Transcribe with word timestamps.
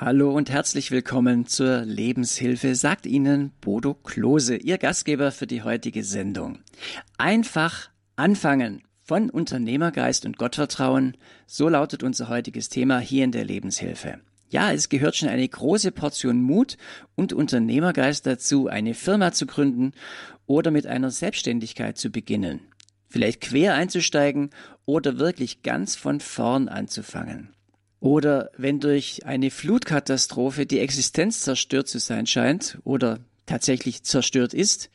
Hallo 0.00 0.30
und 0.30 0.48
herzlich 0.48 0.92
willkommen 0.92 1.46
zur 1.46 1.80
Lebenshilfe, 1.80 2.76
sagt 2.76 3.04
Ihnen 3.04 3.50
Bodo 3.60 3.94
Klose, 3.94 4.54
Ihr 4.54 4.78
Gastgeber 4.78 5.32
für 5.32 5.48
die 5.48 5.64
heutige 5.64 6.04
Sendung. 6.04 6.60
Einfach 7.16 7.90
anfangen 8.14 8.84
von 9.02 9.28
Unternehmergeist 9.28 10.24
und 10.24 10.38
Gottvertrauen, 10.38 11.16
so 11.48 11.68
lautet 11.68 12.04
unser 12.04 12.28
heutiges 12.28 12.68
Thema 12.68 13.00
hier 13.00 13.24
in 13.24 13.32
der 13.32 13.44
Lebenshilfe. 13.44 14.20
Ja, 14.50 14.70
es 14.70 14.88
gehört 14.88 15.16
schon 15.16 15.30
eine 15.30 15.48
große 15.48 15.90
Portion 15.90 16.42
Mut 16.42 16.78
und 17.16 17.32
Unternehmergeist 17.32 18.24
dazu, 18.24 18.68
eine 18.68 18.94
Firma 18.94 19.32
zu 19.32 19.46
gründen 19.46 19.94
oder 20.46 20.70
mit 20.70 20.86
einer 20.86 21.10
Selbstständigkeit 21.10 21.98
zu 21.98 22.10
beginnen. 22.10 22.60
Vielleicht 23.08 23.40
quer 23.40 23.74
einzusteigen 23.74 24.50
oder 24.84 25.18
wirklich 25.18 25.64
ganz 25.64 25.96
von 25.96 26.20
vorn 26.20 26.68
anzufangen. 26.68 27.52
Oder 28.00 28.50
wenn 28.56 28.80
durch 28.80 29.26
eine 29.26 29.50
Flutkatastrophe 29.50 30.66
die 30.66 30.78
Existenz 30.78 31.40
zerstört 31.40 31.88
zu 31.88 31.98
sein 31.98 32.26
scheint 32.26 32.78
oder 32.84 33.18
tatsächlich 33.46 34.04
zerstört 34.04 34.54
ist, 34.54 34.90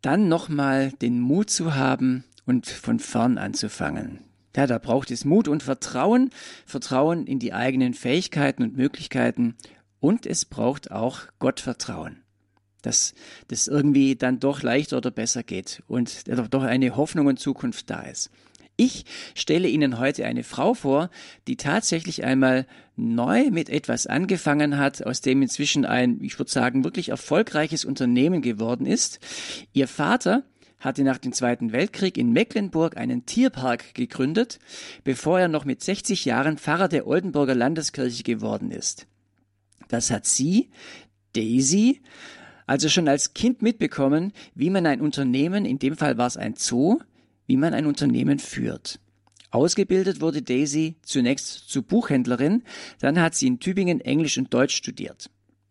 dann 0.00 0.28
nochmal 0.28 0.92
den 1.02 1.20
Mut 1.20 1.50
zu 1.50 1.74
haben 1.74 2.24
und 2.46 2.66
von 2.66 2.98
vorn 2.98 3.38
anzufangen. 3.38 4.20
Ja, 4.56 4.66
da 4.66 4.78
braucht 4.78 5.10
es 5.10 5.24
Mut 5.24 5.48
und 5.48 5.62
Vertrauen, 5.62 6.30
Vertrauen 6.64 7.26
in 7.26 7.38
die 7.38 7.52
eigenen 7.52 7.92
Fähigkeiten 7.92 8.62
und 8.62 8.76
Möglichkeiten 8.76 9.56
und 9.98 10.26
es 10.26 10.44
braucht 10.44 10.92
auch 10.92 11.22
Gottvertrauen, 11.40 12.22
dass 12.82 13.14
das 13.48 13.66
irgendwie 13.66 14.14
dann 14.14 14.38
doch 14.38 14.62
leichter 14.62 14.98
oder 14.98 15.10
besser 15.10 15.42
geht 15.42 15.82
und 15.88 16.28
doch 16.50 16.62
eine 16.62 16.96
Hoffnung 16.96 17.26
und 17.26 17.40
Zukunft 17.40 17.90
da 17.90 18.02
ist. 18.02 18.30
Ich 18.76 19.04
stelle 19.34 19.68
Ihnen 19.68 19.98
heute 19.98 20.24
eine 20.26 20.42
Frau 20.42 20.74
vor, 20.74 21.10
die 21.46 21.56
tatsächlich 21.56 22.24
einmal 22.24 22.66
neu 22.96 23.50
mit 23.50 23.68
etwas 23.70 24.06
angefangen 24.06 24.78
hat, 24.78 25.06
aus 25.06 25.20
dem 25.20 25.42
inzwischen 25.42 25.84
ein, 25.84 26.18
ich 26.22 26.38
würde 26.38 26.50
sagen, 26.50 26.82
wirklich 26.82 27.10
erfolgreiches 27.10 27.84
Unternehmen 27.84 28.42
geworden 28.42 28.86
ist. 28.86 29.20
Ihr 29.72 29.86
Vater 29.86 30.42
hatte 30.80 31.04
nach 31.04 31.18
dem 31.18 31.32
Zweiten 31.32 31.72
Weltkrieg 31.72 32.18
in 32.18 32.32
Mecklenburg 32.32 32.96
einen 32.96 33.26
Tierpark 33.26 33.94
gegründet, 33.94 34.58
bevor 35.04 35.40
er 35.40 35.48
noch 35.48 35.64
mit 35.64 35.82
60 35.82 36.24
Jahren 36.24 36.58
Pfarrer 36.58 36.88
der 36.88 37.06
Oldenburger 37.06 37.54
Landeskirche 37.54 38.22
geworden 38.22 38.70
ist. 38.70 39.06
Das 39.88 40.10
hat 40.10 40.26
sie, 40.26 40.70
Daisy, 41.34 42.02
also 42.66 42.88
schon 42.88 43.08
als 43.08 43.34
Kind 43.34 43.62
mitbekommen, 43.62 44.32
wie 44.54 44.70
man 44.70 44.86
ein 44.86 45.00
Unternehmen, 45.00 45.64
in 45.64 45.78
dem 45.78 45.96
Fall 45.96 46.18
war 46.18 46.26
es 46.26 46.36
ein 46.36 46.54
Zoo, 46.56 46.98
wie 47.46 47.56
man 47.56 47.74
ein 47.74 47.86
Unternehmen 47.86 48.38
führt. 48.38 49.00
Ausgebildet 49.50 50.20
wurde 50.20 50.42
Daisy 50.42 50.96
zunächst 51.02 51.68
zur 51.68 51.82
Buchhändlerin, 51.82 52.64
dann 52.98 53.20
hat 53.20 53.34
sie 53.34 53.46
in 53.46 53.60
Tübingen 53.60 54.00
Englisch 54.00 54.36
und 54.36 54.52
Deutsch 54.52 54.74
studiert. 54.74 55.30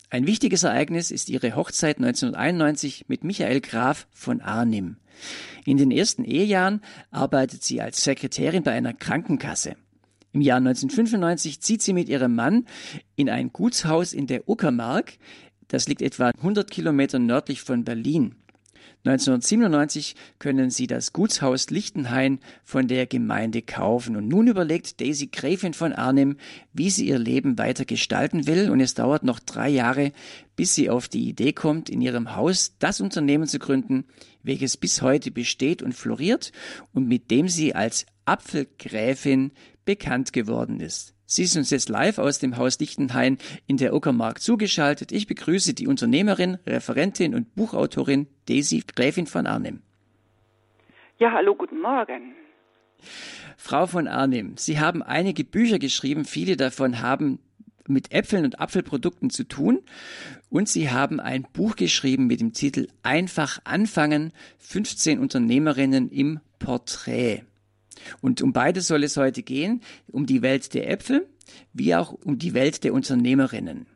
Ein 0.09 0.27
wichtiges 0.27 0.63
Ereignis 0.63 1.11
ist 1.11 1.29
ihre 1.29 1.55
Hochzeit 1.55 1.97
1991 1.97 3.05
mit 3.07 3.23
Michael 3.23 3.61
Graf 3.61 4.07
von 4.11 4.41
Arnim. 4.41 4.97
In 5.65 5.77
den 5.77 5.91
ersten 5.91 6.23
Ehejahren 6.23 6.81
arbeitet 7.11 7.63
sie 7.63 7.81
als 7.81 8.03
Sekretärin 8.03 8.63
bei 8.63 8.71
einer 8.71 8.93
Krankenkasse. 8.93 9.75
Im 10.31 10.41
Jahr 10.41 10.57
1995 10.57 11.61
zieht 11.61 11.81
sie 11.81 11.93
mit 11.93 12.09
ihrem 12.09 12.35
Mann 12.35 12.67
in 13.15 13.29
ein 13.29 13.51
Gutshaus 13.51 14.13
in 14.13 14.27
der 14.27 14.47
Uckermark. 14.47 15.13
Das 15.67 15.87
liegt 15.87 16.01
etwa 16.01 16.29
100 16.29 16.69
Kilometer 16.69 17.19
nördlich 17.19 17.61
von 17.61 17.83
Berlin. 17.83 18.35
1997 19.05 20.15
können 20.39 20.69
sie 20.69 20.87
das 20.87 21.11
Gutshaus 21.11 21.69
Lichtenhain 21.69 22.39
von 22.63 22.87
der 22.87 23.05
Gemeinde 23.05 23.61
kaufen. 23.61 24.15
Und 24.15 24.29
nun 24.29 24.47
überlegt 24.47 25.01
Daisy 25.01 25.27
Gräfin 25.27 25.73
von 25.73 25.91
Arnim, 25.91 26.37
wie 26.71 26.89
sie 26.89 27.07
ihr 27.07 27.19
Leben 27.19 27.57
weiter 27.57 27.83
gestalten 27.83 28.47
will. 28.47 28.69
Und 28.69 28.79
es 28.79 28.93
dauert 28.93 29.23
noch 29.23 29.39
drei 29.39 29.69
Jahre, 29.69 30.13
bis 30.55 30.73
sie 30.73 30.89
auf 30.89 31.09
die 31.09 31.27
Idee 31.27 31.51
kommt, 31.51 31.89
in 31.89 32.01
ihrem 32.01 32.35
Haus 32.35 32.75
das 32.79 33.01
Unternehmen 33.01 33.47
zu 33.47 33.59
gründen, 33.59 34.05
welches 34.41 34.77
bis 34.77 35.01
heute 35.01 35.31
besteht 35.31 35.81
und 35.81 35.93
floriert 35.93 36.51
und 36.93 37.07
mit 37.07 37.29
dem 37.29 37.49
sie 37.49 37.75
als 37.75 38.05
Apfelgräfin 38.25 39.51
bekannt 39.83 40.31
geworden 40.31 40.79
ist. 40.79 41.12
Sie 41.25 41.43
ist 41.43 41.55
uns 41.55 41.69
jetzt 41.69 41.89
live 41.89 42.17
aus 42.17 42.39
dem 42.39 42.57
Haus 42.57 42.79
Lichtenhain 42.79 43.37
in 43.65 43.77
der 43.77 43.93
Uckermark 43.93 44.41
zugeschaltet. 44.41 45.11
Ich 45.11 45.27
begrüße 45.27 45.73
die 45.73 45.87
Unternehmerin, 45.87 46.57
Referentin 46.67 47.33
und 47.33 47.55
Buchautorin 47.55 48.27
Daisy 48.47 48.83
Gräfin 48.95 49.27
von 49.27 49.47
Arnim. 49.47 49.81
Ja, 51.19 51.31
hallo, 51.31 51.55
guten 51.55 51.79
Morgen. 51.79 52.35
Frau 53.57 53.87
von 53.87 54.07
Arnim, 54.07 54.57
Sie 54.57 54.79
haben 54.79 55.01
einige 55.01 55.43
Bücher 55.43 55.79
geschrieben, 55.79 56.25
viele 56.25 56.57
davon 56.57 57.01
haben 57.01 57.39
mit 57.87 58.11
Äpfeln 58.11 58.45
und 58.45 58.59
Apfelprodukten 58.59 59.29
zu 59.29 59.43
tun. 59.43 59.81
Und 60.49 60.69
Sie 60.69 60.89
haben 60.89 61.19
ein 61.19 61.43
Buch 61.53 61.75
geschrieben 61.75 62.27
mit 62.27 62.39
dem 62.39 62.53
Titel 62.53 62.87
Einfach 63.03 63.59
anfangen, 63.63 64.31
15 64.59 65.19
Unternehmerinnen 65.19 66.09
im 66.09 66.39
Porträt. 66.59 67.43
Und 68.21 68.41
um 68.41 68.53
beides 68.53 68.87
soll 68.87 69.03
es 69.03 69.17
heute 69.17 69.43
gehen, 69.43 69.81
um 70.07 70.25
die 70.25 70.41
Welt 70.41 70.73
der 70.73 70.89
Äpfel, 70.89 71.27
wie 71.73 71.95
auch 71.95 72.11
um 72.11 72.37
die 72.37 72.53
Welt 72.53 72.83
der 72.83 72.93
Unternehmerinnen. 72.93 73.87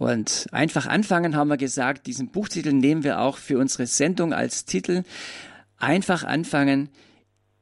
Und 0.00 0.46
einfach 0.50 0.86
anfangen 0.86 1.36
haben 1.36 1.48
wir 1.48 1.58
gesagt, 1.58 2.06
diesen 2.06 2.30
Buchtitel 2.30 2.72
nehmen 2.72 3.04
wir 3.04 3.20
auch 3.20 3.36
für 3.36 3.58
unsere 3.58 3.86
Sendung 3.86 4.32
als 4.32 4.64
Titel. 4.64 5.02
Einfach 5.76 6.24
anfangen. 6.24 6.88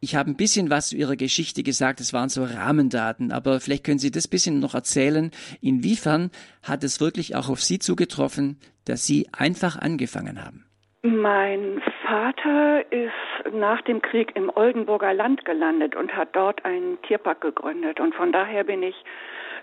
Ich 0.00 0.14
habe 0.14 0.31
ein 0.31 0.36
bisschen 0.36 0.70
was 0.70 0.91
zu 0.91 0.97
Ihrer 0.97 1.16
Geschichte 1.16 1.65
gesagt, 1.65 2.00
es 2.00 2.12
waren 2.12 2.28
so 2.28 2.44
Rahmendaten, 2.44 3.32
aber 3.32 3.59
vielleicht 3.59 3.82
können 3.82 3.98
Sie 3.98 4.12
das 4.12 4.28
bisschen 4.28 4.60
noch 4.60 4.75
erzählen. 4.75 5.32
Inwiefern 5.60 6.30
hat 6.62 6.84
es 6.84 7.00
wirklich 7.00 7.34
auch 7.34 7.48
auf 7.48 7.60
Sie 7.60 7.80
zugetroffen, 7.80 8.60
dass 8.84 9.04
Sie 9.04 9.26
einfach 9.32 9.76
angefangen 9.76 10.44
haben? 10.44 10.65
Mein 11.03 11.80
Vater 12.06 12.80
ist 12.92 13.38
nach 13.53 13.82
dem 13.82 14.03
Krieg 14.03 14.32
im 14.34 14.50
Oldenburger 14.54 15.14
Land 15.14 15.44
gelandet 15.44 15.97
und 15.97 16.14
hat 16.14 16.28
dort 16.32 16.64
einen 16.64 17.00
Tierpark 17.03 17.41
gegründet. 17.41 18.00
Und 18.00 18.14
von 18.14 18.32
daher 18.32 18.64
bin 18.64 18.82
ich 18.82 18.97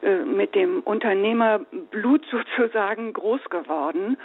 äh, 0.02 0.18
mit 0.20 0.56
dem 0.56 0.82
Unternehmerblut 0.82 2.26
sozusagen 2.32 3.14
groß 3.14 3.44
geworden. 3.50 4.18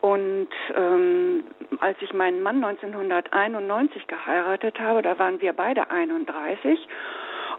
Und 0.00 0.48
ähm, 0.76 1.44
als 1.80 1.96
ich 2.02 2.12
meinen 2.12 2.42
Mann 2.42 2.62
1991 2.62 4.06
geheiratet 4.06 4.78
habe, 4.78 5.00
da 5.00 5.18
waren 5.18 5.40
wir 5.40 5.54
beide 5.54 5.90
31 5.90 6.78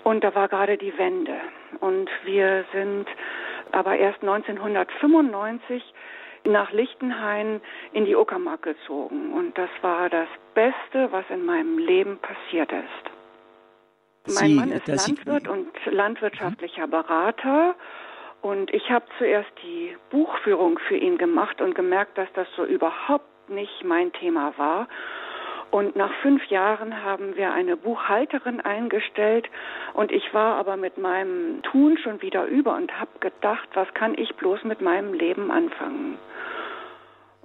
und 0.03 0.23
da 0.23 0.35
war 0.35 0.47
gerade 0.47 0.77
die 0.77 0.95
Wende. 0.97 1.33
Und 1.79 2.07
wir 2.23 2.65
sind 2.71 3.07
aber 3.71 3.97
erst 3.97 4.21
1995 4.21 5.83
nach 6.45 6.71
Lichtenhain 6.71 7.61
in 7.93 8.05
die 8.05 8.15
Uckermark 8.15 8.61
gezogen. 8.61 9.33
Und 9.33 9.57
das 9.57 9.69
war 9.81 10.09
das 10.09 10.27
Beste, 10.53 11.11
was 11.11 11.25
in 11.29 11.45
meinem 11.45 11.77
Leben 11.77 12.19
passiert 12.19 12.71
ist. 12.71 14.35
mein 14.35 14.55
Mann 14.55 14.71
ist 14.71 14.87
Landwirt 14.87 15.47
und 15.47 15.67
landwirtschaftlicher 15.85 16.87
Berater. 16.87 17.75
Und 18.41 18.71
ich 18.73 18.91
habe 18.91 19.05
zuerst 19.17 19.49
die 19.63 19.97
Buchführung 20.11 20.77
für 20.87 20.97
ihn 20.97 21.17
gemacht 21.17 21.61
und 21.61 21.73
gemerkt, 21.73 22.17
dass 22.17 22.31
das 22.33 22.47
so 22.55 22.63
überhaupt 22.63 23.49
nicht 23.49 23.83
mein 23.83 24.11
Thema 24.13 24.53
war. 24.57 24.87
Und 25.71 25.95
nach 25.95 26.13
fünf 26.21 26.45
Jahren 26.45 27.03
haben 27.03 27.35
wir 27.35 27.51
eine 27.51 27.75
Buchhalterin 27.75 28.61
eingestellt 28.61 29.49
und 29.93 30.11
ich 30.11 30.33
war 30.33 30.55
aber 30.55 30.77
mit 30.77 30.97
meinem 30.97 31.61
Tun 31.63 31.97
schon 31.97 32.21
wieder 32.21 32.45
über 32.45 32.75
und 32.75 32.97
habe 32.97 33.11
gedacht, 33.19 33.67
was 33.73 33.93
kann 33.93 34.17
ich 34.17 34.33
bloß 34.35 34.63
mit 34.63 34.79
meinem 34.79 35.13
Leben 35.13 35.51
anfangen? 35.51 36.17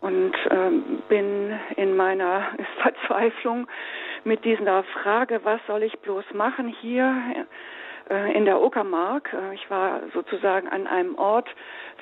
Und 0.01 0.33
ähm, 0.51 1.03
bin 1.09 1.59
in 1.77 1.97
meiner 1.97 2.49
Verzweiflung 2.83 3.67
mit 4.25 4.45
dieser 4.45 4.83
Frage, 4.85 5.41
was 5.45 5.61
soll 5.67 5.83
ich 5.83 5.99
bloß 6.01 6.25
machen 6.35 6.69
hier 6.69 7.47
äh, 8.11 8.37
in 8.37 8.45
der 8.45 8.61
Uckermark. 8.61 9.33
Äh, 9.33 9.55
ich 9.55 9.71
war 9.71 10.01
sozusagen 10.13 10.69
an 10.69 10.87
einem 10.87 11.17
Ort 11.17 11.49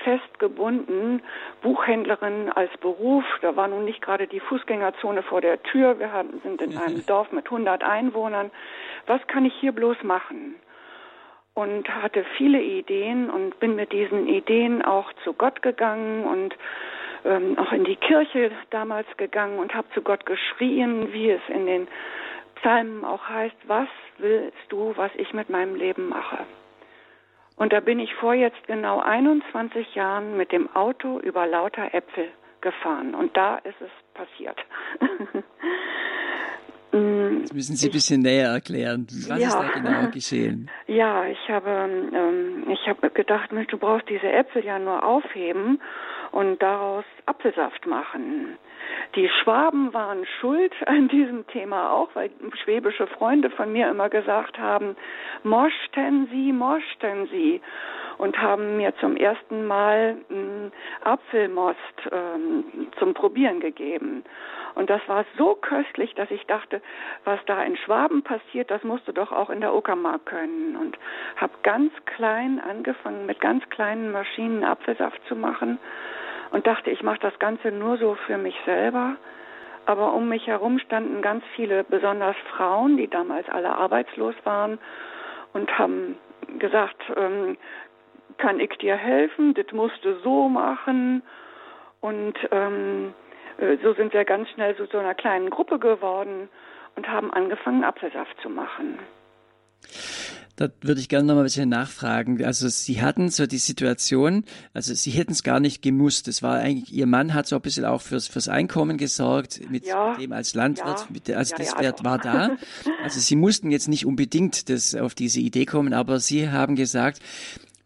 festgebunden, 0.04 1.22
Buchhändlerin 1.60 2.50
als 2.50 2.74
Beruf. 2.78 3.24
Da 3.42 3.56
war 3.56 3.68
nun 3.68 3.84
nicht 3.84 4.00
gerade 4.00 4.26
die 4.26 4.40
Fußgängerzone 4.40 5.22
vor 5.22 5.40
der 5.40 5.62
Tür. 5.62 5.98
Wir 5.98 6.12
haben, 6.12 6.40
sind 6.42 6.62
in 6.62 6.76
einem 6.78 7.04
Dorf 7.06 7.30
mit 7.32 7.46
100 7.46 7.82
Einwohnern. 7.84 8.50
Was 9.06 9.24
kann 9.26 9.44
ich 9.44 9.54
hier 9.54 9.72
bloß 9.72 10.02
machen? 10.02 10.56
Und 11.54 11.88
hatte 11.88 12.24
viele 12.36 12.62
Ideen 12.62 13.30
und 13.30 13.58
bin 13.58 13.74
mit 13.74 13.92
diesen 13.92 14.28
Ideen 14.28 14.82
auch 14.84 15.12
zu 15.24 15.32
Gott 15.32 15.60
gegangen 15.60 16.24
und 16.24 16.54
ähm, 17.24 17.58
auch 17.58 17.72
in 17.72 17.84
die 17.84 17.96
Kirche 17.96 18.50
damals 18.70 19.06
gegangen 19.16 19.58
und 19.58 19.74
habe 19.74 19.88
zu 19.94 20.02
Gott 20.02 20.26
geschrien, 20.26 21.12
wie 21.12 21.30
es 21.30 21.42
in 21.48 21.66
den 21.66 21.88
Psalmen 22.56 23.04
auch 23.04 23.28
heißt, 23.28 23.56
was 23.66 23.88
willst 24.18 24.56
du, 24.68 24.92
was 24.96 25.10
ich 25.16 25.32
mit 25.32 25.48
meinem 25.48 25.74
Leben 25.74 26.08
mache? 26.08 26.38
Und 27.56 27.72
da 27.72 27.80
bin 27.80 27.98
ich 27.98 28.14
vor 28.14 28.34
jetzt 28.34 28.66
genau 28.66 29.00
21 29.00 29.94
Jahren 29.94 30.36
mit 30.36 30.52
dem 30.52 30.74
Auto 30.74 31.18
über 31.18 31.46
lauter 31.46 31.92
Äpfel 31.92 32.28
gefahren 32.60 33.14
und 33.14 33.36
da 33.36 33.56
ist 33.58 33.80
es 33.80 33.90
passiert. 34.14 34.58
Mm, 36.90 37.42
das 37.42 37.52
müssen 37.52 37.76
Sie 37.76 37.88
ein 37.88 37.92
bisschen 37.92 38.22
näher 38.22 38.48
erklären. 38.48 39.06
Was 39.28 39.38
ja, 39.38 39.48
ist 39.48 39.58
da 39.58 39.68
genau 39.74 40.10
geschehen? 40.10 40.70
Ja, 40.86 41.26
ich 41.26 41.48
habe, 41.50 41.68
ähm, 41.68 42.64
ich 42.70 42.88
habe 42.88 43.10
gedacht, 43.10 43.52
Mensch, 43.52 43.68
du 43.68 43.76
brauchst 43.76 44.08
diese 44.08 44.26
Äpfel 44.26 44.64
ja 44.64 44.78
nur 44.78 45.04
aufheben 45.04 45.82
und 46.32 46.62
daraus 46.62 47.04
Apfelsaft 47.26 47.86
machen. 47.86 48.58
Die 49.14 49.28
Schwaben 49.28 49.92
waren 49.94 50.26
schuld 50.40 50.72
an 50.86 51.08
diesem 51.08 51.46
Thema 51.48 51.92
auch, 51.92 52.10
weil 52.14 52.30
schwäbische 52.62 53.06
Freunde 53.06 53.50
von 53.50 53.72
mir 53.72 53.88
immer 53.88 54.08
gesagt 54.08 54.58
haben, 54.58 54.96
mochten 55.42 56.28
Sie, 56.30 56.52
mochten 56.52 57.28
Sie 57.30 57.60
und 58.18 58.36
haben 58.40 58.76
mir 58.76 58.94
zum 58.96 59.16
ersten 59.16 59.66
Mal 59.66 60.16
hm, 60.28 60.72
Apfelmost 61.04 61.78
ähm, 62.10 62.88
zum 62.98 63.14
Probieren 63.14 63.60
gegeben. 63.60 64.24
Und 64.74 64.90
das 64.90 65.00
war 65.08 65.24
so 65.36 65.54
köstlich, 65.54 66.14
dass 66.14 66.30
ich 66.30 66.44
dachte, 66.46 66.80
was 67.24 67.40
da 67.46 67.62
in 67.64 67.76
Schwaben 67.76 68.22
passiert, 68.22 68.70
das 68.70 68.82
musst 68.84 69.08
du 69.08 69.12
doch 69.12 69.32
auch 69.32 69.50
in 69.50 69.60
der 69.60 69.74
Uckermark 69.74 70.26
können. 70.26 70.76
Und 70.76 70.98
habe 71.36 71.52
ganz 71.62 71.92
klein 72.04 72.60
angefangen, 72.60 73.26
mit 73.26 73.40
ganz 73.40 73.68
kleinen 73.70 74.12
Maschinen 74.12 74.64
Apfelsaft 74.64 75.20
zu 75.26 75.34
machen 75.34 75.78
und 76.50 76.66
dachte, 76.66 76.90
ich 76.90 77.02
mache 77.02 77.20
das 77.20 77.38
Ganze 77.38 77.70
nur 77.70 77.98
so 77.98 78.16
für 78.26 78.38
mich 78.38 78.56
selber. 78.64 79.16
Aber 79.86 80.12
um 80.12 80.28
mich 80.28 80.46
herum 80.46 80.78
standen 80.78 81.22
ganz 81.22 81.42
viele, 81.56 81.84
besonders 81.84 82.36
Frauen, 82.54 82.96
die 82.96 83.08
damals 83.08 83.48
alle 83.48 83.74
arbeitslos 83.74 84.34
waren 84.44 84.78
und 85.54 85.78
haben 85.78 86.16
gesagt, 86.58 87.00
ähm, 87.16 87.56
kann 88.36 88.60
ich 88.60 88.70
dir 88.78 88.96
helfen? 88.96 89.54
Das 89.54 89.66
musst 89.72 90.04
du 90.04 90.18
so 90.20 90.48
machen. 90.48 91.22
Und 92.00 92.34
ähm, 92.50 93.14
äh, 93.58 93.76
so 93.82 93.94
sind 93.94 94.12
wir 94.12 94.24
ganz 94.24 94.48
schnell 94.50 94.76
zu 94.76 94.86
so 94.86 94.98
einer 94.98 95.14
kleinen 95.14 95.50
Gruppe 95.50 95.78
geworden 95.78 96.48
und 96.96 97.08
haben 97.08 97.32
angefangen, 97.32 97.84
Apfelsaft 97.84 98.40
zu 98.42 98.50
machen. 98.50 98.98
Da 100.58 100.68
würde 100.80 101.00
ich 101.00 101.08
gerne 101.08 101.24
noch 101.24 101.34
mal 101.36 101.42
ein 101.42 101.44
bisschen 101.44 101.68
nachfragen. 101.68 102.44
Also 102.44 102.66
Sie 102.66 103.00
hatten 103.00 103.30
so 103.30 103.46
die 103.46 103.58
Situation, 103.58 104.44
also 104.74 104.92
Sie 104.92 105.12
hätten 105.12 105.30
es 105.30 105.44
gar 105.44 105.60
nicht 105.60 105.82
gemusst. 105.82 106.26
Es 106.26 106.42
war 106.42 106.56
eigentlich, 106.58 106.92
Ihr 106.92 107.06
Mann 107.06 107.32
hat 107.32 107.46
so 107.46 107.54
ein 107.54 107.62
bisschen 107.62 107.84
auch 107.84 108.02
fürs, 108.02 108.26
fürs 108.26 108.48
Einkommen 108.48 108.96
gesorgt, 108.96 109.60
mit 109.70 109.86
ja, 109.86 110.16
dem 110.16 110.32
als 110.32 110.54
Landwirt, 110.54 110.98
ja, 110.98 111.06
mit 111.10 111.28
der, 111.28 111.38
also 111.38 111.52
ja, 111.52 111.58
das 111.58 111.74
ja, 111.74 111.78
Wert 111.78 112.02
war 112.02 112.18
da. 112.18 112.56
Also 113.04 113.20
Sie 113.20 113.36
mussten 113.36 113.70
jetzt 113.70 113.86
nicht 113.86 114.04
unbedingt 114.04 114.68
das, 114.68 114.96
auf 114.96 115.14
diese 115.14 115.38
Idee 115.38 115.64
kommen, 115.64 115.94
aber 115.94 116.18
Sie 116.18 116.50
haben 116.50 116.74
gesagt, 116.74 117.22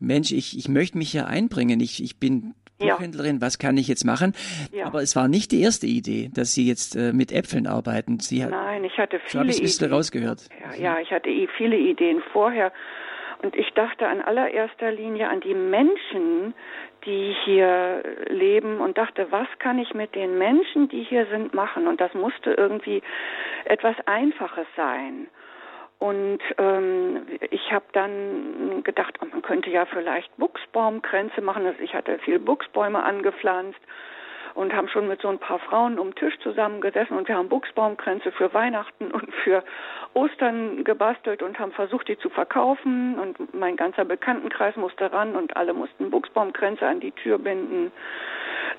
Mensch, 0.00 0.32
ich, 0.32 0.56
ich 0.56 0.66
möchte 0.70 0.96
mich 0.96 1.10
hier 1.10 1.26
einbringen. 1.26 1.78
Ich, 1.80 2.02
ich 2.02 2.16
bin 2.16 2.54
Buchhändlerin, 2.88 3.40
was 3.40 3.58
kann 3.58 3.76
ich 3.76 3.88
jetzt 3.88 4.04
machen? 4.04 4.34
Ja. 4.72 4.86
Aber 4.86 5.02
es 5.02 5.16
war 5.16 5.28
nicht 5.28 5.52
die 5.52 5.62
erste 5.62 5.86
Idee, 5.86 6.30
dass 6.34 6.54
Sie 6.54 6.66
jetzt 6.66 6.96
äh, 6.96 7.12
mit 7.12 7.32
Äpfeln 7.32 7.66
arbeiten. 7.66 8.18
Sie 8.20 8.44
Nein, 8.44 8.84
ich 8.84 8.98
hatte 8.98 9.20
viele 9.24 9.52
so 9.52 9.62
ich 9.62 9.76
Ideen. 9.76 9.92
Rausgehört. 9.92 10.48
Ja, 10.60 10.74
ja, 10.74 10.98
ich 11.00 11.10
hatte 11.10 11.30
viele 11.56 11.76
Ideen 11.76 12.22
vorher. 12.32 12.72
Und 13.42 13.56
ich 13.56 13.70
dachte 13.70 14.06
an 14.06 14.20
allererster 14.20 14.92
Linie 14.92 15.28
an 15.28 15.40
die 15.40 15.54
Menschen, 15.54 16.54
die 17.04 17.34
hier 17.44 18.02
leben 18.28 18.78
und 18.78 18.96
dachte, 18.96 19.26
was 19.30 19.48
kann 19.58 19.78
ich 19.78 19.94
mit 19.94 20.14
den 20.14 20.38
Menschen, 20.38 20.88
die 20.88 21.02
hier 21.02 21.26
sind, 21.26 21.52
machen? 21.52 21.88
Und 21.88 22.00
das 22.00 22.14
musste 22.14 22.52
irgendwie 22.52 23.02
etwas 23.64 23.96
Einfaches 24.06 24.66
sein. 24.76 25.26
Und 26.02 26.40
ähm, 26.58 27.28
ich 27.52 27.70
habe 27.70 27.84
dann 27.92 28.82
gedacht, 28.82 29.20
oh, 29.22 29.26
man 29.30 29.40
könnte 29.40 29.70
ja 29.70 29.86
vielleicht 29.86 30.36
Buchsbaumkränze 30.36 31.40
machen. 31.42 31.64
Also 31.64 31.80
ich 31.80 31.94
hatte 31.94 32.18
viel 32.18 32.40
Buchsbäume 32.40 33.00
angepflanzt 33.04 33.78
und 34.54 34.74
haben 34.74 34.88
schon 34.88 35.06
mit 35.06 35.22
so 35.22 35.28
ein 35.28 35.38
paar 35.38 35.60
Frauen 35.60 36.00
um 36.00 36.08
den 36.08 36.16
Tisch 36.16 36.36
zusammengesessen 36.40 37.16
und 37.16 37.28
wir 37.28 37.36
haben 37.36 37.48
Buchsbaumkränze 37.48 38.32
für 38.32 38.52
Weihnachten 38.52 39.12
und 39.12 39.32
für 39.44 39.62
Ostern 40.12 40.82
gebastelt 40.82 41.40
und 41.40 41.60
haben 41.60 41.70
versucht, 41.70 42.08
die 42.08 42.18
zu 42.18 42.30
verkaufen. 42.30 43.16
Und 43.20 43.54
mein 43.54 43.76
ganzer 43.76 44.04
Bekanntenkreis 44.04 44.74
musste 44.74 45.12
ran 45.12 45.36
und 45.36 45.56
alle 45.56 45.72
mussten 45.72 46.10
Buchsbaumkränze 46.10 46.84
an 46.84 46.98
die 46.98 47.12
Tür 47.12 47.38
binden. 47.38 47.92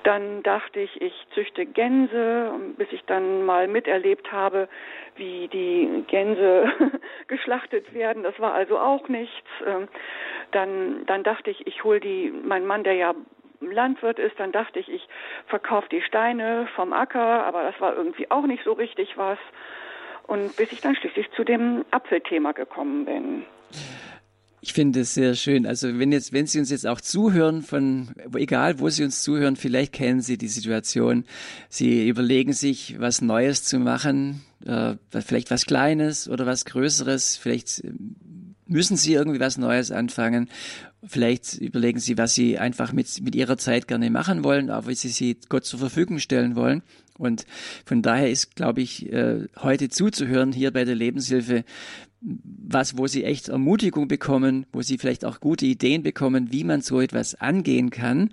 Dann 0.02 0.42
dachte 0.42 0.80
ich, 0.80 1.00
ich 1.00 1.14
züchte 1.34 1.64
Gänse, 1.66 2.50
bis 2.76 2.88
ich 2.92 3.04
dann 3.04 3.44
mal 3.44 3.68
miterlebt 3.68 4.32
habe, 4.32 4.68
wie 5.16 5.48
die 5.48 6.04
Gänse 6.08 6.72
geschlachtet 7.28 7.94
werden. 7.94 8.22
Das 8.22 8.38
war 8.40 8.54
also 8.54 8.78
auch 8.78 9.08
nichts. 9.08 9.48
Ähm, 9.66 9.88
dann, 10.50 11.06
dann 11.06 11.22
dachte 11.22 11.50
ich, 11.50 11.66
ich 11.66 11.84
hole 11.84 12.00
die, 12.00 12.32
mein 12.44 12.66
Mann, 12.66 12.84
der 12.84 12.94
ja 12.94 13.14
Landwirt 13.60 14.18
ist, 14.18 14.38
dann 14.38 14.52
dachte 14.52 14.78
ich, 14.78 14.88
ich 14.88 15.08
verkaufe 15.46 15.88
die 15.88 16.02
Steine 16.02 16.68
vom 16.74 16.92
Acker, 16.92 17.44
aber 17.44 17.62
das 17.62 17.80
war 17.80 17.96
irgendwie 17.96 18.30
auch 18.30 18.46
nicht 18.46 18.64
so 18.64 18.72
richtig 18.72 19.16
was. 19.16 19.38
Und 20.26 20.56
bis 20.56 20.72
ich 20.72 20.80
dann 20.80 20.96
schließlich 20.96 21.30
zu 21.32 21.44
dem 21.44 21.84
Apfelthema 21.90 22.52
gekommen 22.52 23.04
bin. 23.04 23.44
Ich 24.64 24.72
finde 24.72 25.00
es 25.00 25.12
sehr 25.12 25.34
schön. 25.34 25.66
Also 25.66 25.98
wenn 25.98 26.10
jetzt, 26.10 26.32
wenn 26.32 26.46
Sie 26.46 26.58
uns 26.58 26.70
jetzt 26.70 26.86
auch 26.86 26.98
zuhören, 26.98 27.60
von 27.60 28.08
egal 28.34 28.78
wo 28.78 28.88
Sie 28.88 29.04
uns 29.04 29.22
zuhören, 29.22 29.56
vielleicht 29.56 29.92
kennen 29.92 30.22
Sie 30.22 30.38
die 30.38 30.48
Situation. 30.48 31.24
Sie 31.68 32.08
überlegen 32.08 32.54
sich, 32.54 32.98
was 32.98 33.20
Neues 33.20 33.64
zu 33.64 33.78
machen, 33.78 34.40
äh, 34.64 34.94
vielleicht 35.20 35.50
was 35.50 35.66
Kleines 35.66 36.30
oder 36.30 36.46
was 36.46 36.64
Größeres. 36.64 37.36
Vielleicht 37.36 37.82
müssen 38.66 38.96
Sie 38.96 39.12
irgendwie 39.12 39.38
was 39.38 39.58
Neues 39.58 39.90
anfangen. 39.90 40.48
Vielleicht 41.06 41.58
überlegen 41.58 42.00
Sie, 42.00 42.16
was 42.16 42.32
Sie 42.32 42.58
einfach 42.58 42.94
mit, 42.94 43.22
mit 43.22 43.34
Ihrer 43.34 43.58
Zeit 43.58 43.86
gerne 43.86 44.08
machen 44.08 44.44
wollen, 44.44 44.70
aber 44.70 44.88
wie 44.88 44.94
Sie 44.94 45.10
sie 45.10 45.36
Gott 45.50 45.66
zur 45.66 45.78
Verfügung 45.78 46.20
stellen 46.20 46.56
wollen. 46.56 46.82
Und 47.18 47.44
von 47.84 48.00
daher 48.00 48.30
ist, 48.30 48.56
glaube 48.56 48.80
ich, 48.80 49.12
äh, 49.12 49.46
heute 49.58 49.90
zuzuhören 49.90 50.52
hier 50.52 50.72
bei 50.72 50.86
der 50.86 50.94
Lebenshilfe 50.94 51.64
was, 52.24 52.96
wo 52.96 53.06
sie 53.06 53.24
echt 53.24 53.48
Ermutigung 53.48 54.08
bekommen, 54.08 54.66
wo 54.72 54.82
sie 54.82 54.98
vielleicht 54.98 55.24
auch 55.24 55.40
gute 55.40 55.66
Ideen 55.66 56.02
bekommen, 56.02 56.52
wie 56.52 56.64
man 56.64 56.80
so 56.80 57.00
etwas 57.00 57.34
angehen 57.34 57.90
kann. 57.90 58.30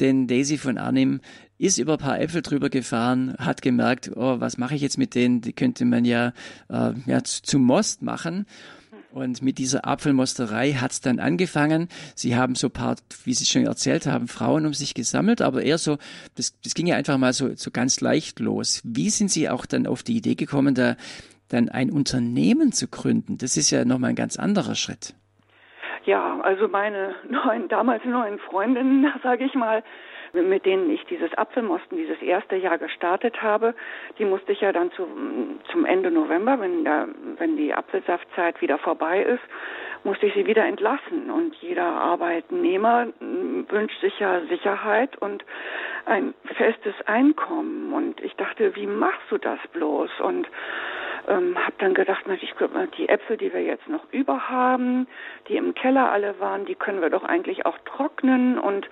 Denn 0.00 0.28
Daisy 0.28 0.58
von 0.58 0.78
Arnim 0.78 1.20
ist 1.58 1.78
über 1.78 1.94
ein 1.94 1.98
paar 1.98 2.20
Äpfel 2.20 2.42
drüber 2.42 2.70
gefahren, 2.70 3.34
hat 3.38 3.62
gemerkt, 3.62 4.12
oh, 4.14 4.38
was 4.38 4.58
mache 4.58 4.76
ich 4.76 4.82
jetzt 4.82 4.98
mit 4.98 5.16
denen? 5.16 5.40
Die 5.40 5.52
könnte 5.52 5.84
man 5.84 6.04
ja, 6.04 6.32
äh, 6.68 6.92
ja 7.06 7.24
zum 7.24 7.64
Most 7.64 8.02
machen. 8.02 8.46
Und 9.10 9.42
mit 9.42 9.58
dieser 9.58 9.86
Apfelmosterei 9.86 10.74
hat 10.74 10.92
es 10.92 11.00
dann 11.00 11.18
angefangen. 11.18 11.88
Sie 12.14 12.36
haben 12.36 12.54
so 12.54 12.68
paar, 12.68 12.96
wie 13.24 13.34
Sie 13.34 13.46
schon 13.46 13.66
erzählt 13.66 14.06
haben, 14.06 14.28
Frauen 14.28 14.66
um 14.66 14.74
sich 14.74 14.94
gesammelt, 14.94 15.42
aber 15.42 15.62
eher 15.62 15.78
so, 15.78 15.98
das, 16.36 16.54
das 16.62 16.74
ging 16.74 16.86
ja 16.86 16.94
einfach 16.94 17.18
mal 17.18 17.32
so, 17.32 17.56
so 17.56 17.70
ganz 17.70 18.00
leicht 18.00 18.38
los. 18.38 18.80
Wie 18.84 19.10
sind 19.10 19.30
Sie 19.30 19.48
auch 19.48 19.66
dann 19.66 19.86
auf 19.86 20.02
die 20.02 20.16
Idee 20.16 20.34
gekommen, 20.36 20.74
da 20.74 20.96
dann 21.48 21.68
ein 21.68 21.90
Unternehmen 21.90 22.72
zu 22.72 22.88
gründen, 22.88 23.38
das 23.38 23.56
ist 23.56 23.70
ja 23.70 23.84
nochmal 23.84 24.10
ein 24.10 24.16
ganz 24.16 24.38
anderer 24.38 24.74
Schritt. 24.74 25.14
Ja, 26.04 26.40
also 26.42 26.68
meine 26.68 27.14
neuen, 27.28 27.68
damals 27.68 28.04
neuen 28.04 28.38
Freundinnen, 28.38 29.12
sage 29.22 29.44
ich 29.44 29.54
mal, 29.54 29.82
mit 30.32 30.66
denen 30.66 30.90
ich 30.90 31.04
dieses 31.04 31.32
Apfelmosten, 31.36 31.96
dieses 31.96 32.20
erste 32.20 32.56
Jahr 32.56 32.78
gestartet 32.78 33.42
habe, 33.42 33.74
die 34.18 34.24
musste 34.24 34.52
ich 34.52 34.60
ja 34.60 34.72
dann 34.72 34.90
zu, 34.92 35.06
zum 35.70 35.84
Ende 35.84 36.10
November, 36.10 36.60
wenn, 36.60 36.84
der, 36.84 37.08
wenn 37.38 37.56
die 37.56 37.72
Apfelsaftzeit 37.72 38.60
wieder 38.60 38.78
vorbei 38.78 39.22
ist, 39.22 39.42
musste 40.04 40.26
ich 40.26 40.34
sie 40.34 40.46
wieder 40.46 40.64
entlassen. 40.64 41.30
Und 41.30 41.54
jeder 41.56 41.86
Arbeitnehmer 41.86 43.08
wünscht 43.20 44.00
sich 44.00 44.18
ja 44.18 44.40
Sicherheit 44.48 45.16
und 45.16 45.44
ein 46.06 46.34
festes 46.56 46.94
Einkommen. 47.06 47.92
Und 47.92 48.20
ich 48.20 48.34
dachte, 48.36 48.74
wie 48.76 48.86
machst 48.86 49.30
du 49.30 49.38
das 49.38 49.58
bloß? 49.72 50.10
Und 50.20 50.48
ähm, 51.26 51.56
habe 51.58 51.74
dann 51.78 51.94
gedacht, 51.94 52.26
Mensch, 52.26 52.42
ich, 52.42 52.54
die 52.96 53.08
Äpfel, 53.08 53.36
die 53.36 53.52
wir 53.52 53.62
jetzt 53.62 53.88
noch 53.88 54.04
über 54.12 54.48
haben, 54.48 55.06
die 55.48 55.56
im 55.56 55.74
Keller 55.74 56.10
alle 56.10 56.38
waren, 56.40 56.64
die 56.66 56.74
können 56.74 57.00
wir 57.00 57.10
doch 57.10 57.24
eigentlich 57.24 57.66
auch 57.66 57.78
trocknen 57.84 58.58
und 58.58 58.88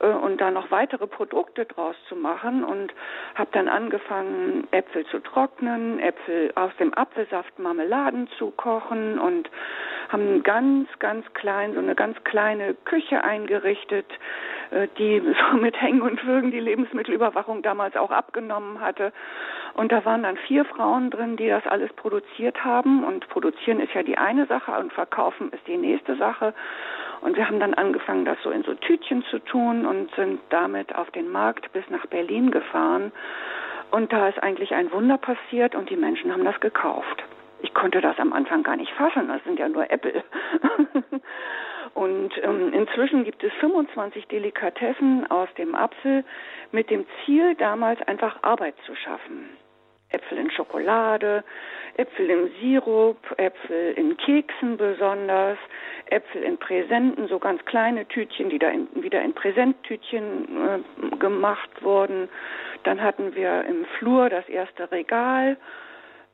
äh, 0.00 0.06
und 0.06 0.40
da 0.40 0.50
noch 0.50 0.70
weitere 0.70 1.06
Produkte 1.06 1.64
draus 1.64 1.96
zu 2.08 2.16
machen 2.16 2.64
und 2.64 2.92
habe 3.34 3.50
dann 3.52 3.68
angefangen, 3.68 4.66
Äpfel 4.70 5.06
zu 5.06 5.20
trocknen, 5.20 5.98
Äpfel 6.00 6.52
aus 6.54 6.72
dem 6.78 6.94
Apfelsaft 6.94 7.58
Marmeladen 7.58 8.28
zu 8.38 8.50
kochen 8.50 9.18
und 9.18 9.50
haben 10.08 10.42
ganz, 10.42 10.88
ganz 10.98 11.24
klein, 11.34 11.74
so 11.74 11.80
eine 11.80 11.94
ganz 11.94 12.22
kleine 12.24 12.74
Küche 12.84 13.24
eingerichtet, 13.24 14.06
äh, 14.70 14.88
die 14.98 15.20
so 15.50 15.56
mit 15.56 15.80
Hängen 15.80 16.02
und 16.02 16.24
Würgen 16.26 16.50
die 16.50 16.60
Lebensmittelüberwachung 16.60 17.62
damals 17.62 17.96
auch 17.96 18.10
abgenommen 18.10 18.80
hatte. 18.80 19.12
Und 19.74 19.90
da 19.90 20.04
waren 20.04 20.22
dann 20.22 20.36
vier 20.36 20.64
Frauen 20.64 21.10
drin, 21.10 21.36
die 21.36 21.48
das 21.48 21.66
alles 21.74 21.92
produziert 21.94 22.64
haben. 22.64 23.02
Und 23.02 23.28
produzieren 23.28 23.80
ist 23.80 23.92
ja 23.94 24.04
die 24.04 24.16
eine 24.16 24.46
Sache 24.46 24.70
und 24.78 24.92
verkaufen 24.92 25.50
ist 25.52 25.66
die 25.66 25.76
nächste 25.76 26.14
Sache. 26.14 26.54
Und 27.20 27.36
wir 27.36 27.48
haben 27.48 27.58
dann 27.58 27.74
angefangen, 27.74 28.24
das 28.24 28.38
so 28.44 28.50
in 28.50 28.62
so 28.62 28.74
Tütchen 28.74 29.24
zu 29.30 29.40
tun 29.40 29.84
und 29.86 30.14
sind 30.14 30.40
damit 30.50 30.94
auf 30.94 31.10
den 31.10 31.32
Markt 31.32 31.72
bis 31.72 31.84
nach 31.90 32.06
Berlin 32.06 32.52
gefahren. 32.52 33.10
Und 33.90 34.12
da 34.12 34.28
ist 34.28 34.40
eigentlich 34.42 34.72
ein 34.72 34.92
Wunder 34.92 35.18
passiert 35.18 35.74
und 35.74 35.90
die 35.90 35.96
Menschen 35.96 36.32
haben 36.32 36.44
das 36.44 36.58
gekauft. 36.60 37.24
Ich 37.62 37.74
konnte 37.74 38.00
das 38.00 38.18
am 38.18 38.32
Anfang 38.32 38.62
gar 38.62 38.76
nicht 38.76 38.92
fassen, 38.92 39.26
das 39.28 39.42
sind 39.44 39.58
ja 39.58 39.68
nur 39.68 39.90
Äpfel. 39.90 40.22
und 41.94 42.30
ähm, 42.42 42.72
inzwischen 42.72 43.24
gibt 43.24 43.42
es 43.42 43.52
25 43.54 44.26
Delikatessen 44.28 45.30
aus 45.30 45.48
dem 45.56 45.74
Apfel 45.74 46.24
mit 46.72 46.90
dem 46.90 47.06
Ziel, 47.24 47.54
damals 47.54 48.00
einfach 48.02 48.36
Arbeit 48.42 48.74
zu 48.84 48.94
schaffen. 48.94 49.48
Äpfel 50.14 50.38
in 50.38 50.50
Schokolade, 50.50 51.44
Äpfel 51.96 52.30
im 52.30 52.50
Sirup, 52.60 53.18
Äpfel 53.36 53.92
in 53.96 54.16
Keksen 54.16 54.76
besonders, 54.76 55.58
Äpfel 56.06 56.42
in 56.42 56.58
Präsenten, 56.58 57.28
so 57.28 57.38
ganz 57.38 57.64
kleine 57.64 58.06
Tütchen, 58.08 58.50
die 58.50 58.58
da 58.58 58.68
in, 58.68 58.88
wieder 58.94 59.22
in 59.22 59.34
Präsenttütchen 59.34 60.82
äh, 61.12 61.16
gemacht 61.16 61.70
wurden. 61.82 62.28
Dann 62.82 63.02
hatten 63.02 63.34
wir 63.34 63.64
im 63.64 63.84
Flur 63.98 64.28
das 64.28 64.48
erste 64.48 64.90
Regal 64.90 65.56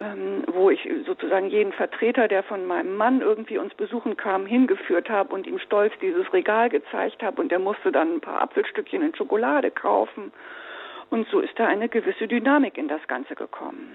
ähm, 0.01 0.45
wo 0.51 0.71
ich 0.71 0.89
sozusagen 1.07 1.49
jeden 1.49 1.73
Vertreter, 1.73 2.27
der 2.27 2.43
von 2.43 2.67
meinem 2.67 2.97
Mann 2.97 3.21
irgendwie 3.21 3.59
uns 3.59 3.75
besuchen 3.75 4.17
kam, 4.17 4.47
hingeführt 4.47 5.11
habe 5.11 5.35
und 5.35 5.47
ihm 5.47 5.59
stolz 5.59 5.93
dieses 6.01 6.33
Regal 6.33 6.71
gezeigt 6.71 7.23
habe 7.23 7.43
und 7.43 7.53
der 7.53 7.59
musste 7.59 7.93
dann 7.93 8.15
ein 8.15 8.21
paar 8.21 8.41
Apfelstückchen 8.41 9.03
in 9.03 9.15
Schokolade 9.15 9.71
kaufen. 9.71 10.33
Und 11.11 11.27
so 11.29 11.41
ist 11.41 11.53
da 11.57 11.67
eine 11.67 11.89
gewisse 11.89 12.29
Dynamik 12.29 12.79
in 12.79 12.89
das 12.89 13.07
Ganze 13.09 13.35
gekommen. 13.35 13.93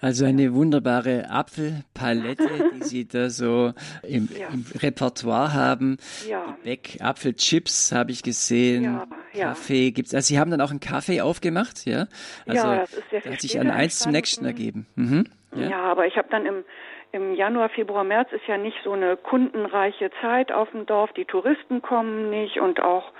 Also 0.00 0.26
eine 0.26 0.52
wunderbare 0.52 1.30
Apfelpalette, 1.30 2.70
die 2.74 2.82
Sie 2.82 3.08
da 3.08 3.30
so 3.30 3.72
im, 4.02 4.28
ja. 4.38 4.48
im 4.48 4.66
Repertoire 4.80 5.54
haben. 5.54 5.96
Ja. 6.28 6.56
Gebäck, 6.62 6.98
Apfelchips 7.00 7.90
habe 7.92 8.10
ich 8.10 8.22
gesehen. 8.22 8.84
Ja, 8.84 9.06
ja. 9.32 9.46
Kaffee 9.48 9.92
gibt's. 9.92 10.14
Also 10.14 10.28
Sie 10.28 10.38
haben 10.38 10.50
dann 10.50 10.60
auch 10.60 10.70
einen 10.70 10.80
Kaffee 10.80 11.22
aufgemacht, 11.22 11.86
ja? 11.86 12.06
Also 12.46 12.66
ja, 12.66 12.80
das 12.80 12.92
ist 12.92 13.10
sehr 13.10 13.22
viel 13.22 13.32
hat 13.32 13.40
sich 13.40 13.58
an 13.58 13.70
eins 13.70 13.98
zum 13.98 14.12
nächsten 14.12 14.44
ergeben. 14.44 14.86
Mhm. 14.94 15.24
Ja. 15.56 15.68
ja, 15.68 15.82
aber 15.84 16.06
ich 16.06 16.16
habe 16.16 16.28
dann 16.30 16.44
im 16.44 16.64
im 17.12 17.36
Januar, 17.36 17.68
Februar, 17.68 18.02
März 18.02 18.32
ist 18.32 18.44
ja 18.48 18.58
nicht 18.58 18.76
so 18.82 18.90
eine 18.90 19.16
kundenreiche 19.16 20.10
Zeit 20.20 20.50
auf 20.50 20.68
dem 20.72 20.84
Dorf. 20.84 21.12
Die 21.12 21.24
Touristen 21.24 21.80
kommen 21.80 22.28
nicht 22.28 22.58
und 22.58 22.82
auch 22.82 23.12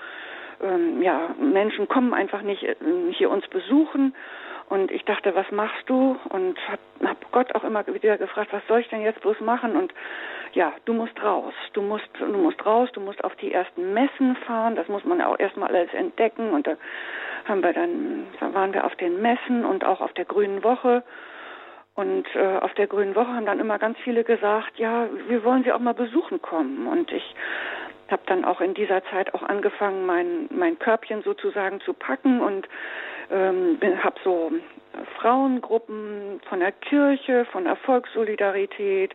ähm, 0.61 1.01
ja 1.01 1.35
Menschen 1.39 1.87
kommen 1.87 2.13
einfach 2.13 2.41
nicht 2.41 2.63
äh, 2.63 2.75
hier 3.11 3.29
uns 3.29 3.47
besuchen. 3.47 4.13
Und 4.67 4.89
ich 4.89 5.05
dachte, 5.05 5.35
was 5.35 5.49
machst 5.51 5.87
du? 5.87 6.17
Und 6.29 6.57
hab, 6.67 6.79
hab 7.07 7.31
Gott 7.31 7.53
auch 7.53 7.63
immer 7.63 7.85
wieder 7.85 8.17
gefragt, 8.17 8.51
was 8.51 8.65
soll 8.67 8.79
ich 8.79 8.89
denn 8.89 9.01
jetzt 9.01 9.21
bloß 9.21 9.39
machen? 9.41 9.75
Und 9.75 9.93
ja, 10.53 10.73
du 10.85 10.93
musst 10.93 11.21
raus. 11.21 11.53
Du 11.73 11.81
musst, 11.81 12.09
du 12.17 12.25
musst 12.25 12.65
raus, 12.65 12.89
du 12.93 12.99
musst 12.99 13.23
auf 13.23 13.35
die 13.35 13.53
ersten 13.53 13.93
Messen 13.93 14.35
fahren. 14.47 14.75
Das 14.75 14.87
muss 14.87 15.03
man 15.03 15.21
auch 15.21 15.37
erstmal 15.37 15.69
alles 15.69 15.93
entdecken. 15.93 16.51
Und 16.51 16.65
da 16.65 16.77
haben 17.45 17.61
wir 17.61 17.73
dann, 17.73 18.25
da 18.39 18.53
waren 18.55 18.73
wir 18.73 18.85
auf 18.85 18.95
den 18.95 19.21
Messen 19.21 19.65
und 19.65 19.85
auch 19.85 20.01
auf 20.01 20.13
der 20.13 20.25
Grünen 20.25 20.63
Woche. 20.63 21.03
Und 21.93 22.25
äh, 22.35 22.57
auf 22.57 22.73
der 22.73 22.87
Grünen 22.87 23.15
Woche 23.15 23.33
haben 23.33 23.45
dann 23.45 23.59
immer 23.59 23.77
ganz 23.77 23.97
viele 23.99 24.23
gesagt, 24.23 24.77
ja, 24.77 25.07
wir 25.27 25.43
wollen 25.43 25.63
Sie 25.63 25.71
auch 25.71 25.79
mal 25.79 25.93
besuchen 25.93 26.41
kommen. 26.41 26.87
Und 26.87 27.11
ich 27.11 27.35
habe 28.11 28.23
dann 28.27 28.45
auch 28.45 28.61
in 28.61 28.73
dieser 28.73 29.03
Zeit 29.05 29.33
auch 29.33 29.43
angefangen, 29.43 30.05
mein, 30.05 30.47
mein 30.51 30.77
Körbchen 30.79 31.23
sozusagen 31.23 31.81
zu 31.81 31.93
packen 31.93 32.41
und 32.41 32.67
ähm, 33.31 33.79
habe 34.03 34.15
so 34.23 34.51
Frauengruppen 35.19 36.39
von 36.47 36.59
der 36.59 36.71
Kirche, 36.71 37.45
von 37.45 37.65
der 37.65 37.75
Volkssolidarität, 37.77 39.13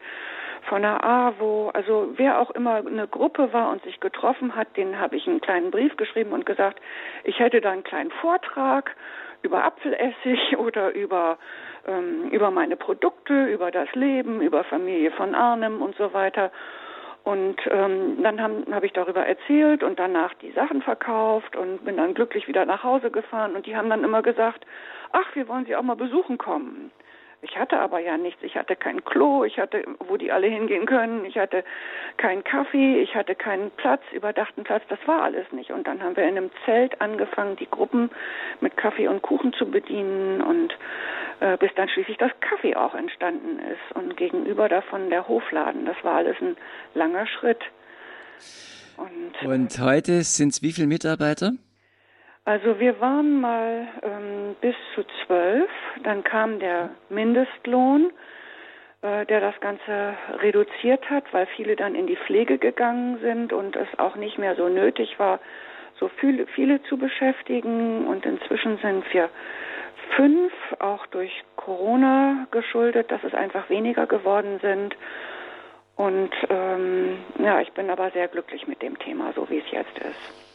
von 0.68 0.82
der 0.82 1.02
AWO, 1.02 1.70
also 1.70 2.12
wer 2.16 2.38
auch 2.38 2.50
immer 2.50 2.76
eine 2.76 3.08
Gruppe 3.08 3.52
war 3.52 3.70
und 3.70 3.82
sich 3.82 3.98
getroffen 4.00 4.54
hat, 4.54 4.76
den 4.76 4.98
habe 4.98 5.16
ich 5.16 5.26
einen 5.26 5.40
kleinen 5.40 5.70
Brief 5.70 5.96
geschrieben 5.96 6.32
und 6.32 6.44
gesagt, 6.44 6.80
ich 7.24 7.38
hätte 7.38 7.60
da 7.60 7.70
einen 7.70 7.84
kleinen 7.84 8.10
Vortrag 8.10 8.94
über 9.42 9.64
Apfelessig 9.64 10.56
oder 10.58 10.92
über 10.92 11.38
ähm, 11.86 12.28
über 12.30 12.50
meine 12.50 12.76
Produkte, 12.76 13.46
über 13.46 13.70
das 13.70 13.88
Leben, 13.94 14.42
über 14.42 14.64
Familie 14.64 15.10
von 15.12 15.34
Arnem 15.34 15.80
und 15.80 15.96
so 15.96 16.12
weiter. 16.12 16.50
Und 17.24 17.56
ähm, 17.70 18.22
dann 18.22 18.40
habe 18.40 18.64
hab 18.72 18.82
ich 18.82 18.92
darüber 18.92 19.26
erzählt 19.26 19.82
und 19.82 19.98
danach 19.98 20.32
die 20.34 20.52
Sachen 20.52 20.82
verkauft 20.82 21.54
und 21.54 21.84
bin 21.84 21.98
dann 21.98 22.14
glücklich 22.14 22.48
wieder 22.48 22.64
nach 22.64 22.82
Hause 22.82 23.10
gefahren. 23.10 23.54
Und 23.56 23.66
die 23.66 23.76
haben 23.76 23.90
dann 23.90 24.04
immer 24.04 24.22
gesagt, 24.22 24.64
ach, 25.12 25.34
wir 25.34 25.46
wollen 25.48 25.66
Sie 25.66 25.76
auch 25.76 25.82
mal 25.82 25.96
besuchen 25.96 26.38
kommen. 26.38 26.90
Ich 27.42 27.56
hatte 27.56 27.78
aber 27.78 28.00
ja 28.00 28.18
nichts. 28.18 28.42
Ich 28.42 28.56
hatte 28.56 28.76
kein 28.76 29.02
Klo, 29.04 29.44
ich 29.44 29.58
hatte, 29.58 29.84
wo 29.98 30.16
die 30.18 30.30
alle 30.30 30.46
hingehen 30.46 30.84
können. 30.84 31.24
Ich 31.24 31.38
hatte 31.38 31.64
keinen 32.18 32.44
Kaffee, 32.44 33.00
ich 33.00 33.14
hatte 33.14 33.34
keinen 33.34 33.70
Platz, 33.72 34.02
überdachten 34.12 34.62
Platz. 34.62 34.82
Das 34.88 34.98
war 35.06 35.22
alles 35.22 35.50
nicht. 35.52 35.70
Und 35.70 35.86
dann 35.86 36.02
haben 36.02 36.16
wir 36.16 36.24
in 36.24 36.36
einem 36.36 36.50
Zelt 36.66 37.00
angefangen, 37.00 37.56
die 37.56 37.70
Gruppen 37.70 38.10
mit 38.60 38.76
Kaffee 38.76 39.08
und 39.08 39.22
Kuchen 39.22 39.54
zu 39.54 39.70
bedienen 39.70 40.42
und 40.42 40.76
bis 41.58 41.70
dann 41.74 41.88
schließlich 41.88 42.18
das 42.18 42.32
Kaffee 42.40 42.76
auch 42.76 42.94
entstanden 42.94 43.58
ist. 43.58 43.96
Und 43.96 44.16
gegenüber 44.16 44.68
davon 44.68 45.08
der 45.08 45.26
Hofladen. 45.26 45.86
Das 45.86 45.96
war 46.02 46.16
alles 46.16 46.36
ein 46.40 46.56
langer 46.94 47.26
Schritt. 47.26 47.60
Und, 48.96 49.48
und 49.48 49.78
heute 49.80 50.22
sind 50.22 50.50
es 50.50 50.62
wie 50.62 50.72
viele 50.72 50.86
Mitarbeiter? 50.86 51.52
Also 52.44 52.80
wir 52.80 53.00
waren 53.00 53.40
mal 53.40 53.86
ähm, 54.02 54.56
bis 54.60 54.74
zu 54.94 55.04
zwölf, 55.24 55.70
dann 56.02 56.24
kam 56.24 56.58
der 56.58 56.90
Mindestlohn, 57.08 58.10
äh, 59.02 59.26
der 59.26 59.40
das 59.40 59.60
Ganze 59.60 60.14
reduziert 60.42 61.08
hat, 61.10 61.24
weil 61.32 61.46
viele 61.54 61.76
dann 61.76 61.94
in 61.94 62.06
die 62.06 62.16
Pflege 62.16 62.58
gegangen 62.58 63.18
sind 63.20 63.52
und 63.52 63.76
es 63.76 63.88
auch 63.98 64.16
nicht 64.16 64.38
mehr 64.38 64.56
so 64.56 64.68
nötig 64.68 65.18
war, 65.18 65.38
so 65.98 66.08
viele, 66.18 66.46
viele 66.46 66.82
zu 66.84 66.96
beschäftigen. 66.96 68.06
Und 68.06 68.24
inzwischen 68.24 68.78
sind 68.78 69.04
wir 69.12 69.28
fünf, 70.16 70.52
auch 70.78 71.06
durch 71.06 71.32
Corona 71.56 72.46
geschuldet, 72.50 73.10
dass 73.10 73.22
es 73.24 73.34
einfach 73.34 73.68
weniger 73.70 74.06
geworden 74.06 74.58
sind. 74.60 74.96
Und 75.96 76.30
ähm, 76.48 77.18
ja, 77.38 77.60
ich 77.60 77.72
bin 77.72 77.90
aber 77.90 78.10
sehr 78.10 78.28
glücklich 78.28 78.66
mit 78.66 78.80
dem 78.82 78.98
Thema, 78.98 79.32
so 79.34 79.48
wie 79.50 79.58
es 79.58 79.70
jetzt 79.70 79.98
ist. 79.98 80.50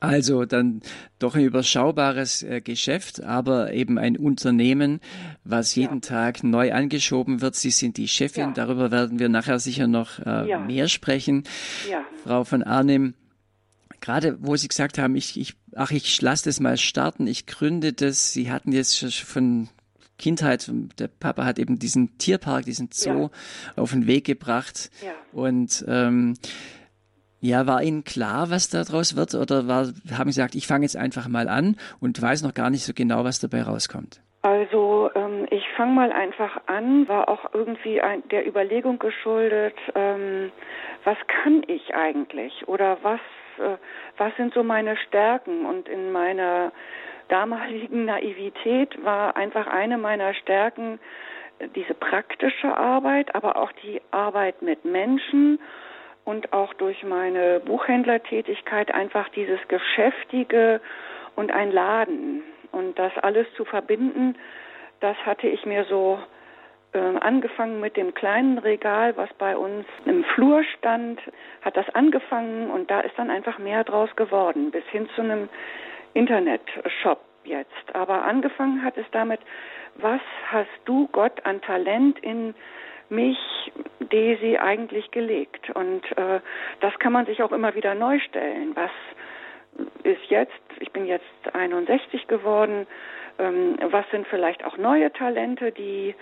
Also 0.00 0.46
dann 0.46 0.80
doch 1.18 1.36
ein 1.36 1.44
überschaubares 1.44 2.42
äh, 2.42 2.62
Geschäft, 2.62 3.22
aber 3.22 3.74
eben 3.74 3.98
ein 3.98 4.16
Unternehmen, 4.16 5.00
was 5.44 5.74
jeden 5.74 6.00
ja. 6.00 6.08
Tag 6.08 6.42
neu 6.42 6.72
angeschoben 6.72 7.42
wird. 7.42 7.54
Sie 7.54 7.70
sind 7.70 7.98
die 7.98 8.08
Chefin, 8.08 8.48
ja. 8.48 8.52
darüber 8.54 8.90
werden 8.90 9.18
wir 9.18 9.28
nachher 9.28 9.58
sicher 9.58 9.86
noch 9.86 10.18
äh, 10.18 10.48
ja. 10.48 10.58
mehr 10.58 10.88
sprechen. 10.88 11.44
Frau 12.24 12.44
von 12.44 12.62
Arnim, 12.62 13.14
gerade 14.00 14.36
wo 14.40 14.56
Sie 14.56 14.68
gesagt 14.68 14.98
haben, 14.98 15.16
ich, 15.16 15.38
ich, 15.38 15.54
ach, 15.74 15.90
ich 15.90 16.20
lasse 16.20 16.44
das 16.44 16.60
mal 16.60 16.76
starten, 16.76 17.26
ich 17.26 17.46
gründe 17.46 17.92
das. 17.92 18.32
Sie 18.32 18.50
hatten 18.50 18.72
jetzt 18.72 19.04
von 19.24 19.68
Kindheit, 20.18 20.70
der 20.98 21.08
Papa 21.08 21.44
hat 21.44 21.58
eben 21.58 21.78
diesen 21.78 22.18
Tierpark, 22.18 22.64
diesen 22.64 22.90
Zoo 22.92 23.30
auf 23.76 23.90
den 23.92 24.06
Weg 24.06 24.26
gebracht. 24.26 24.90
Und 25.32 25.84
ähm, 25.88 26.34
ja, 27.40 27.66
war 27.66 27.82
Ihnen 27.82 28.04
klar, 28.04 28.50
was 28.50 28.68
daraus 28.68 29.16
wird, 29.16 29.34
oder 29.34 29.66
war, 29.66 29.86
haben 30.12 30.30
Sie 30.30 30.40
gesagt, 30.40 30.54
ich 30.54 30.66
fange 30.66 30.84
jetzt 30.84 30.96
einfach 30.96 31.26
mal 31.26 31.48
an 31.48 31.76
und 32.00 32.20
weiß 32.20 32.42
noch 32.42 32.54
gar 32.54 32.68
nicht 32.68 32.84
so 32.84 32.92
genau, 32.94 33.24
was 33.24 33.40
dabei 33.40 33.62
rauskommt? 33.62 34.20
Also 34.42 35.10
ähm, 35.14 35.46
ich 35.50 35.64
fange 35.76 35.92
mal 35.92 36.12
einfach 36.12 36.60
an, 36.66 37.08
war 37.08 37.28
auch 37.28 37.52
irgendwie 37.52 38.00
ein, 38.00 38.22
der 38.30 38.46
Überlegung 38.46 38.98
geschuldet, 38.98 39.74
ähm, 39.94 40.50
was 41.04 41.16
kann 41.26 41.62
ich 41.66 41.94
eigentlich 41.94 42.66
oder 42.66 42.98
was, 43.02 43.20
äh, 43.60 43.76
was 44.16 44.34
sind 44.36 44.54
so 44.54 44.62
meine 44.62 44.96
Stärken? 44.96 45.66
Und 45.66 45.88
in 45.88 46.12
meiner 46.12 46.72
damaligen 47.28 48.06
Naivität 48.06 49.02
war 49.04 49.36
einfach 49.36 49.66
eine 49.66 49.98
meiner 49.98 50.34
Stärken 50.34 50.98
äh, 51.58 51.68
diese 51.74 51.94
praktische 51.94 52.76
Arbeit, 52.76 53.34
aber 53.34 53.56
auch 53.56 53.72
die 53.72 54.00
Arbeit 54.10 54.62
mit 54.62 54.84
Menschen 54.84 55.58
und 56.24 56.52
auch 56.52 56.74
durch 56.74 57.02
meine 57.02 57.60
Buchhändlertätigkeit 57.60 58.92
einfach 58.92 59.28
dieses 59.30 59.60
Geschäftige 59.68 60.80
und 61.36 61.52
ein 61.52 61.72
Laden. 61.72 62.42
Und 62.72 62.98
das 62.98 63.12
alles 63.18 63.46
zu 63.56 63.64
verbinden, 63.64 64.36
das 65.00 65.16
hatte 65.24 65.48
ich 65.48 65.64
mir 65.66 65.84
so 65.84 66.18
äh, 66.92 66.98
angefangen 66.98 67.80
mit 67.80 67.96
dem 67.96 68.14
kleinen 68.14 68.58
Regal, 68.58 69.16
was 69.16 69.28
bei 69.34 69.56
uns 69.56 69.86
im 70.06 70.24
Flur 70.24 70.64
stand, 70.78 71.20
hat 71.62 71.76
das 71.76 71.88
angefangen 71.94 72.70
und 72.70 72.90
da 72.90 73.00
ist 73.00 73.16
dann 73.16 73.30
einfach 73.30 73.58
mehr 73.58 73.84
draus 73.84 74.14
geworden, 74.16 74.70
bis 74.70 74.84
hin 74.86 75.08
zu 75.14 75.22
einem 75.22 75.48
Internetshop 76.14 77.20
jetzt. 77.44 77.94
Aber 77.94 78.24
angefangen 78.24 78.82
hat 78.82 78.96
es 78.96 79.06
damit, 79.12 79.40
was 79.96 80.20
hast 80.48 80.68
du 80.84 81.08
Gott 81.12 81.44
an 81.44 81.60
Talent 81.60 82.18
in 82.20 82.54
mich, 83.08 83.38
Daisy, 84.00 84.58
eigentlich 84.58 85.10
gelegt? 85.10 85.70
Und 85.70 86.04
äh, 86.16 86.40
das 86.80 86.98
kann 86.98 87.12
man 87.12 87.26
sich 87.26 87.42
auch 87.42 87.52
immer 87.52 87.74
wieder 87.74 87.94
neu 87.94 88.18
stellen. 88.20 88.74
Was 88.74 88.90
ist 90.02 90.24
jetzt, 90.28 90.52
ich 90.80 90.90
bin 90.92 91.06
jetzt 91.06 91.24
61 91.52 92.26
geworden, 92.26 92.86
ähm, 93.38 93.76
was 93.80 94.08
sind 94.10 94.26
vielleicht 94.28 94.64
auch 94.64 94.76
neue 94.76 95.12
Talente, 95.12 95.72
die, 95.72 96.14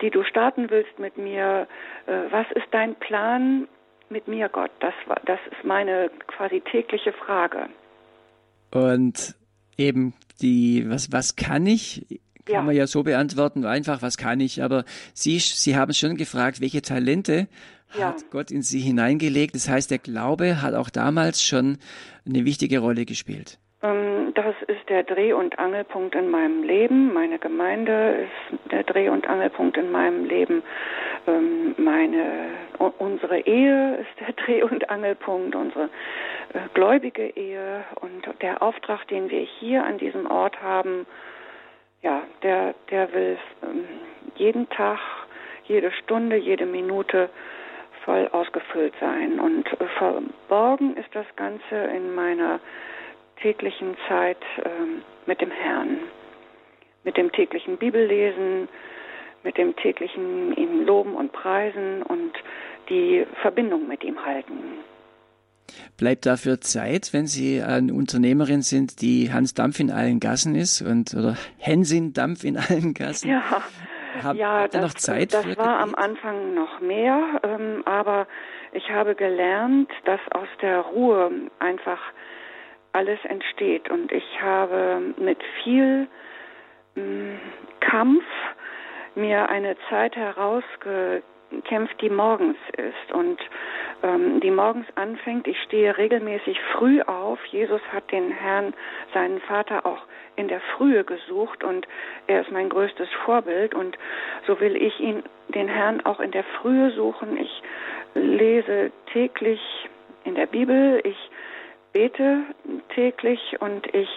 die 0.00 0.10
du 0.10 0.24
starten 0.24 0.70
willst 0.70 0.98
mit 0.98 1.16
mir? 1.16 1.66
Äh, 2.06 2.12
was 2.30 2.46
ist 2.54 2.66
dein 2.70 2.94
Plan 2.96 3.68
mit 4.10 4.28
mir, 4.28 4.48
Gott? 4.48 4.70
Das, 4.80 4.94
das 5.24 5.40
ist 5.50 5.64
meine 5.64 6.10
quasi 6.26 6.60
tägliche 6.60 7.12
Frage. 7.12 7.68
Und 8.70 9.34
eben 9.76 10.14
die, 10.40 10.84
was, 10.88 11.12
was 11.12 11.36
kann 11.36 11.66
ich? 11.66 12.06
kann 12.48 12.54
ja. 12.54 12.62
man 12.62 12.74
ja 12.74 12.86
so 12.86 13.02
beantworten, 13.02 13.64
einfach, 13.64 14.00
was 14.02 14.16
kann 14.16 14.40
ich? 14.40 14.62
Aber 14.62 14.84
Sie, 15.12 15.38
Sie 15.38 15.76
haben 15.76 15.92
schon 15.92 16.16
gefragt, 16.16 16.60
welche 16.60 16.82
Talente 16.82 17.46
ja. 17.96 18.08
hat 18.08 18.30
Gott 18.30 18.50
in 18.50 18.62
Sie 18.62 18.80
hineingelegt. 18.80 19.54
Das 19.54 19.68
heißt, 19.68 19.90
der 19.90 19.98
Glaube 19.98 20.62
hat 20.62 20.74
auch 20.74 20.90
damals 20.90 21.42
schon 21.42 21.78
eine 22.26 22.44
wichtige 22.44 22.78
Rolle 22.78 23.04
gespielt. 23.04 23.58
Ähm, 23.82 24.32
das 24.34 24.54
ist 24.66 24.88
der 24.88 25.04
Dreh- 25.04 25.32
und 25.32 25.58
Angelpunkt 25.58 26.14
in 26.14 26.30
meinem 26.30 26.62
Leben. 26.64 27.12
Meine 27.12 27.38
Gemeinde 27.38 28.26
ist 28.26 28.70
der 28.72 28.82
Dreh- 28.82 29.08
und 29.08 29.28
Angelpunkt 29.28 29.76
in 29.76 29.92
meinem 29.92 30.24
Leben. 30.24 30.62
Ähm, 31.26 31.74
meine, 31.76 32.50
unsere 32.98 33.40
Ehe 33.40 33.96
ist 33.96 34.20
der 34.20 34.32
Dreh- 34.44 34.62
und 34.62 34.90
Angelpunkt, 34.90 35.54
unsere 35.54 35.84
äh, 36.54 36.60
gläubige 36.74 37.28
Ehe 37.36 37.84
und 38.00 38.26
der 38.42 38.62
Auftrag, 38.62 39.06
den 39.08 39.30
wir 39.30 39.40
hier 39.42 39.84
an 39.84 39.98
diesem 39.98 40.28
Ort 40.28 40.60
haben, 40.60 41.06
ja, 42.02 42.22
der, 42.42 42.74
der 42.90 43.12
will 43.12 43.38
ähm, 43.62 43.84
jeden 44.36 44.68
Tag, 44.70 44.98
jede 45.64 45.92
Stunde, 45.92 46.36
jede 46.36 46.66
Minute 46.66 47.28
voll 48.04 48.28
ausgefüllt 48.32 48.94
sein. 49.00 49.38
Und 49.38 49.66
äh, 49.80 49.86
verborgen 49.98 50.96
ist 50.96 51.14
das 51.14 51.26
Ganze 51.36 51.76
in 51.94 52.14
meiner 52.14 52.58
täglichen 53.40 53.96
Zeit 54.08 54.38
ähm, 54.64 55.02
mit 55.26 55.40
dem 55.40 55.50
Herrn, 55.50 55.98
mit 57.04 57.16
dem 57.16 57.32
täglichen 57.32 57.76
Bibellesen, 57.76 58.68
mit 59.44 59.56
dem 59.56 59.74
täglichen 59.76 60.56
ihn 60.56 60.84
loben 60.84 61.14
und 61.14 61.32
preisen 61.32 62.02
und 62.02 62.32
die 62.88 63.26
Verbindung 63.42 63.86
mit 63.86 64.02
ihm 64.04 64.24
halten. 64.24 64.78
Bleibt 65.96 66.26
dafür 66.26 66.60
Zeit, 66.60 67.12
wenn 67.12 67.26
Sie 67.26 67.62
eine 67.62 67.92
Unternehmerin 67.92 68.62
sind, 68.62 69.02
die 69.02 69.32
Hans 69.32 69.54
Dampf 69.54 69.80
in 69.80 69.90
allen 69.90 70.20
Gassen 70.20 70.54
ist 70.54 70.80
und 70.80 71.14
oder 71.14 71.36
Hensin 71.58 72.12
Dampf 72.12 72.44
in 72.44 72.56
allen 72.56 72.94
Gassen? 72.94 73.30
Ja, 73.30 73.62
Hab, 74.22 74.36
ja 74.36 74.68
das, 74.68 74.82
noch 74.82 74.94
Zeit 74.94 75.34
das 75.34 75.56
war 75.56 75.80
am 75.80 75.94
Anfang 75.94 76.54
noch 76.54 76.80
mehr, 76.80 77.40
ähm, 77.42 77.82
aber 77.84 78.26
ich 78.72 78.90
habe 78.90 79.14
gelernt, 79.14 79.90
dass 80.04 80.20
aus 80.32 80.48
der 80.62 80.80
Ruhe 80.80 81.30
einfach 81.58 82.00
alles 82.92 83.18
entsteht. 83.24 83.90
Und 83.90 84.12
ich 84.12 84.40
habe 84.40 85.14
mit 85.18 85.38
viel 85.62 86.08
mh, 86.94 87.02
mm, 87.02 87.40
Kampf 87.80 88.24
mir 89.14 89.48
eine 89.48 89.76
Zeit 89.88 90.14
herausgekämpft, 90.16 92.00
die 92.00 92.10
morgens 92.10 92.56
ist 92.76 93.12
und 93.12 93.40
ähm, 94.02 94.40
die 94.40 94.50
morgens 94.50 94.86
anfängt. 94.94 95.46
Ich 95.46 95.60
stehe 95.62 95.96
regelmäßig 95.96 96.58
früh 96.72 97.02
auf. 97.02 97.44
Jesus 97.46 97.80
hat 97.92 98.10
den 98.12 98.30
Herrn, 98.30 98.74
seinen 99.12 99.40
Vater, 99.40 99.84
auch 99.84 100.02
in 100.36 100.48
der 100.48 100.60
Frühe 100.76 101.02
gesucht 101.02 101.64
und 101.64 101.86
er 102.28 102.42
ist 102.42 102.52
mein 102.52 102.68
größtes 102.68 103.08
Vorbild 103.24 103.74
und 103.74 103.98
so 104.46 104.60
will 104.60 104.76
ich 104.76 104.98
ihn, 105.00 105.24
den 105.48 105.66
Herrn, 105.66 106.04
auch 106.06 106.20
in 106.20 106.30
der 106.30 106.44
Frühe 106.44 106.92
suchen. 106.92 107.36
Ich 107.36 107.62
lese 108.14 108.92
täglich 109.12 109.60
in 110.24 110.36
der 110.36 110.46
Bibel. 110.46 111.00
Ich 111.02 111.30
bete 111.92 112.42
täglich 112.94 113.56
und 113.60 113.92
ich 113.94 114.08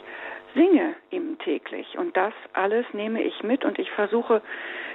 singe 0.53 0.95
ihm 1.09 1.37
täglich. 1.39 1.97
Und 1.97 2.15
das 2.17 2.33
alles 2.53 2.85
nehme 2.93 3.21
ich 3.21 3.43
mit 3.43 3.63
und 3.65 3.79
ich 3.79 3.89
versuche 3.91 4.41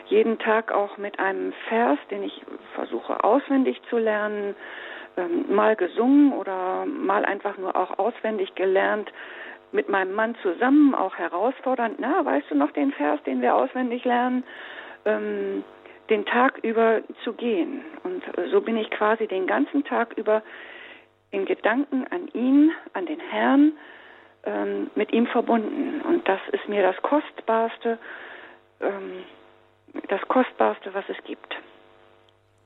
jeden 0.07 0.39
Tag 0.39 0.73
auch 0.73 0.97
mit 0.99 1.19
einem 1.19 1.53
Vers, 1.69 1.99
den 2.11 2.23
ich 2.23 2.43
versuche 2.75 3.25
auswendig 3.25 3.81
zu 3.89 3.99
lernen, 3.99 4.55
ähm, 5.17 5.55
mal 5.55 5.77
gesungen 5.77 6.33
oder 6.33 6.85
mal 6.87 7.25
einfach 7.25 7.57
nur 7.59 7.75
auch 7.75 7.99
auswendig 7.99 8.55
gelernt, 8.55 9.11
mit 9.73 9.89
meinem 9.89 10.15
Mann 10.15 10.37
zusammen 10.43 10.95
auch 10.95 11.17
herausfordernd, 11.17 11.97
na, 11.99 12.25
weißt 12.25 12.51
du 12.51 12.55
noch 12.55 12.71
den 12.73 12.93
Vers, 12.93 13.21
den 13.25 13.43
wir 13.43 13.55
auswendig 13.57 14.05
lernen, 14.05 14.45
ähm, 15.05 15.65
den 16.09 16.25
Tag 16.25 16.59
über 16.63 17.01
zu 17.25 17.33
gehen. 17.33 17.85
Und 18.05 18.23
so 18.53 18.61
bin 18.61 18.77
ich 18.77 18.91
quasi 18.91 19.27
den 19.27 19.47
ganzen 19.47 19.85
Tag 19.85 20.17
über 20.17 20.43
in 21.31 21.45
Gedanken 21.45 22.07
an 22.11 22.29
ihn, 22.35 22.71
an 22.93 23.07
den 23.07 23.21
Herrn, 23.21 23.73
ähm, 24.45 24.91
mit 24.95 25.13
ihm 25.13 25.27
verbunden. 25.27 26.01
Und 26.03 26.27
das 26.29 26.41
ist 26.53 26.69
mir 26.69 26.83
das 26.83 26.97
Kostbarste, 27.03 27.99
ähm, 28.81 29.25
das 30.09 30.21
Kostbarste, 30.29 30.95
was 30.95 31.05
es 31.09 31.17
gibt. 31.25 31.57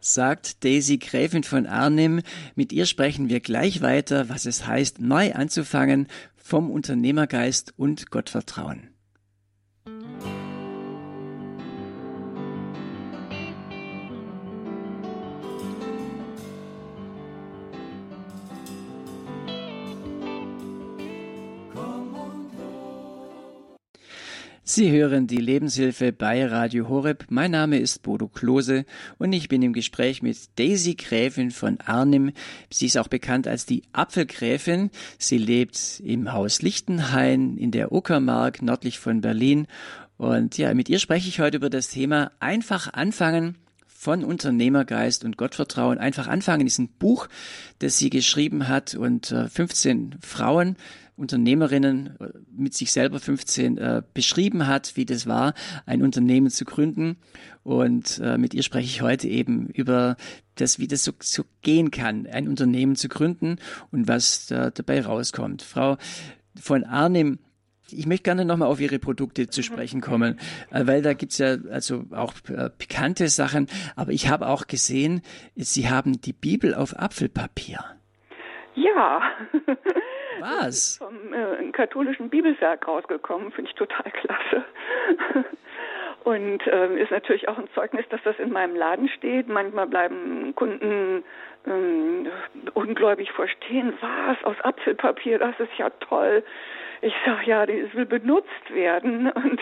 Sagt 0.00 0.64
Daisy 0.64 0.98
Gräfin 0.98 1.42
von 1.42 1.66
Arnim. 1.66 2.22
Mit 2.54 2.72
ihr 2.72 2.86
sprechen 2.86 3.28
wir 3.28 3.40
gleich 3.40 3.82
weiter, 3.82 4.28
was 4.28 4.46
es 4.46 4.66
heißt, 4.66 5.00
neu 5.00 5.32
anzufangen 5.34 6.08
vom 6.36 6.70
Unternehmergeist 6.70 7.74
und 7.76 8.10
Gottvertrauen. 8.10 8.88
Sie 24.73 24.93
hören 24.93 25.26
die 25.26 25.39
Lebenshilfe 25.39 26.13
bei 26.13 26.47
Radio 26.47 26.89
Horeb. 26.89 27.25
Mein 27.28 27.50
Name 27.50 27.80
ist 27.80 28.04
Bodo 28.04 28.28
Klose 28.28 28.85
und 29.19 29.33
ich 29.33 29.49
bin 29.49 29.63
im 29.63 29.73
Gespräch 29.73 30.23
mit 30.23 30.39
Daisy 30.61 30.95
Gräfin 30.95 31.50
von 31.50 31.80
Arnim. 31.80 32.30
Sie 32.73 32.87
ist 32.87 32.97
auch 32.97 33.09
bekannt 33.09 33.49
als 33.49 33.67
die 33.67 33.83
Apfelgräfin. 33.93 34.91
Sie 35.19 35.39
lebt 35.39 36.00
im 36.04 36.33
Haus 36.33 36.63
Lichtenhain 36.63 37.56
in 37.56 37.73
der 37.73 37.91
Uckermark 37.91 38.63
nördlich 38.63 39.00
von 39.00 39.21
Berlin. 39.21 39.67
Und 40.19 40.56
ja, 40.56 40.73
mit 40.73 40.89
ihr 40.89 41.00
spreche 41.00 41.28
ich 41.28 41.41
heute 41.41 41.56
über 41.56 41.69
das 41.69 41.89
Thema 41.89 42.30
einfach 42.39 42.93
anfangen 42.93 43.56
von 43.89 44.23
Unternehmergeist 44.23 45.25
und 45.25 45.37
Gottvertrauen. 45.37 45.99
Einfach 45.99 46.28
anfangen 46.28 46.69
ist 46.69 46.78
ein 46.78 46.91
Buch, 46.91 47.26
das 47.80 47.99
sie 47.99 48.09
geschrieben 48.09 48.69
hat 48.69 48.95
und 48.95 49.35
15 49.50 50.13
äh, 50.13 50.17
Frauen 50.25 50.76
Unternehmerinnen 51.21 52.17
äh, 52.19 52.28
mit 52.50 52.75
sich 52.75 52.93
selber 52.93 53.21
15 53.21 53.78
äh, 53.78 54.02
beschrieben 54.15 54.67
hat, 54.67 54.97
wie 54.97 55.06
das 55.06 55.26
war, 55.26 55.54
ein 55.87 56.02
Unternehmen 56.02 56.50
zu 56.50 56.65
gründen. 56.65 57.17
Und 57.63 58.21
äh, 58.25 58.39
mit 58.39 58.54
ihr 58.54 58.63
spreche 58.63 58.87
ich 58.87 59.02
heute 59.02 59.28
eben 59.28 59.69
über 59.69 60.17
das, 60.56 60.78
wie 60.78 60.89
das 60.89 61.04
so, 61.04 61.13
so 61.21 61.45
gehen 61.63 61.91
kann, 61.91 62.26
ein 62.26 62.49
Unternehmen 62.49 62.97
zu 62.97 63.09
gründen 63.09 63.56
und 63.93 64.09
was 64.09 64.47
da 64.47 64.71
dabei 64.71 65.02
rauskommt. 65.02 65.63
Frau 65.63 65.97
von 66.61 66.85
Arnim, 66.85 67.39
ich 67.93 68.06
möchte 68.06 68.25
gerne 68.25 68.45
nochmal 68.45 68.69
auf 68.69 68.80
Ihre 68.80 68.99
Produkte 68.99 69.49
zu 69.49 69.63
sprechen 69.63 70.00
kommen, 70.00 70.39
äh, 70.71 70.87
weil 70.87 71.02
da 71.02 71.15
gibt's 71.15 71.39
ja 71.39 71.56
also 71.71 72.04
auch 72.11 72.35
äh, 72.49 72.71
pikante 72.71 73.28
Sachen, 73.28 73.69
aber 73.97 74.13
ich 74.13 74.28
habe 74.28 74.49
auch 74.49 74.67
gesehen, 74.67 75.23
Sie 75.56 75.89
haben 75.89 76.21
die 76.21 76.33
Bibel 76.33 76.75
auf 76.75 76.99
Apfelpapier. 76.99 77.85
Ja. 78.75 79.21
Was? 80.40 80.96
Vom 81.02 81.32
äh, 81.32 81.70
katholischen 81.72 82.28
Bibelwerk 82.30 82.86
rausgekommen, 82.86 83.52
finde 83.52 83.70
ich 83.70 83.76
total 83.76 84.10
klasse. 84.10 84.64
Und 86.24 86.62
ähm, 86.66 86.98
ist 86.98 87.10
natürlich 87.10 87.48
auch 87.48 87.56
ein 87.56 87.68
Zeugnis, 87.74 88.04
dass 88.10 88.20
das 88.24 88.38
in 88.38 88.52
meinem 88.52 88.76
Laden 88.76 89.08
steht. 89.08 89.48
Manchmal 89.48 89.86
bleiben 89.86 90.54
Kunden 90.54 91.24
ähm, 91.66 92.26
ungläubig 92.74 93.32
verstehen, 93.32 93.94
was 94.00 94.44
aus 94.44 94.60
Apfelpapier, 94.62 95.38
das 95.38 95.58
ist 95.58 95.72
ja 95.78 95.88
toll. 96.00 96.44
Ich 97.02 97.15
sage, 97.25 97.47
ja, 97.47 97.65
das 97.65 97.95
will 97.95 98.06
benutzt 98.06 98.75
werden 98.75 99.30
und 99.30 99.60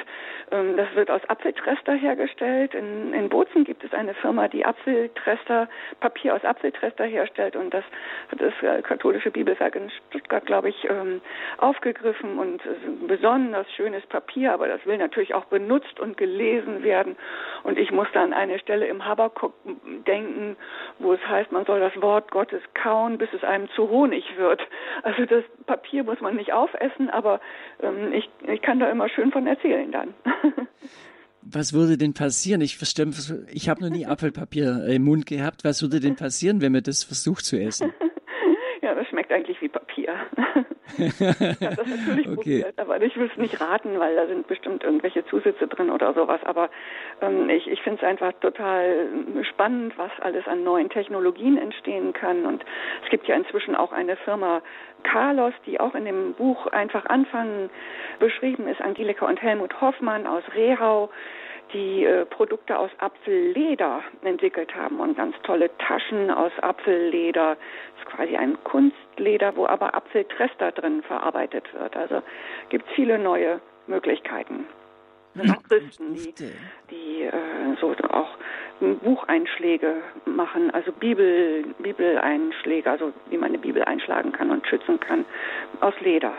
ähm, 0.51 0.77
das 0.77 0.93
wird 0.95 1.11
aus 1.11 1.21
Apfeltrester 1.29 1.95
hergestellt. 1.95 2.75
In, 2.75 3.13
in 3.15 3.29
Bozen 3.29 3.65
gibt 3.65 3.85
es 3.85 3.93
eine 3.93 4.15
Firma, 4.15 4.49
die 4.49 4.65
Apfeltrester, 4.65 5.69
Papier 6.01 6.35
aus 6.35 6.45
Apfeltrester 6.45 7.05
herstellt 7.05 7.55
und 7.55 7.73
das 7.73 7.85
hat 8.31 8.41
das 8.41 8.53
äh, 8.63 8.83
katholische 8.83 9.31
Bibelwerk 9.31 9.77
in 9.77 9.91
Stuttgart, 10.09 10.45
glaube 10.47 10.71
ich, 10.71 10.85
ähm, 10.91 11.21
aufgegriffen 11.59 12.39
und 12.39 12.63
ein 12.67 13.07
besonders 13.07 13.71
schönes 13.73 14.05
Papier, 14.07 14.53
aber 14.53 14.69
das 14.69 14.85
will 14.85 14.99
natürlich 14.99 15.35
auch 15.35 15.45
benutzt 15.45 16.01
und 16.01 16.17
gelesen 16.17 16.83
werden. 16.83 17.17
Und 17.63 17.79
ich 17.79 17.93
muss 17.93 18.09
dann 18.13 18.33
an 18.33 18.39
eine 18.39 18.59
Stelle 18.59 18.87
im 18.87 19.05
Habakuk 19.05 19.55
denken, 20.07 20.57
wo 20.99 21.13
es 21.13 21.27
heißt, 21.27 21.53
man 21.53 21.65
soll 21.65 21.81
das 21.81 22.01
Wort 22.01 22.31
Gottes 22.31 22.63
kauen, 22.75 23.19
bis 23.19 23.33
es 23.33 23.45
einem 23.45 23.69
zu 23.71 23.89
Honig 23.89 24.25
wird. 24.37 24.61
Also 25.03 25.25
das 25.27 25.45
Papier 25.67 26.03
muss 26.05 26.21
man 26.21 26.37
nicht 26.37 26.53
aufessen, 26.53 27.11
aber 27.11 27.28
aber 27.29 27.41
ähm, 27.83 28.13
ich, 28.13 28.29
ich 28.47 28.63
kann 28.63 28.81
da 28.81 28.91
immer 28.91 29.09
schön 29.09 29.31
von 29.31 29.47
erzählen 29.47 29.91
dann. 29.93 30.15
Was 31.43 31.73
würde 31.73 31.97
denn 31.97 32.15
passieren? 32.15 32.61
Ich 32.61 32.77
verstehe, 32.77 33.07
ich 33.51 33.69
habe 33.69 33.81
noch 33.81 33.91
nie 33.91 34.07
Apfelpapier 34.07 34.85
im 34.89 35.05
Mund 35.05 35.25
gehabt. 35.25 35.65
Was 35.65 35.83
würde 35.83 36.01
denn 36.01 36.17
passieren, 36.17 36.61
wenn 36.61 36.73
man 36.73 36.83
das 36.83 37.05
versucht 37.05 37.45
zu 37.45 37.59
essen? 37.59 37.93
Ja, 38.81 38.95
das 38.95 39.09
schmeckt 39.09 39.33
eigentlich 39.33 39.61
wie 39.61 39.69
Papier. 39.69 40.15
ich 40.99 41.21
habe 41.21 41.77
das 41.77 41.87
natürlich 41.87 42.29
okay. 42.29 42.35
probiert, 42.35 42.79
aber 42.79 43.01
ich 43.03 43.17
will 43.17 43.31
es 43.31 43.37
nicht 43.37 43.61
raten, 43.61 43.99
weil 43.99 44.17
da 44.17 44.27
sind 44.27 44.47
bestimmt 44.47 44.85
irgendwelche 44.85 45.25
Zusätze 45.27 45.67
drin 45.67 45.91
oder 45.91 46.15
sowas. 46.15 46.41
Aber 46.45 46.71
ähm, 47.21 47.49
ich, 47.51 47.67
ich 47.67 47.83
finde 47.83 47.99
es 48.03 48.09
einfach 48.09 48.33
total 48.41 49.09
spannend, 49.43 49.97
was 49.99 50.11
alles 50.21 50.47
an 50.47 50.65
neuen 50.65 50.89
Technologien 50.89 51.59
entstehen 51.59 52.13
kann. 52.13 52.47
Und 52.47 52.65
es 53.05 53.11
gibt 53.11 53.27
ja 53.27 53.37
inzwischen 53.37 53.75
auch 53.75 53.93
eine 53.93 54.17
Firma 54.17 54.63
Carlos, 55.03 55.55
die 55.67 55.81
auch 55.81 55.95
in 55.95 56.05
dem 56.05 56.35
Buch 56.35 56.67
einfach 56.69 57.07
anfangen 57.07 57.71
beschrieben 58.19 58.67
ist, 58.69 58.81
Angelika 58.81 59.27
und 59.27 59.41
Helmut 59.41 59.81
Hoffmann 59.81 60.27
aus 60.27 60.43
Rehau 60.55 61.11
die 61.73 62.05
äh, 62.05 62.25
Produkte 62.27 62.79
aus 62.79 62.91
Apfelleder 62.99 64.03
entwickelt 64.23 64.75
haben 64.75 65.01
und 65.01 65.17
ganz 65.17 65.35
tolle 65.43 65.71
Taschen 65.79 66.31
aus 66.31 66.53
Apfelleder. 66.61 67.57
Das 67.57 68.05
ist 68.05 68.17
quasi 68.17 68.37
ein 68.37 68.57
Kunstleder, 68.65 69.57
wo 69.57 69.67
aber 69.67 69.95
Apfeltrester 69.95 70.73
drin 70.73 71.03
verarbeitet 71.03 71.65
wird. 71.75 71.97
Also 71.97 72.23
gibt 72.69 72.87
es 72.89 72.95
viele 72.95 73.19
neue 73.19 73.61
Möglichkeiten. 73.87 74.67
Und 75.35 75.51
auch 75.51 75.63
Christen, 75.65 76.15
die, 76.15 76.35
die 76.91 77.23
äh, 77.23 77.33
so 77.81 77.95
auch 78.11 78.29
Bucheinschläge 78.81 79.97
machen, 80.25 80.71
also 80.71 80.93
Bibel, 80.93 81.65
Bibeleinschläge, 81.79 82.91
also 82.91 83.13
wie 83.31 83.37
man 83.37 83.51
eine 83.51 83.59
Bibel 83.59 83.83
einschlagen 83.85 84.33
kann 84.33 84.51
und 84.51 84.67
schützen 84.67 84.99
kann, 85.01 85.25
aus 85.81 85.95
Leder. 86.01 86.33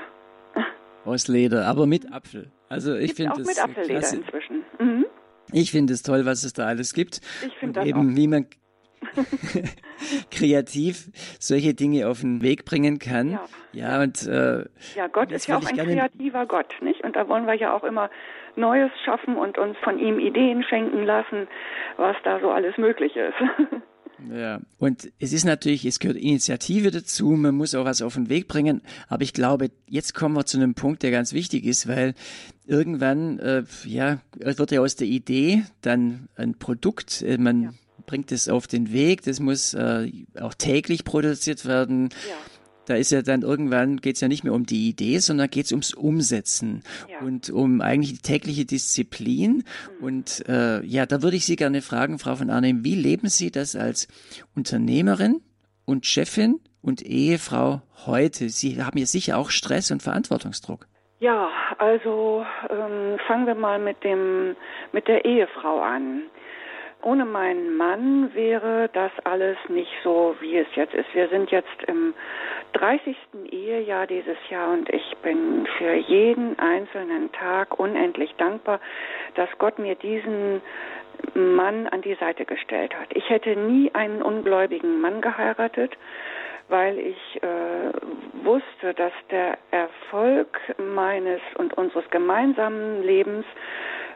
Aus 1.05 1.27
Leder, 1.27 1.65
aber 1.65 1.85
mit 1.85 2.11
Apfel. 2.11 2.51
Also 2.67 2.95
ich 2.95 3.13
finde 3.13 3.33
das 3.37 3.47
mit 3.47 3.63
Apfelleder 3.63 3.99
klasse. 3.99 4.17
inzwischen. 4.17 4.63
Mhm. 4.79 5.05
Ich 5.51 5.71
finde 5.71 5.93
es 5.93 6.03
toll, 6.03 6.25
was 6.25 6.43
es 6.43 6.53
da 6.53 6.65
alles 6.65 6.93
gibt. 6.93 7.21
Ich 7.45 7.55
finde 7.57 7.79
das 7.79 7.87
eben, 7.87 8.11
auch. 8.11 8.15
wie 8.15 8.27
man 8.27 8.45
kreativ 10.31 11.09
solche 11.39 11.73
Dinge 11.73 12.07
auf 12.07 12.21
den 12.21 12.41
Weg 12.41 12.65
bringen 12.65 12.99
kann. 12.99 13.31
Ja, 13.31 13.45
ja 13.71 14.01
und 14.01 14.25
äh, 14.27 14.65
ja, 14.95 15.07
Gott 15.11 15.31
ist 15.31 15.47
ja 15.47 15.57
auch 15.57 15.65
ein 15.65 15.77
kreativer 15.77 16.45
Gott, 16.45 16.73
nicht? 16.81 17.03
Und 17.03 17.15
da 17.15 17.27
wollen 17.27 17.45
wir 17.45 17.55
ja 17.55 17.73
auch 17.73 17.83
immer 17.83 18.09
Neues 18.55 18.91
schaffen 19.05 19.37
und 19.37 19.57
uns 19.57 19.77
von 19.83 19.99
ihm 19.99 20.19
Ideen 20.19 20.63
schenken 20.63 21.03
lassen, 21.03 21.47
was 21.97 22.15
da 22.23 22.39
so 22.39 22.49
alles 22.49 22.77
möglich 22.77 23.15
ist. 23.15 23.35
Ja, 24.33 24.59
und 24.77 25.11
es 25.19 25.33
ist 25.33 25.45
natürlich, 25.45 25.85
es 25.85 25.99
gehört 25.99 26.17
Initiative 26.17 26.91
dazu, 26.91 27.29
man 27.31 27.55
muss 27.55 27.73
auch 27.73 27.85
was 27.85 28.01
auf 28.01 28.15
den 28.15 28.29
Weg 28.29 28.47
bringen, 28.47 28.81
aber 29.07 29.23
ich 29.23 29.33
glaube, 29.33 29.71
jetzt 29.87 30.13
kommen 30.13 30.35
wir 30.35 30.45
zu 30.45 30.57
einem 30.57 30.73
Punkt, 30.73 31.03
der 31.03 31.11
ganz 31.11 31.33
wichtig 31.33 31.65
ist, 31.65 31.87
weil 31.87 32.13
irgendwann, 32.65 33.39
äh, 33.39 33.63
ja, 33.85 34.21
wird 34.37 34.71
ja 34.71 34.81
aus 34.81 34.95
der 34.95 35.07
Idee 35.07 35.63
dann 35.81 36.27
ein 36.35 36.55
Produkt, 36.55 37.21
äh, 37.21 37.37
man 37.37 37.63
ja. 37.63 37.73
bringt 38.05 38.31
es 38.31 38.49
auf 38.49 38.67
den 38.67 38.91
Weg, 38.91 39.23
das 39.23 39.39
muss 39.39 39.73
äh, 39.73 40.11
auch 40.39 40.53
täglich 40.53 41.05
produziert 41.05 41.65
werden. 41.65 42.09
Ja 42.27 42.35
da 42.89 42.95
ist 42.95 43.11
ja 43.11 43.21
dann 43.21 43.43
irgendwann 43.43 43.97
geht 43.97 44.15
es 44.15 44.21
ja 44.21 44.27
nicht 44.27 44.43
mehr 44.43 44.53
um 44.53 44.65
die 44.65 44.89
Idee, 44.89 45.19
sondern 45.19 45.49
geht 45.49 45.65
es 45.65 45.71
ums 45.71 45.93
Umsetzen 45.93 46.83
ja. 47.07 47.19
und 47.19 47.49
um 47.49 47.81
eigentlich 47.81 48.13
die 48.13 48.21
tägliche 48.21 48.65
Disziplin. 48.65 49.63
Mhm. 49.99 50.03
Und 50.03 50.49
äh, 50.49 50.83
ja, 50.83 51.05
da 51.05 51.21
würde 51.21 51.37
ich 51.37 51.45
Sie 51.45 51.55
gerne 51.55 51.81
fragen, 51.81 52.17
Frau 52.17 52.35
von 52.35 52.49
Arnhem, 52.49 52.83
wie 52.83 52.95
leben 52.95 53.29
Sie 53.29 53.51
das 53.51 53.75
als 53.75 54.07
Unternehmerin 54.55 55.41
und 55.85 56.05
Chefin 56.05 56.59
und 56.81 57.03
Ehefrau 57.03 57.81
heute? 58.07 58.49
Sie 58.49 58.81
haben 58.83 58.97
ja 58.97 59.05
sicher 59.05 59.37
auch 59.37 59.51
Stress 59.51 59.91
und 59.91 60.01
Verantwortungsdruck. 60.01 60.87
Ja, 61.19 61.49
also 61.77 62.45
ähm, 62.69 63.19
fangen 63.27 63.45
wir 63.45 63.55
mal 63.55 63.77
mit 63.77 64.03
dem 64.03 64.55
mit 64.93 65.07
der 65.07 65.25
Ehefrau 65.25 65.81
an. 65.81 66.23
Ohne 67.01 67.23
meinen 67.23 67.77
Mann 67.77 68.33
wäre 68.33 68.89
das 68.91 69.11
alles 69.23 69.57
nicht 69.69 69.91
so, 70.03 70.35
wie 70.41 70.57
es 70.57 70.67
jetzt 70.75 70.93
ist. 70.93 71.13
Wir 71.13 71.29
sind 71.29 71.49
jetzt 71.49 71.83
im 71.87 72.13
30. 72.73 73.15
Ehejahr 73.51 74.05
dieses 74.05 74.37
Jahr 74.49 74.73
und 74.73 74.89
ich 74.89 75.15
bin 75.23 75.65
für 75.77 75.93
jeden 75.93 76.59
einzelnen 76.59 77.31
Tag 77.31 77.79
unendlich 77.79 78.35
dankbar, 78.35 78.81
dass 79.35 79.49
Gott 79.59 79.79
mir 79.79 79.95
diesen 79.95 80.61
Mann 81.33 81.87
an 81.87 82.01
die 82.01 82.15
Seite 82.15 82.45
gestellt 82.45 82.93
hat. 82.93 83.07
Ich 83.13 83.29
hätte 83.29 83.55
nie 83.55 83.93
einen 83.93 84.21
ungläubigen 84.21 84.99
Mann 84.99 85.21
geheiratet, 85.21 85.97
weil 86.67 86.99
ich 86.99 87.41
äh, 87.41 88.43
wusste, 88.43 88.93
dass 88.93 89.13
der 89.31 89.57
Erfolg 89.71 90.59
meines 90.77 91.41
und 91.55 91.77
unseres 91.77 92.09
gemeinsamen 92.09 93.03
Lebens 93.03 93.45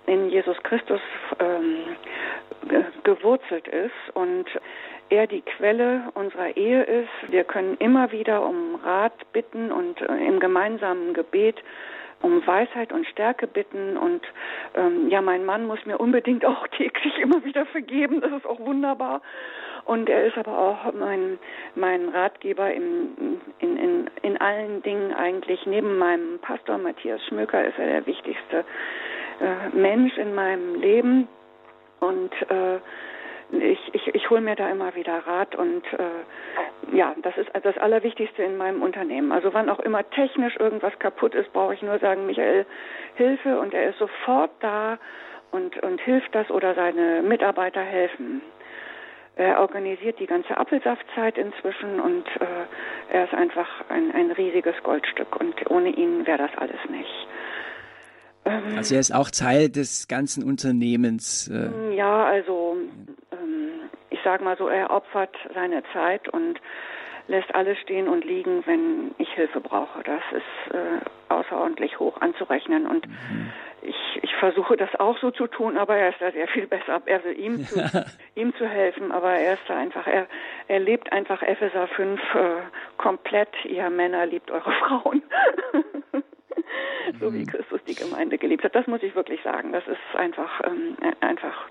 in 0.07 0.29
Jesus 0.29 0.57
Christus 0.63 1.01
ähm, 1.39 1.95
gewurzelt 3.03 3.67
ist 3.67 4.15
und 4.15 4.45
er 5.09 5.27
die 5.27 5.41
Quelle 5.41 6.09
unserer 6.13 6.55
Ehe 6.57 6.83
ist. 6.83 7.31
Wir 7.31 7.43
können 7.43 7.77
immer 7.77 8.11
wieder 8.11 8.45
um 8.45 8.75
Rat 8.83 9.13
bitten 9.31 9.71
und 9.71 10.01
äh, 10.01 10.27
im 10.27 10.39
gemeinsamen 10.39 11.13
Gebet 11.13 11.57
um 12.21 12.45
Weisheit 12.47 12.93
und 12.93 13.05
Stärke 13.07 13.47
bitten 13.47 13.97
und 13.97 14.21
ähm, 14.75 15.09
ja, 15.09 15.21
mein 15.21 15.45
Mann 15.45 15.67
muss 15.67 15.85
mir 15.85 15.97
unbedingt 15.97 16.45
auch 16.45 16.67
täglich 16.69 17.17
immer 17.19 17.43
wieder 17.43 17.65
vergeben, 17.67 18.21
das 18.21 18.31
ist 18.31 18.45
auch 18.45 18.59
wunderbar. 18.59 19.21
Und 19.85 20.07
er 20.07 20.25
ist 20.25 20.37
aber 20.37 20.57
auch 20.57 20.93
mein, 20.93 21.37
mein 21.75 22.07
Ratgeber 22.07 22.73
in, 22.73 23.41
in, 23.59 23.77
in, 23.77 24.09
in 24.21 24.37
allen 24.39 24.81
Dingen 24.81 25.13
eigentlich. 25.13 25.65
Neben 25.65 25.97
meinem 25.97 26.39
Pastor 26.39 26.77
Matthias 26.77 27.21
Schmöker 27.25 27.65
ist 27.65 27.77
er 27.77 27.87
der 27.87 28.05
wichtigste 28.05 28.63
äh, 29.41 29.75
Mensch 29.75 30.17
in 30.17 30.35
meinem 30.35 30.75
Leben. 30.75 31.27
Und 31.99 32.33
äh, 32.49 32.79
ich, 33.51 33.79
ich, 33.93 34.15
ich 34.15 34.29
hole 34.29 34.41
mir 34.41 34.55
da 34.55 34.69
immer 34.69 34.95
wieder 34.95 35.19
Rat 35.27 35.55
und 35.55 35.83
äh, 35.93 36.95
ja, 36.95 37.15
das 37.21 37.37
ist 37.37 37.49
das 37.61 37.77
Allerwichtigste 37.77 38.43
in 38.43 38.57
meinem 38.57 38.81
Unternehmen. 38.81 39.31
Also 39.31 39.53
wann 39.53 39.69
auch 39.69 39.79
immer 39.79 40.07
technisch 40.11 40.57
irgendwas 40.57 40.97
kaputt 40.99 41.35
ist, 41.35 41.51
brauche 41.53 41.73
ich 41.73 41.81
nur 41.81 41.99
sagen, 41.99 42.25
Michael, 42.25 42.65
Hilfe 43.15 43.59
und 43.59 43.73
er 43.73 43.89
ist 43.89 43.99
sofort 43.99 44.51
da 44.59 44.97
und, 45.51 45.77
und 45.83 46.01
hilft 46.01 46.33
das 46.33 46.49
oder 46.49 46.73
seine 46.73 47.21
Mitarbeiter 47.21 47.81
helfen. 47.81 48.41
Er 49.35 49.61
organisiert 49.61 50.19
die 50.19 50.27
ganze 50.27 50.57
Apfelsaftzeit 50.57 51.37
inzwischen 51.37 51.99
und 51.99 52.27
äh, 52.39 53.15
er 53.15 53.25
ist 53.25 53.33
einfach 53.33 53.67
ein, 53.89 54.11
ein 54.13 54.31
riesiges 54.31 54.75
Goldstück 54.83 55.39
und 55.39 55.71
ohne 55.71 55.89
ihn 55.89 56.25
wäre 56.27 56.37
das 56.37 56.51
alles 56.57 56.79
nicht. 56.89 57.27
Also 58.45 58.95
er 58.95 58.99
ist 58.99 59.13
auch 59.13 59.31
Teil 59.31 59.69
des 59.69 60.07
ganzen 60.07 60.43
Unternehmens. 60.43 61.47
Äh. 61.47 61.95
Ja, 61.95 62.25
also 62.25 62.77
ähm, 63.31 63.89
ich 64.09 64.19
sage 64.23 64.43
mal 64.43 64.57
so, 64.57 64.67
er 64.67 64.91
opfert 64.91 65.35
seine 65.53 65.83
Zeit 65.93 66.27
und 66.29 66.59
lässt 67.27 67.53
alles 67.55 67.77
stehen 67.79 68.07
und 68.07 68.25
liegen, 68.25 68.63
wenn 68.65 69.11
ich 69.17 69.29
Hilfe 69.33 69.61
brauche. 69.61 70.03
Das 70.03 70.21
ist 70.31 70.73
äh, 70.73 71.33
außerordentlich 71.33 71.99
hoch 71.99 72.19
anzurechnen 72.19 72.85
und 72.85 73.07
mhm. 73.07 73.51
ich, 73.81 73.95
ich 74.21 74.35
versuche 74.35 74.75
das 74.75 74.93
auch 74.99 75.17
so 75.19 75.31
zu 75.31 75.47
tun, 75.47 75.77
aber 75.77 75.95
er 75.95 76.09
ist 76.09 76.19
da 76.19 76.31
sehr 76.31 76.47
viel 76.49 76.67
besser. 76.67 77.01
Also 77.05 77.29
ihm 77.29 77.65
zu, 77.65 77.79
ihm 78.35 78.53
zu 78.55 78.67
helfen, 78.67 79.11
aber 79.11 79.31
er 79.31 79.53
ist 79.53 79.63
da 79.67 79.77
einfach, 79.77 80.05
er, 80.05 80.27
er 80.67 80.79
lebt 80.79 81.11
einfach 81.13 81.41
Epheser 81.41 81.87
5 81.87 82.19
äh, 82.19 82.37
komplett. 82.97 83.49
Ihr 83.63 83.89
Männer 83.89 84.25
liebt 84.25 84.51
eure 84.51 84.71
Frauen. 84.71 85.23
so 87.19 87.33
wie 87.33 87.39
mhm. 87.39 87.47
Christus 87.47 87.81
die 87.87 87.95
Gemeinde 87.95 88.37
geliebt 88.37 88.63
hat. 88.63 88.75
Das 88.75 88.87
muss 88.87 89.03
ich 89.03 89.15
wirklich 89.15 89.41
sagen. 89.43 89.71
Das 89.71 89.83
ist 89.87 90.15
einfach, 90.15 90.61
ähm, 90.65 90.97
einfach, 91.21 91.69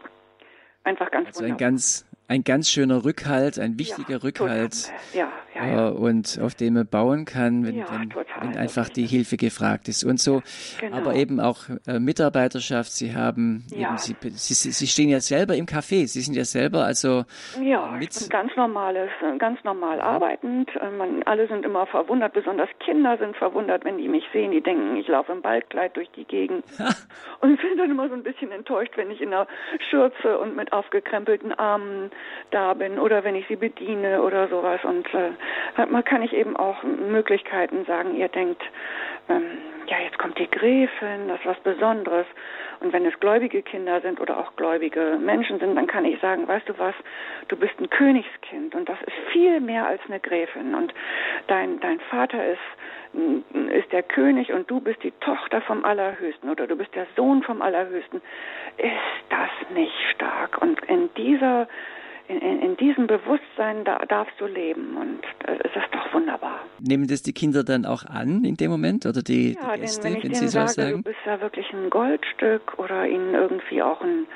einfach 0.84 1.10
ganz 1.10 1.28
also 1.28 1.40
wunderbar. 1.40 1.56
ein 1.56 1.72
ganz 1.72 2.06
ein 2.28 2.44
ganz 2.44 2.70
schöner 2.70 3.04
Rückhalt, 3.04 3.58
ein 3.58 3.78
wichtiger 3.78 4.12
ja, 4.12 4.22
Rückhalt, 4.22 4.92
ja, 5.12 5.28
ja, 5.54 5.88
äh, 5.88 5.90
und 5.90 6.38
auf 6.42 6.54
dem 6.54 6.74
man 6.74 6.86
bauen 6.86 7.24
kann, 7.24 7.66
wenn, 7.66 7.76
wenn, 7.76 8.14
wenn, 8.40 8.56
einfach 8.56 8.88
die 8.88 9.06
Hilfe 9.06 9.36
gefragt 9.36 9.88
ist. 9.88 10.04
Und 10.04 10.18
so, 10.18 10.42
genau. 10.80 10.96
aber 10.96 11.14
eben 11.14 11.40
auch 11.40 11.68
äh, 11.86 11.98
Mitarbeiterschaft. 11.98 12.92
Sie 12.92 13.14
haben, 13.14 13.64
eben, 13.74 13.98
Sie, 13.98 14.14
Sie, 14.20 14.54
Sie 14.54 14.86
stehen 14.86 15.08
ja 15.08 15.20
selber 15.20 15.56
im 15.56 15.66
Café. 15.66 16.06
Sie 16.06 16.20
sind 16.20 16.34
ja 16.34 16.44
selber 16.44 16.84
also 16.84 17.24
ja, 17.60 17.90
mit 17.98 18.30
ganz 18.30 18.54
normales, 18.56 19.10
ganz 19.38 19.62
normal 19.64 20.00
arbeitend. 20.00 20.70
Äh, 20.76 20.90
man, 20.90 21.22
alle 21.24 21.48
sind 21.48 21.64
immer 21.64 21.86
verwundert, 21.86 22.32
besonders 22.32 22.68
Kinder 22.80 23.18
sind 23.18 23.36
verwundert, 23.36 23.84
wenn 23.84 23.98
die 23.98 24.08
mich 24.08 24.24
sehen. 24.32 24.52
Die 24.52 24.62
denken, 24.62 24.96
ich 24.96 25.08
laufe 25.08 25.32
im 25.32 25.42
Ballkleid 25.42 25.96
durch 25.96 26.10
die 26.12 26.24
Gegend 26.24 26.64
und 27.40 27.60
sind 27.60 27.78
dann 27.78 27.90
immer 27.90 28.08
so 28.08 28.14
ein 28.14 28.22
bisschen 28.22 28.52
enttäuscht, 28.52 28.92
wenn 28.96 29.10
ich 29.10 29.20
in 29.20 29.30
der 29.30 29.46
Schürze 29.90 30.38
und 30.38 30.56
mit 30.56 30.72
aufgekrempelten 30.72 31.52
Armen 31.52 32.10
da 32.50 32.74
bin 32.74 32.98
oder 32.98 33.24
wenn 33.24 33.34
ich 33.34 33.46
sie 33.48 33.56
bediene 33.56 34.22
oder 34.22 34.48
sowas. 34.48 34.80
Und 34.84 35.06
äh, 35.14 35.86
man 35.86 36.04
kann 36.04 36.22
ich 36.22 36.32
eben 36.32 36.56
auch 36.56 36.82
Möglichkeiten 36.82 37.84
sagen, 37.84 38.14
ihr 38.14 38.28
denkt, 38.28 38.62
ähm, 39.28 39.58
ja, 39.86 39.98
jetzt 39.98 40.18
kommt 40.18 40.38
die 40.38 40.50
Gräfin, 40.50 41.28
das 41.28 41.40
ist 41.40 41.46
was 41.46 41.58
Besonderes. 41.60 42.26
Und 42.80 42.92
wenn 42.92 43.04
es 43.06 43.18
gläubige 43.20 43.62
Kinder 43.62 44.00
sind 44.00 44.20
oder 44.20 44.38
auch 44.38 44.54
gläubige 44.56 45.18
Menschen 45.20 45.58
sind, 45.58 45.76
dann 45.76 45.86
kann 45.86 46.04
ich 46.04 46.20
sagen, 46.20 46.46
weißt 46.46 46.68
du 46.68 46.78
was, 46.78 46.94
du 47.48 47.56
bist 47.56 47.74
ein 47.80 47.90
Königskind 47.90 48.74
und 48.74 48.88
das 48.88 49.00
ist 49.02 49.16
viel 49.32 49.60
mehr 49.60 49.86
als 49.86 50.00
eine 50.06 50.20
Gräfin. 50.20 50.74
Und 50.74 50.92
dein, 51.46 51.80
dein 51.80 52.00
Vater 52.00 52.44
ist 52.46 52.60
ist 53.70 53.92
der 53.92 54.02
König 54.02 54.52
und 54.52 54.70
du 54.70 54.80
bist 54.80 55.02
die 55.02 55.12
Tochter 55.20 55.60
vom 55.60 55.84
Allerhöchsten 55.84 56.48
oder 56.48 56.66
du 56.66 56.76
bist 56.76 56.94
der 56.94 57.06
Sohn 57.14 57.42
vom 57.42 57.60
Allerhöchsten, 57.60 58.22
ist 58.78 58.90
das 59.28 59.50
nicht 59.74 59.92
stark? 60.14 60.60
Und 60.62 60.82
in 60.86 61.12
dieser 61.14 61.68
in, 62.28 62.38
in, 62.38 62.62
in, 62.62 62.76
diesem 62.76 63.06
Bewusstsein 63.06 63.84
da, 63.84 63.98
darfst 64.06 64.34
du 64.38 64.46
leben 64.46 64.96
und 64.96 65.20
das 65.40 65.72
ist 65.74 65.92
doch 65.92 66.12
wunderbar. 66.14 66.60
Nehmen 66.80 67.06
das 67.06 67.22
die 67.22 67.32
Kinder 67.32 67.64
dann 67.64 67.84
auch 67.84 68.04
an 68.04 68.44
in 68.44 68.56
dem 68.56 68.70
Moment 68.70 69.06
oder 69.06 69.22
die, 69.22 69.54
ja, 69.54 69.74
die 69.74 69.80
Gäste, 69.82 70.04
wenn, 70.04 70.16
ich 70.16 70.24
wenn 70.24 70.34
sie 70.34 70.48
so 70.48 70.60
sage, 70.60 70.68
sagen? 70.68 70.96
Du 70.98 71.02
bist 71.02 71.20
ja 71.26 71.40
wirklich 71.40 71.72
ein 71.72 71.90
Goldstück 71.90 72.78
oder 72.78 73.06
ihnen 73.06 73.34
irgendwie 73.34 73.82
auch 73.82 74.00
ein 74.00 74.26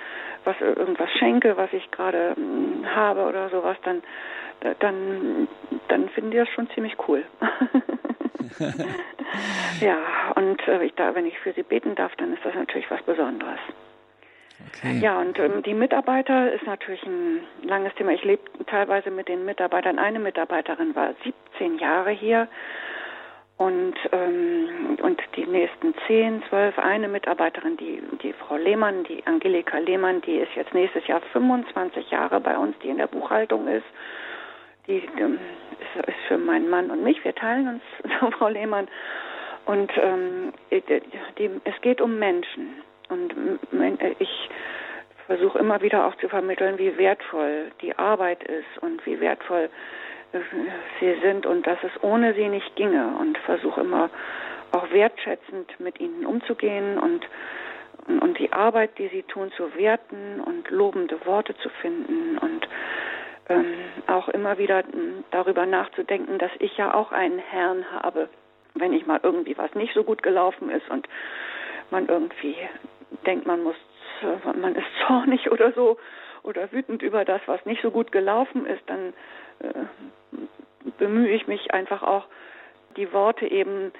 was 0.45 0.61
irgendwas 0.61 1.11
schenke, 1.19 1.57
was 1.57 1.73
ich 1.73 1.91
gerade 1.91 2.35
hm, 2.37 2.87
habe 2.87 3.25
oder 3.25 3.51
sowas, 3.51 3.77
dann 3.85 4.03
dann 4.81 5.49
dann 5.89 6.09
finden 6.11 6.31
die 6.31 6.37
das 6.39 6.49
schon 6.49 6.69
ziemlich 6.71 6.97
cool. 7.09 7.25
ja, 9.81 9.99
und 10.35 10.67
äh, 10.69 10.85
ich 10.85 10.95
da, 10.95 11.15
wenn 11.15 11.27
ich 11.27 11.39
für 11.41 11.53
sie 11.53 11.63
beten 11.63 11.95
darf, 11.95 12.15
dann 12.17 12.33
ist 12.33 12.45
das 12.45 12.55
natürlich 12.55 12.91
was 12.91 13.03
Besonderes. 13.03 13.59
Okay. 14.69 14.99
Ja, 15.01 15.21
und 15.21 15.39
ähm, 15.39 15.63
die 15.63 15.75
Mitarbeiter 15.75 16.53
ist 16.53 16.65
natürlich 16.65 17.03
ein 17.05 17.41
langes 17.63 17.95
Thema. 17.95 18.13
Ich 18.13 18.25
lebe 18.25 18.43
teilweise 18.67 19.11
mit 19.11 19.29
den 19.29 19.45
Mitarbeitern. 19.45 19.99
Eine 19.99 20.19
Mitarbeiterin 20.19 20.95
war 20.95 21.15
17 21.25 21.79
Jahre 21.79 22.11
hier 22.11 22.49
und 23.59 23.95
ähm, 24.13 24.99
und 25.03 25.21
die 25.35 25.47
nächsten 25.47 25.95
10, 26.07 26.43
12, 26.49 26.79
eine 26.79 27.09
Mitarbeiterin, 27.09 27.77
die 27.77 28.03
die 28.23 28.33
Frau 28.33 28.57
Lehmann, 28.57 29.05
die 29.05 29.27
Angelika 29.27 29.79
Lehmann, 29.79 30.23
die 30.23 30.37
ist 30.37 30.55
jetzt 30.55 30.73
nächstes 30.73 31.07
Jahr 31.07 31.21
25 31.33 32.11
Jahre 32.11 32.41
bei 32.41 32.57
uns, 32.57 32.79
die 32.83 32.89
in 32.89 32.99
der 32.99 33.07
Buchhaltung 33.07 33.69
ist. 33.69 33.87
Die 34.87 35.03
ähm, 35.19 35.39
ist, 35.81 36.07
ist 36.07 36.19
für 36.29 36.39
meinen 36.39 36.71
Mann 36.71 36.91
und 36.91 37.03
mich. 37.03 37.23
Wir 37.25 37.35
teilen 37.35 37.69
uns, 37.69 38.35
Frau 38.39 38.49
Lehmann. 38.49 38.89
Und 39.67 39.91
ähm, 39.97 40.53
die, 40.71 41.51
es 41.65 41.81
geht 41.83 42.01
um 42.01 42.19
Menschen. 42.19 42.83
Und 43.09 43.35
ich 44.19 44.51
versuche 45.27 45.59
immer 45.59 45.81
wieder 45.83 46.07
auch 46.07 46.15
zu 46.17 46.29
vermitteln, 46.29 46.79
wie 46.79 46.97
wertvoll 46.97 47.73
die 47.81 47.97
Arbeit 47.97 48.43
ist 48.45 48.83
und 48.83 49.05
wie 49.07 49.21
wertvoll 49.21 49.69
äh, 50.33 50.39
sie 51.01 51.21
sind 51.21 51.47
und 51.47 51.67
dass 51.67 51.79
es 51.83 52.03
ohne 52.03 52.35
sie 52.35 52.49
nicht 52.49 52.75
ginge. 52.77 53.17
Und 53.19 53.39
versuche 53.39 53.81
immer 53.81 54.11
auch 54.73 54.91
wertschätzend 54.91 55.79
mit 55.81 56.01
ihnen 56.01 56.27
umzugehen 56.27 56.99
und, 56.99 57.27
und 58.07 58.39
die 58.39 58.53
Arbeit, 58.53 58.99
die 58.99 59.09
sie 59.09 59.23
tun, 59.23 59.53
zu 59.57 59.75
werten 59.77 60.41
und 60.45 60.71
lobende 60.71 61.25
Worte 61.27 61.57
zu 61.57 61.69
finden 61.81 62.39
und 62.39 62.69
ähm, 63.49 63.75
auch 64.07 64.29
immer 64.29 64.59
wieder 64.59 64.83
darüber 65.31 65.67
nachzudenken, 65.67 66.39
dass 66.39 66.51
ich 66.59 66.77
ja 66.77 66.95
auch 66.95 67.13
einen 67.13 67.39
Herrn 67.39 67.85
habe, 67.91 68.29
wenn 68.75 68.93
ich 68.93 69.07
mal 69.07 69.21
irgendwie 69.23 69.57
was 69.57 69.75
nicht 69.75 69.95
so 69.95 70.05
gut 70.05 70.23
gelaufen 70.23 70.71
ist 70.71 70.89
und 70.91 71.09
man 71.91 72.09
irgendwie 72.09 72.57
denkt, 73.25 73.47
man 73.47 73.63
muss, 73.63 73.77
man 74.45 74.75
ist 74.75 74.87
zornig 75.07 75.51
oder 75.51 75.73
so 75.73 75.97
oder 76.43 76.71
wütend 76.73 77.03
über 77.03 77.25
das, 77.25 77.41
was 77.47 77.65
nicht 77.67 77.83
so 77.83 77.91
gut 77.91 78.13
gelaufen 78.13 78.67
ist, 78.67 78.83
dann 78.87 79.13
äh, 79.61 80.91
bemühe 80.99 81.31
ich 81.31 81.47
mich 81.47 81.73
einfach 81.75 82.03
auch, 82.03 82.27
die 82.97 83.13
Worte 83.13 83.47
eben 83.47 83.93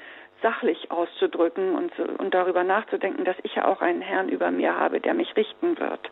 sachlich 0.43 0.91
auszudrücken 0.91 1.75
und, 1.75 1.99
und 1.99 2.33
darüber 2.35 2.65
nachzudenken, 2.65 3.25
dass 3.25 3.37
ich 3.43 3.55
ja 3.55 3.67
auch 3.67 3.83
einen 3.83 4.01
Herrn 4.01 4.29
über 4.29 4.51
mir 4.51 4.79
habe, 4.79 5.01
der 5.01 5.15
mich 5.15 5.37
richten 5.37 5.79
wird. 5.79 6.11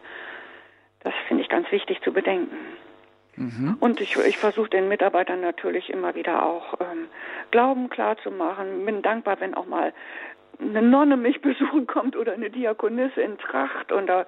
Das 1.02 1.14
finde 1.28 1.42
ich 1.42 1.48
ganz 1.48 1.70
wichtig 1.70 2.02
zu 2.02 2.12
bedenken. 2.12 2.56
Mhm. 3.36 3.76
Und 3.80 4.00
ich, 4.00 4.16
ich 4.16 4.38
versuche 4.38 4.70
den 4.70 4.88
Mitarbeitern 4.88 5.40
natürlich 5.40 5.90
immer 5.90 6.14
wieder 6.14 6.44
auch 6.44 6.74
ähm, 6.80 7.08
Glauben 7.50 7.90
klarzumachen. 7.90 8.84
Bin 8.86 9.02
dankbar, 9.02 9.40
wenn 9.40 9.54
auch 9.54 9.66
mal 9.66 9.92
eine 10.60 10.82
Nonne 10.82 11.16
mich 11.16 11.40
besuchen 11.42 11.86
kommt 11.86 12.16
oder 12.16 12.32
eine 12.32 12.50
Diakonisse 12.50 13.20
in 13.20 13.38
Tracht 13.38 13.92
oder 13.92 14.26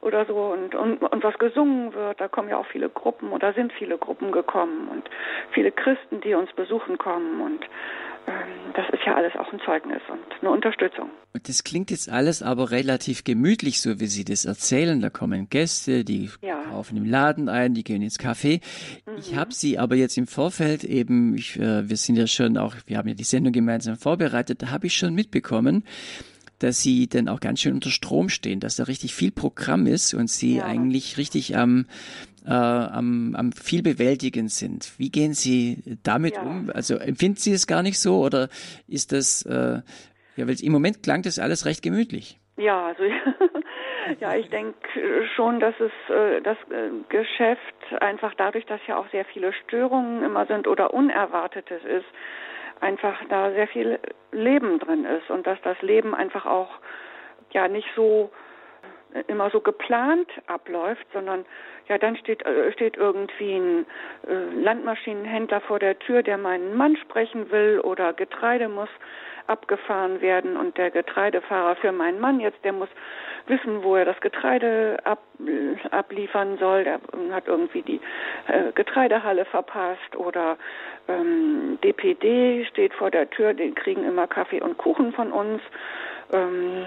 oder 0.00 0.26
so 0.26 0.52
und, 0.52 0.74
und, 0.74 1.02
und 1.02 1.24
was 1.24 1.38
gesungen 1.38 1.92
wird. 1.94 2.20
Da 2.20 2.28
kommen 2.28 2.48
ja 2.48 2.58
auch 2.58 2.66
viele 2.66 2.88
Gruppen 2.88 3.32
oder 3.32 3.52
sind 3.52 3.72
viele 3.72 3.98
Gruppen 3.98 4.32
gekommen 4.32 4.88
und 4.88 5.08
viele 5.52 5.72
Christen, 5.72 6.20
die 6.20 6.34
uns 6.34 6.52
besuchen 6.52 6.98
kommen 6.98 7.40
und 7.40 7.64
ähm, 8.28 8.72
das 8.74 8.86
ist 8.90 9.04
ja 9.06 9.14
alles 9.14 9.34
auch 9.36 9.50
ein 9.52 9.60
Zeugnis 9.64 10.02
und 10.10 10.20
eine 10.40 10.50
Unterstützung. 10.50 11.10
Und 11.32 11.48
das 11.48 11.64
klingt 11.64 11.90
jetzt 11.90 12.10
alles 12.10 12.42
aber 12.42 12.70
relativ 12.70 13.24
gemütlich, 13.24 13.80
so 13.80 14.00
wie 14.00 14.06
Sie 14.06 14.24
das 14.24 14.44
erzählen. 14.44 15.00
Da 15.00 15.08
kommen 15.08 15.48
Gäste, 15.48 16.04
die 16.04 16.30
ja. 16.42 16.62
kaufen 16.64 16.96
im 16.96 17.04
Laden 17.04 17.48
ein, 17.48 17.74
die 17.74 17.84
gehen 17.84 18.02
ins 18.02 18.18
Café. 18.18 18.60
Mhm. 19.06 19.16
Ich 19.18 19.36
habe 19.36 19.54
Sie 19.54 19.78
aber 19.78 19.94
jetzt 19.94 20.18
im 20.18 20.26
Vorfeld 20.26 20.84
eben, 20.84 21.34
ich, 21.36 21.58
äh, 21.58 21.88
wir 21.88 21.96
sind 21.96 22.16
ja 22.16 22.26
schon 22.26 22.58
auch, 22.58 22.74
wir 22.86 22.98
haben 22.98 23.08
ja 23.08 23.14
die 23.14 23.24
Sendung 23.24 23.52
gemeinsam 23.52 23.96
vorbereitet, 23.96 24.62
da 24.62 24.70
habe 24.70 24.86
ich 24.86 24.94
schon 24.94 25.14
mitbekommen, 25.14 25.84
dass 26.58 26.80
sie 26.80 27.08
dann 27.08 27.28
auch 27.28 27.40
ganz 27.40 27.60
schön 27.60 27.74
unter 27.74 27.90
Strom 27.90 28.28
stehen, 28.28 28.60
dass 28.60 28.76
da 28.76 28.84
richtig 28.84 29.14
viel 29.14 29.30
Programm 29.30 29.86
ist 29.86 30.14
und 30.14 30.28
sie 30.28 30.56
ja. 30.56 30.64
eigentlich 30.64 31.18
richtig 31.18 31.56
am 31.56 31.86
äh, 32.46 32.52
am, 32.52 33.34
am 33.36 33.52
viel 33.52 33.82
bewältigen 33.82 34.48
sind. 34.48 34.98
Wie 34.98 35.10
gehen 35.10 35.34
Sie 35.34 35.82
damit 36.02 36.36
ja. 36.36 36.42
um? 36.42 36.70
Also 36.72 36.96
empfinden 36.96 37.36
Sie 37.36 37.52
es 37.52 37.66
gar 37.66 37.82
nicht 37.82 38.00
so 38.00 38.20
oder 38.20 38.48
ist 38.88 39.12
das, 39.12 39.44
äh, 39.44 39.82
ja, 40.36 40.48
weil 40.48 40.56
im 40.62 40.72
Moment 40.72 41.02
klang 41.02 41.22
das 41.22 41.38
alles 41.38 41.66
recht 41.66 41.82
gemütlich. 41.82 42.38
Ja, 42.56 42.86
also 42.86 43.02
ja, 44.20 44.34
ich 44.34 44.48
denke 44.48 44.76
schon, 45.36 45.60
dass 45.60 45.74
es 45.78 45.92
äh, 46.12 46.40
das 46.40 46.56
äh, 46.70 46.90
Geschäft 47.08 47.60
einfach 48.00 48.34
dadurch, 48.34 48.64
dass 48.66 48.80
ja 48.86 48.96
auch 48.96 49.08
sehr 49.10 49.24
viele 49.26 49.52
Störungen 49.52 50.24
immer 50.24 50.46
sind 50.46 50.66
oder 50.66 50.94
Unerwartetes 50.94 51.84
ist, 51.84 52.06
einfach 52.80 53.16
da 53.28 53.50
sehr 53.52 53.68
viel 53.68 53.98
Leben 54.32 54.78
drin 54.78 55.04
ist 55.04 55.30
und 55.30 55.46
dass 55.46 55.60
das 55.62 55.80
Leben 55.82 56.14
einfach 56.14 56.46
auch 56.46 56.70
ja 57.52 57.68
nicht 57.68 57.88
so 57.94 58.30
immer 59.26 59.50
so 59.50 59.60
geplant 59.60 60.28
abläuft, 60.46 61.06
sondern 61.12 61.46
ja, 61.88 61.96
dann 61.96 62.16
steht, 62.16 62.44
äh, 62.44 62.72
steht 62.72 62.96
irgendwie 62.96 63.56
ein 63.56 63.86
äh, 64.26 64.60
Landmaschinenhändler 64.62 65.62
vor 65.62 65.78
der 65.78 65.98
Tür, 65.98 66.22
der 66.22 66.36
meinen 66.36 66.76
Mann 66.76 66.96
sprechen 66.96 67.50
will 67.50 67.80
oder 67.80 68.12
Getreide 68.12 68.68
muss 68.68 68.90
abgefahren 69.46 70.20
werden 70.20 70.58
und 70.58 70.76
der 70.76 70.90
Getreidefahrer 70.90 71.76
für 71.76 71.90
meinen 71.90 72.20
Mann 72.20 72.38
jetzt, 72.38 72.62
der 72.64 72.74
muss 72.74 72.90
wissen, 73.48 73.82
wo 73.82 73.96
er 73.96 74.04
das 74.04 74.20
Getreide 74.20 74.98
ab, 75.04 75.22
abliefern 75.90 76.58
soll. 76.58 76.84
Der 76.84 77.00
hat 77.32 77.46
irgendwie 77.46 77.82
die 77.82 78.00
äh, 78.46 78.72
Getreidehalle 78.74 79.44
verpasst 79.44 80.16
oder 80.16 80.56
ähm, 81.08 81.78
DPD 81.82 82.66
steht 82.66 82.94
vor 82.94 83.10
der 83.10 83.30
Tür, 83.30 83.54
die 83.54 83.72
kriegen 83.72 84.04
immer 84.04 84.26
Kaffee 84.26 84.60
und 84.60 84.78
Kuchen 84.78 85.12
von 85.12 85.32
uns. 85.32 85.62
Ähm, 86.32 86.84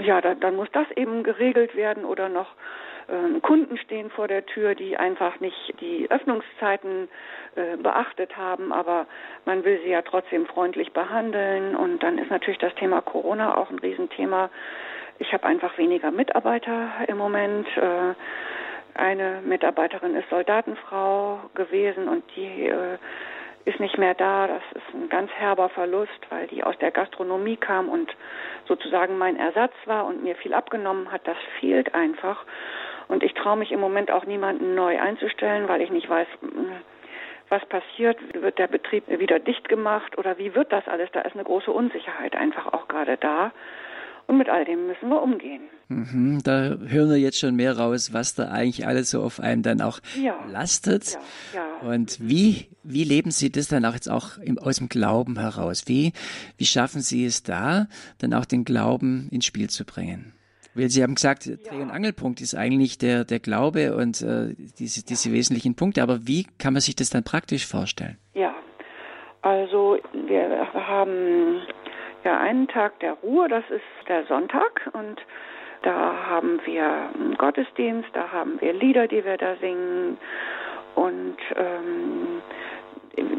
ja, 0.00 0.20
da, 0.20 0.34
dann 0.34 0.56
muss 0.56 0.68
das 0.72 0.90
eben 0.96 1.22
geregelt 1.22 1.76
werden 1.76 2.04
oder 2.04 2.28
noch 2.28 2.48
ähm, 3.08 3.40
Kunden 3.42 3.76
stehen 3.78 4.10
vor 4.10 4.26
der 4.26 4.44
Tür, 4.46 4.74
die 4.74 4.96
einfach 4.96 5.38
nicht 5.40 5.74
die 5.80 6.10
Öffnungszeiten 6.10 7.08
äh, 7.54 7.76
beachtet 7.76 8.36
haben, 8.36 8.72
aber 8.72 9.06
man 9.44 9.64
will 9.64 9.80
sie 9.84 9.90
ja 9.90 10.02
trotzdem 10.02 10.46
freundlich 10.46 10.92
behandeln. 10.92 11.76
Und 11.76 12.02
dann 12.02 12.18
ist 12.18 12.30
natürlich 12.30 12.58
das 12.58 12.74
Thema 12.74 13.00
Corona 13.00 13.56
auch 13.56 13.70
ein 13.70 13.78
Riesenthema. 13.78 14.50
Ich 15.18 15.32
habe 15.32 15.44
einfach 15.44 15.76
weniger 15.78 16.10
Mitarbeiter 16.10 16.90
im 17.08 17.16
Moment. 17.16 17.66
Äh, 17.76 18.14
eine 18.94 19.42
Mitarbeiterin 19.44 20.14
ist 20.14 20.28
Soldatenfrau 20.30 21.40
gewesen 21.54 22.08
und 22.08 22.24
die 22.34 22.66
äh, 22.66 22.98
ist 23.66 23.80
nicht 23.80 23.98
mehr 23.98 24.14
da. 24.14 24.46
Das 24.46 24.62
ist 24.74 24.94
ein 24.94 25.08
ganz 25.08 25.30
herber 25.32 25.68
Verlust, 25.68 26.20
weil 26.30 26.46
die 26.46 26.62
aus 26.62 26.78
der 26.78 26.90
Gastronomie 26.90 27.56
kam 27.56 27.88
und 27.88 28.14
sozusagen 28.66 29.18
mein 29.18 29.36
Ersatz 29.36 29.74
war 29.84 30.06
und 30.06 30.22
mir 30.22 30.36
viel 30.36 30.54
abgenommen 30.54 31.12
hat. 31.12 31.26
Das 31.26 31.36
fehlt 31.60 31.94
einfach. 31.94 32.44
Und 33.08 33.22
ich 33.22 33.34
traue 33.34 33.56
mich 33.56 33.72
im 33.72 33.80
Moment 33.80 34.10
auch 34.10 34.24
niemanden 34.24 34.74
neu 34.74 34.98
einzustellen, 35.00 35.68
weil 35.68 35.80
ich 35.80 35.90
nicht 35.90 36.08
weiß, 36.08 36.26
hm, 36.40 36.72
was 37.48 37.64
passiert. 37.66 38.18
Wird 38.34 38.58
der 38.58 38.68
Betrieb 38.68 39.04
wieder 39.08 39.38
dicht 39.38 39.68
gemacht 39.68 40.16
oder 40.18 40.38
wie 40.38 40.54
wird 40.54 40.72
das 40.72 40.86
alles? 40.88 41.10
Da 41.12 41.20
ist 41.20 41.34
eine 41.34 41.44
große 41.44 41.70
Unsicherheit 41.70 42.34
einfach 42.34 42.72
auch 42.72 42.88
gerade 42.88 43.16
da. 43.16 43.52
Und 44.26 44.38
mit 44.38 44.48
all 44.48 44.64
dem 44.64 44.86
müssen 44.88 45.08
wir 45.08 45.22
umgehen. 45.22 45.62
Mhm, 45.88 46.40
da 46.42 46.76
hören 46.84 47.10
wir 47.10 47.16
jetzt 47.16 47.38
schon 47.38 47.54
mehr 47.54 47.78
raus, 47.78 48.12
was 48.12 48.34
da 48.34 48.48
eigentlich 48.48 48.86
alles 48.86 49.10
so 49.10 49.22
auf 49.22 49.38
einem 49.38 49.62
dann 49.62 49.80
auch 49.80 50.00
ja. 50.20 50.36
lastet. 50.50 51.16
Ja, 51.54 51.60
ja. 51.82 51.88
Und 51.88 52.18
wie, 52.20 52.66
wie 52.82 53.04
leben 53.04 53.30
Sie 53.30 53.52
das 53.52 53.68
dann 53.68 53.84
auch 53.84 53.94
jetzt 53.94 54.10
auch 54.10 54.38
im, 54.38 54.58
aus 54.58 54.78
dem 54.78 54.88
Glauben 54.88 55.38
heraus? 55.38 55.84
Wie, 55.86 56.12
wie 56.58 56.64
schaffen 56.64 57.02
Sie 57.02 57.24
es 57.24 57.44
da, 57.44 57.86
dann 58.18 58.34
auch 58.34 58.46
den 58.46 58.64
Glauben 58.64 59.28
ins 59.30 59.44
Spiel 59.44 59.70
zu 59.70 59.84
bringen? 59.84 60.32
Weil 60.74 60.90
Sie 60.90 61.02
haben 61.02 61.14
gesagt. 61.14 61.46
Dreh- 61.46 61.80
und 61.80 61.90
Angelpunkt 61.90 62.40
ist 62.40 62.54
eigentlich 62.54 62.98
der, 62.98 63.24
der 63.24 63.38
Glaube 63.38 63.96
und 63.96 64.20
äh, 64.22 64.54
diese, 64.78 65.04
diese 65.04 65.32
wesentlichen 65.32 65.76
Punkte. 65.76 66.02
Aber 66.02 66.26
wie 66.26 66.46
kann 66.58 66.74
man 66.74 66.82
sich 66.82 66.96
das 66.96 67.10
dann 67.10 67.22
praktisch 67.22 67.64
vorstellen? 67.64 68.18
Ja, 68.34 68.54
also 69.40 69.98
wir 70.12 70.66
haben 70.74 71.62
ja 72.26 72.38
einen 72.40 72.66
Tag 72.66 72.98
der 72.98 73.12
Ruhe, 73.12 73.48
das 73.48 73.64
ist 73.70 74.08
der 74.08 74.24
Sonntag 74.24 74.90
und 74.92 75.24
da 75.82 76.26
haben 76.26 76.60
wir 76.64 76.84
einen 77.14 77.36
Gottesdienst, 77.38 78.08
da 78.14 78.32
haben 78.32 78.60
wir 78.60 78.72
Lieder, 78.72 79.06
die 79.06 79.24
wir 79.24 79.36
da 79.36 79.54
singen 79.56 80.18
und 80.96 81.36
ähm, 81.54 82.42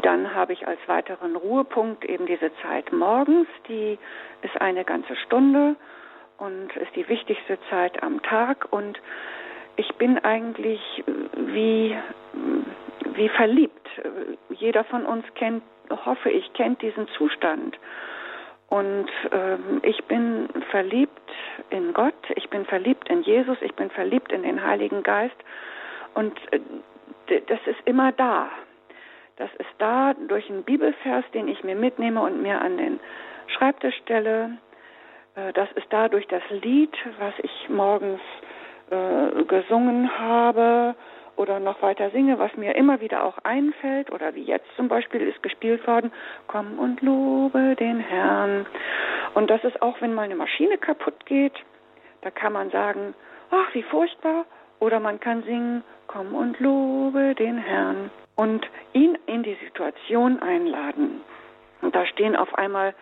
dann 0.00 0.34
habe 0.34 0.54
ich 0.54 0.66
als 0.66 0.80
weiteren 0.86 1.36
Ruhepunkt 1.36 2.04
eben 2.06 2.24
diese 2.24 2.50
Zeit 2.62 2.90
morgens, 2.90 3.46
die 3.68 3.98
ist 4.40 4.58
eine 4.58 4.84
ganze 4.84 5.14
Stunde 5.16 5.76
und 6.38 6.74
ist 6.76 6.96
die 6.96 7.08
wichtigste 7.08 7.58
Zeit 7.68 8.02
am 8.02 8.22
Tag 8.22 8.68
und 8.70 8.98
ich 9.76 9.94
bin 9.96 10.18
eigentlich 10.18 10.80
wie, 11.36 11.94
wie 13.14 13.28
verliebt. 13.28 13.86
Jeder 14.48 14.84
von 14.84 15.04
uns 15.04 15.24
kennt, 15.34 15.62
hoffe 15.90 16.30
ich, 16.30 16.52
kennt 16.54 16.80
diesen 16.80 17.06
Zustand. 17.08 17.78
Und 18.68 19.08
ähm, 19.32 19.80
ich 19.82 20.02
bin 20.04 20.48
verliebt 20.70 21.12
in 21.70 21.94
Gott, 21.94 22.14
ich 22.34 22.50
bin 22.50 22.66
verliebt 22.66 23.08
in 23.08 23.22
Jesus, 23.22 23.56
ich 23.62 23.74
bin 23.74 23.90
verliebt 23.90 24.30
in 24.30 24.42
den 24.42 24.62
Heiligen 24.62 25.02
Geist. 25.02 25.36
Und 26.14 26.34
äh, 26.52 26.60
das 27.46 27.60
ist 27.66 27.80
immer 27.86 28.12
da. 28.12 28.50
Das 29.36 29.50
ist 29.58 29.70
da 29.78 30.14
durch 30.14 30.50
einen 30.50 30.64
Bibelvers, 30.64 31.24
den 31.32 31.48
ich 31.48 31.62
mir 31.64 31.76
mitnehme 31.76 32.20
und 32.20 32.42
mir 32.42 32.60
an 32.60 32.76
den 32.76 33.00
Schreibtisch 33.46 33.96
stelle. 34.02 34.58
Äh, 35.34 35.52
das 35.54 35.70
ist 35.72 35.86
dadurch 35.90 36.26
das 36.26 36.42
Lied, 36.50 36.94
was 37.18 37.34
ich 37.42 37.68
morgens 37.70 38.20
äh, 38.90 39.44
gesungen 39.44 40.18
habe 40.18 40.94
oder 41.38 41.60
noch 41.60 41.80
weiter 41.82 42.10
singe, 42.10 42.38
was 42.38 42.54
mir 42.56 42.74
immer 42.74 43.00
wieder 43.00 43.24
auch 43.24 43.38
einfällt 43.44 44.10
oder 44.10 44.34
wie 44.34 44.42
jetzt 44.42 44.66
zum 44.76 44.88
Beispiel 44.88 45.20
ist 45.22 45.42
gespielt 45.42 45.86
worden, 45.86 46.12
komm 46.48 46.78
und 46.78 47.00
lobe 47.00 47.76
den 47.76 48.00
Herrn. 48.00 48.66
Und 49.34 49.48
das 49.48 49.62
ist 49.62 49.80
auch, 49.80 50.00
wenn 50.00 50.14
meine 50.14 50.34
Maschine 50.34 50.78
kaputt 50.78 51.26
geht, 51.26 51.54
da 52.22 52.30
kann 52.30 52.52
man 52.52 52.70
sagen, 52.70 53.14
ach, 53.50 53.72
wie 53.72 53.84
furchtbar, 53.84 54.46
oder 54.80 55.00
man 55.00 55.20
kann 55.20 55.42
singen, 55.44 55.84
komm 56.08 56.34
und 56.34 56.58
lobe 56.58 57.34
den 57.34 57.58
Herrn 57.58 58.10
und 58.34 58.66
ihn 58.92 59.16
in 59.26 59.42
die 59.42 59.56
Situation 59.64 60.40
einladen. 60.40 61.20
Und 61.82 61.94
da 61.94 62.04
stehen 62.06 62.34
auf 62.34 62.54
einmal 62.56 62.94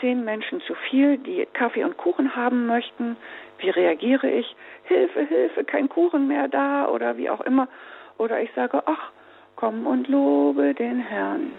zehn 0.00 0.24
Menschen 0.24 0.60
zu 0.62 0.74
viel, 0.74 1.18
die 1.18 1.46
Kaffee 1.52 1.84
und 1.84 1.96
Kuchen 1.96 2.34
haben 2.34 2.66
möchten. 2.66 3.16
Wie 3.58 3.70
reagiere 3.70 4.30
ich? 4.30 4.56
Hilfe, 4.84 5.26
Hilfe, 5.26 5.64
kein 5.64 5.88
Kuchen 5.88 6.28
mehr 6.28 6.48
da 6.48 6.88
oder 6.88 7.16
wie 7.16 7.30
auch 7.30 7.40
immer. 7.42 7.68
Oder 8.18 8.40
ich 8.40 8.50
sage, 8.54 8.82
ach, 8.86 9.12
komm 9.56 9.86
und 9.86 10.08
lobe 10.08 10.74
den 10.74 11.00
Herrn. 11.00 11.52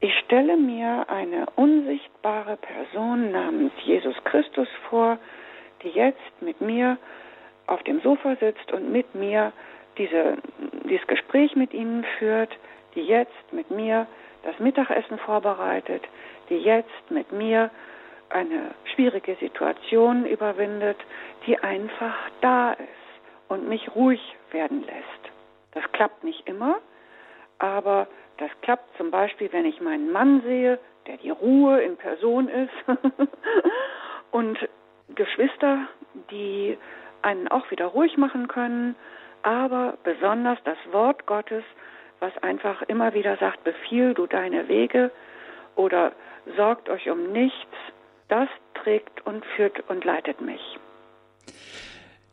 Ich 0.00 0.16
stelle 0.20 0.56
mir 0.56 1.06
eine 1.08 1.46
unsichtbare 1.56 2.56
Person 2.56 3.32
namens 3.32 3.72
Jesus 3.84 4.14
Christus 4.24 4.68
vor, 4.88 5.18
die 5.82 5.88
jetzt 5.88 6.40
mit 6.40 6.60
mir 6.60 6.98
auf 7.66 7.82
dem 7.82 8.00
Sofa 8.00 8.36
sitzt 8.36 8.72
und 8.72 8.92
mit 8.92 9.14
mir 9.14 9.52
diese, 9.98 10.36
dieses 10.88 11.06
Gespräch 11.08 11.56
mit 11.56 11.74
Ihnen 11.74 12.04
führt, 12.18 12.50
die 12.94 13.02
jetzt 13.02 13.52
mit 13.52 13.70
mir 13.70 14.06
das 14.42 14.58
Mittagessen 14.58 15.18
vorbereitet, 15.18 16.02
die 16.48 16.58
jetzt 16.58 17.10
mit 17.10 17.32
mir 17.32 17.70
eine 18.30 18.74
schwierige 18.94 19.36
Situation 19.36 20.26
überwindet, 20.26 20.98
die 21.46 21.58
einfach 21.58 22.16
da 22.40 22.72
ist 22.72 22.88
und 23.48 23.68
mich 23.68 23.94
ruhig 23.94 24.20
werden 24.50 24.82
lässt. 24.82 25.32
Das 25.72 25.84
klappt 25.92 26.24
nicht 26.24 26.46
immer, 26.46 26.78
aber 27.58 28.06
das 28.38 28.50
klappt 28.62 28.96
zum 28.96 29.10
Beispiel, 29.10 29.52
wenn 29.52 29.64
ich 29.64 29.80
meinen 29.80 30.12
Mann 30.12 30.42
sehe, 30.42 30.78
der 31.06 31.16
die 31.16 31.30
Ruhe 31.30 31.80
in 31.80 31.96
Person 31.96 32.48
ist, 32.48 32.72
und 34.30 34.58
Geschwister, 35.14 35.86
die 36.30 36.78
einen 37.22 37.48
auch 37.48 37.70
wieder 37.70 37.86
ruhig 37.86 38.16
machen 38.16 38.48
können, 38.48 38.94
aber 39.42 39.96
besonders 40.04 40.58
das 40.64 40.78
Wort 40.92 41.26
Gottes, 41.26 41.64
was 42.20 42.36
einfach 42.42 42.82
immer 42.82 43.14
wieder 43.14 43.36
sagt, 43.36 43.64
befiehl 43.64 44.14
du 44.14 44.26
deine 44.26 44.68
Wege 44.68 45.10
oder 45.76 46.12
sorgt 46.56 46.88
euch 46.88 47.08
um 47.10 47.32
nichts, 47.32 47.74
das 48.28 48.48
trägt 48.82 49.24
und 49.26 49.44
führt 49.56 49.88
und 49.88 50.04
leitet 50.04 50.40
mich. 50.40 50.60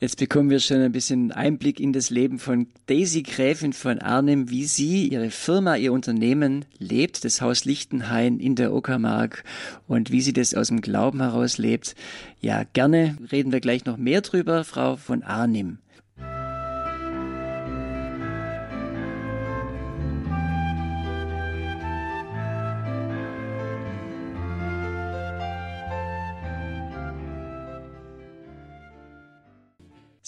Jetzt 0.01 0.19
bekommen 0.19 0.49
wir 0.49 0.59
schon 0.59 0.81
ein 0.81 0.91
bisschen 0.91 1.31
Einblick 1.31 1.79
in 1.79 1.93
das 1.93 2.09
Leben 2.09 2.37
von 2.37 2.67
Daisy 2.87 3.23
Gräfin 3.23 3.71
von 3.71 3.99
Arnim, 3.99 4.49
wie 4.49 4.65
sie, 4.65 5.07
ihre 5.07 5.29
Firma, 5.29 5.77
ihr 5.77 5.93
Unternehmen 5.93 6.65
lebt, 6.79 7.23
das 7.23 7.41
Haus 7.41 7.63
Lichtenhain 7.63 8.39
in 8.39 8.55
der 8.55 8.73
Uckermark 8.73 9.45
und 9.87 10.11
wie 10.11 10.19
sie 10.19 10.33
das 10.33 10.53
aus 10.53 10.67
dem 10.67 10.81
Glauben 10.81 11.21
heraus 11.21 11.57
lebt. 11.57 11.95
Ja, 12.41 12.63
gerne 12.73 13.17
reden 13.31 13.53
wir 13.53 13.61
gleich 13.61 13.85
noch 13.85 13.95
mehr 13.95 14.19
drüber, 14.19 14.65
Frau 14.65 14.97
von 14.97 15.23
Arnim. 15.23 15.77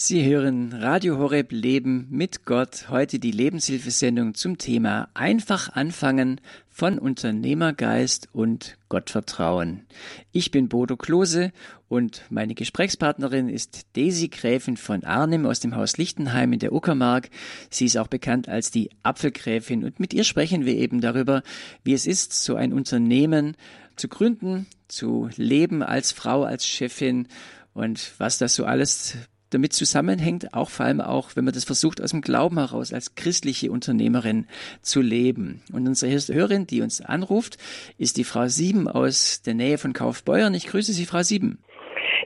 Sie 0.00 0.24
hören 0.24 0.72
Radio 0.74 1.18
Horeb 1.18 1.50
Leben 1.50 2.06
mit 2.08 2.44
Gott. 2.44 2.88
Heute 2.88 3.18
die 3.18 3.32
Lebenshilfesendung 3.32 4.34
zum 4.34 4.56
Thema 4.56 5.08
Einfach 5.14 5.70
anfangen 5.74 6.40
von 6.70 7.00
Unternehmergeist 7.00 8.28
und 8.32 8.78
Gottvertrauen. 8.88 9.88
Ich 10.30 10.52
bin 10.52 10.68
Bodo 10.68 10.96
Klose 10.96 11.50
und 11.88 12.22
meine 12.30 12.54
Gesprächspartnerin 12.54 13.48
ist 13.48 13.86
Daisy 13.96 14.28
Gräfin 14.28 14.76
von 14.76 15.02
Arnim 15.02 15.46
aus 15.46 15.58
dem 15.58 15.74
Haus 15.74 15.96
Lichtenheim 15.96 16.52
in 16.52 16.60
der 16.60 16.72
Uckermark. 16.72 17.28
Sie 17.68 17.86
ist 17.86 17.98
auch 17.98 18.06
bekannt 18.06 18.48
als 18.48 18.70
die 18.70 18.90
Apfelgräfin 19.02 19.82
und 19.82 19.98
mit 19.98 20.14
ihr 20.14 20.22
sprechen 20.22 20.64
wir 20.64 20.76
eben 20.76 21.00
darüber, 21.00 21.42
wie 21.82 21.94
es 21.94 22.06
ist, 22.06 22.44
so 22.44 22.54
ein 22.54 22.72
Unternehmen 22.72 23.56
zu 23.96 24.06
gründen, 24.06 24.68
zu 24.86 25.28
leben 25.34 25.82
als 25.82 26.12
Frau, 26.12 26.44
als 26.44 26.68
Chefin 26.68 27.26
und 27.74 28.12
was 28.18 28.38
das 28.38 28.54
so 28.54 28.64
alles 28.64 29.16
damit 29.50 29.72
zusammenhängt, 29.72 30.54
auch 30.54 30.70
vor 30.70 30.86
allem 30.86 31.00
auch, 31.00 31.36
wenn 31.36 31.44
man 31.44 31.54
das 31.54 31.64
versucht, 31.64 32.02
aus 32.02 32.10
dem 32.10 32.20
Glauben 32.20 32.58
heraus 32.58 32.92
als 32.92 33.14
christliche 33.14 33.70
Unternehmerin 33.70 34.46
zu 34.82 35.00
leben. 35.00 35.62
Und 35.72 35.86
unsere 35.86 36.12
erste 36.12 36.34
Hörerin, 36.34 36.66
die 36.66 36.82
uns 36.82 37.00
anruft, 37.00 37.58
ist 37.98 38.16
die 38.16 38.24
Frau 38.24 38.48
Sieben 38.48 38.88
aus 38.88 39.42
der 39.42 39.54
Nähe 39.54 39.78
von 39.78 39.92
Kaufbeuern. 39.92 40.54
Ich 40.54 40.66
grüße 40.66 40.92
Sie, 40.92 41.06
Frau 41.06 41.22
Sieben. 41.22 41.58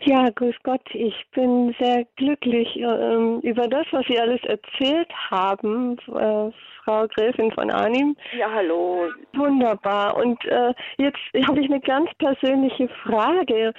Ja, 0.05 0.31
grüß 0.31 0.57
Gott. 0.65 0.83
Ich 0.95 1.15
bin 1.35 1.75
sehr 1.79 2.05
glücklich 2.17 2.77
äh, 2.77 3.49
über 3.49 3.69
das, 3.69 3.87
was 3.93 4.05
Sie 4.07 4.19
alles 4.19 4.41
erzählt 4.45 5.09
haben, 5.31 5.97
äh, 6.09 6.51
Frau 6.85 7.07
Gräfin 7.07 7.53
von 7.53 7.71
Arnim. 7.71 8.17
Ja, 8.37 8.51
hallo. 8.53 9.05
Wunderbar. 9.35 10.17
Und 10.17 10.45
äh, 10.47 10.75
jetzt 10.99 11.19
habe 11.47 11.61
ich 11.61 11.71
eine 11.71 11.81
ganz 11.81 12.11
persönliche 12.19 12.89
Frage. 13.05 13.73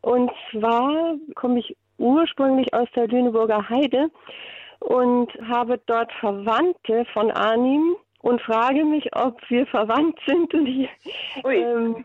Und 0.00 0.30
zwar 0.50 1.14
komme 1.36 1.60
ich 1.60 1.76
ursprünglich 2.00 2.72
aus 2.74 2.88
der 2.96 3.06
Lüneburger 3.06 3.68
Heide 3.68 4.10
und 4.80 5.30
habe 5.46 5.80
dort 5.86 6.12
Verwandte 6.14 7.04
von 7.12 7.30
Arnim 7.30 7.96
und 8.22 8.40
frage 8.42 8.84
mich, 8.84 9.14
ob 9.14 9.38
wir 9.48 9.66
verwandt 9.66 10.18
sind. 10.26 10.52
Und 10.52 10.66
ich, 10.66 10.88
ähm, 11.44 12.04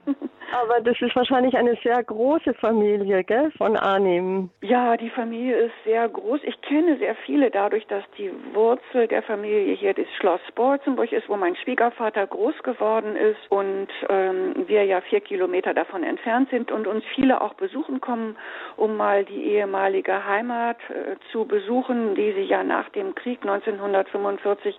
aber 0.52 0.82
das 0.82 1.00
ist 1.02 1.16
wahrscheinlich 1.16 1.56
eine 1.58 1.76
sehr 1.84 2.04
große 2.04 2.54
Familie, 2.56 3.24
gell, 3.24 3.52
von 3.58 3.76
Arnim. 3.76 4.50
Ja, 4.62 4.98
die 4.98 5.10
Familie 5.10 5.56
ist 5.58 5.74
sehr 5.84 6.08
groß. 6.08 6.42
Ich 6.44 6.60
kenne 6.62 6.98
sehr 6.98 7.16
viele 7.26 7.52
dadurch, 7.52 7.86
dass 7.88 8.04
die 8.18 8.32
Wurzel 8.54 9.08
der 9.08 9.24
Familie 9.24 9.76
hier 9.76 9.94
das 9.94 10.08
Schloss 10.20 10.42
Bolzenburg 10.56 11.12
ist, 11.12 11.28
wo 11.30 11.36
mein 11.36 11.56
Schwiegervater 11.56 12.28
groß 12.28 12.64
geworden 12.64 13.16
ist 13.16 13.40
und 13.50 13.88
ähm, 14.10 14.68
wir 14.68 14.84
ja 14.86 15.02
vier 15.02 15.22
Kilometer 15.22 15.74
davon 15.74 16.04
entfernt 16.04 16.50
sind 16.50 16.72
und 16.72 16.88
uns 16.88 17.04
viele 17.16 17.42
auch 17.42 17.54
besuchen 17.56 18.02
kommen, 18.02 18.38
um 18.78 18.98
mal 18.98 19.26
die 19.26 19.44
ehemalige 19.46 20.26
Heimat 20.26 20.78
äh, 20.90 21.16
zu 21.32 21.46
besuchen, 21.46 22.16
die 22.16 22.34
sie 22.34 22.44
ja 22.44 22.64
nach 22.64 22.90
dem 22.90 23.16
Krieg 23.16 23.40
1945 23.42 24.78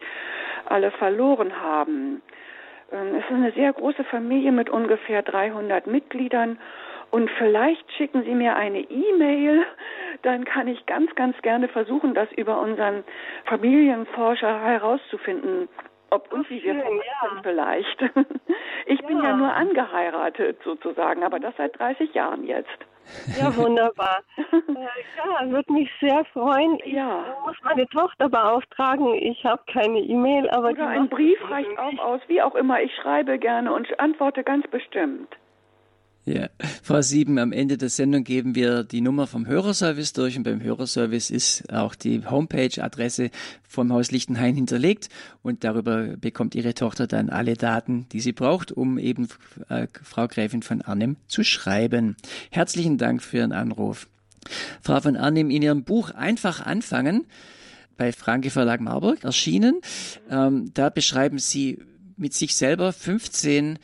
alle 0.66 0.90
verloren 0.92 1.61
haben. 1.61 2.22
Ähm, 2.92 3.16
es 3.16 3.25
ist 3.25 3.31
eine 3.31 3.53
sehr 3.53 3.72
große 3.72 4.05
Familie 4.05 4.53
mit 4.53 4.70
ungefähr 4.70 5.22
300 5.22 5.87
Mitgliedern 5.87 6.59
und 7.11 7.31
vielleicht 7.38 7.90
schicken 7.92 8.25
Sie 8.25 8.35
mir 8.35 8.57
eine 8.57 8.81
E-Mail, 8.81 9.64
dann 10.22 10.44
kann 10.44 10.68
ich 10.68 10.87
ganz, 10.87 11.14
ganz 11.14 11.40
gerne 11.42 11.68
versuchen, 11.68 12.14
das 12.14 12.31
über 12.33 12.61
unseren 12.61 13.05
Familienforscher 13.44 14.61
herauszufinden, 14.61 15.68
ob 16.11 16.33
und 16.33 16.49
wie 16.51 16.62
wir 16.62 16.75
verwandt 16.75 17.42
vielleicht. 17.42 18.05
Ich 18.88 19.01
ja. 19.01 19.09
bin 19.09 19.20
ja 19.20 19.37
nur 19.37 19.53
angeheiratet 19.53 20.59
sozusagen, 20.62 21.25
aber 21.25 21.40
das 21.40 21.57
seit 21.57 21.77
30 21.77 22.14
Jahren 22.14 22.44
jetzt. 22.44 22.79
Ja, 23.38 23.55
wunderbar. 23.57 24.21
Äh, 24.37 24.53
ja, 24.53 25.51
würde 25.51 25.73
mich 25.73 25.90
sehr 26.01 26.25
freuen. 26.33 26.79
Ich 26.85 26.92
ja. 26.92 27.25
muss 27.45 27.57
meine 27.62 27.87
Tochter 27.88 28.29
beauftragen. 28.29 29.14
Ich 29.14 29.45
habe 29.45 29.62
keine 29.73 30.01
E-Mail, 30.01 30.49
aber 30.51 30.71
Oder 30.71 30.88
ein 30.88 31.09
Brief 31.09 31.38
reicht 31.51 31.79
auch 31.79 31.99
aus, 31.99 32.21
wie 32.29 32.42
auch 32.42 32.55
immer. 32.55 32.81
Ich 32.81 32.95
schreibe 32.97 33.38
gerne 33.38 33.73
und 33.73 33.99
antworte 34.01 34.42
ganz 34.42 34.66
bestimmt. 34.69 35.37
Ja, 36.29 36.49
Frau 36.83 37.03
Sieben, 37.03 37.39
am 37.39 37.53
Ende 37.53 37.79
der 37.79 37.89
Sendung 37.89 38.25
geben 38.25 38.57
wir 38.57 38.83
die 38.83 39.01
Nummer 39.01 39.29
vom 39.29 39.47
Hörerservice 39.47 40.12
durch 40.12 40.37
und 40.37 40.43
beim 40.43 40.61
Hörerservice 40.61 41.31
ist 41.31 41.73
auch 41.73 41.95
die 41.95 42.27
Homepage-Adresse 42.27 43.31
vom 43.62 43.93
Haus 43.93 44.11
Lichtenhain 44.11 44.57
hinterlegt 44.57 45.09
und 45.45 45.62
darüber 45.62 46.17
bekommt 46.17 46.57
Ihre 46.57 46.75
Tochter 46.75 47.07
dann 47.07 47.31
alle 47.31 47.55
Daten, 47.55 48.09
die 48.11 48.19
sie 48.19 48.33
braucht, 48.33 48.73
um 48.73 48.99
eben 48.99 49.29
äh, 49.69 49.87
Frau 50.03 50.27
Gräfin 50.27 50.62
von 50.62 50.83
Arnim 50.83 51.15
zu 51.29 51.45
schreiben. 51.45 52.17
Herzlichen 52.51 52.99
Dank 52.99 53.23
für 53.23 53.37
Ihren 53.37 53.53
Anruf. 53.53 54.09
Frau 54.83 55.01
von 55.01 55.17
Arnim, 55.17 55.49
in 55.49 55.62
Ihrem 55.62 55.85
Buch 55.85 56.11
Einfach 56.11 56.61
anfangen, 56.61 57.27
bei 57.97 58.11
Franke 58.11 58.51
Verlag 58.51 58.81
Marburg 58.81 59.22
erschienen, 59.22 59.81
ähm, 60.29 60.72
da 60.74 60.91
beschreiben 60.91 61.39
Sie 61.39 61.79
mit 62.16 62.35
sich 62.35 62.57
selber 62.57 62.93
15 62.93 63.79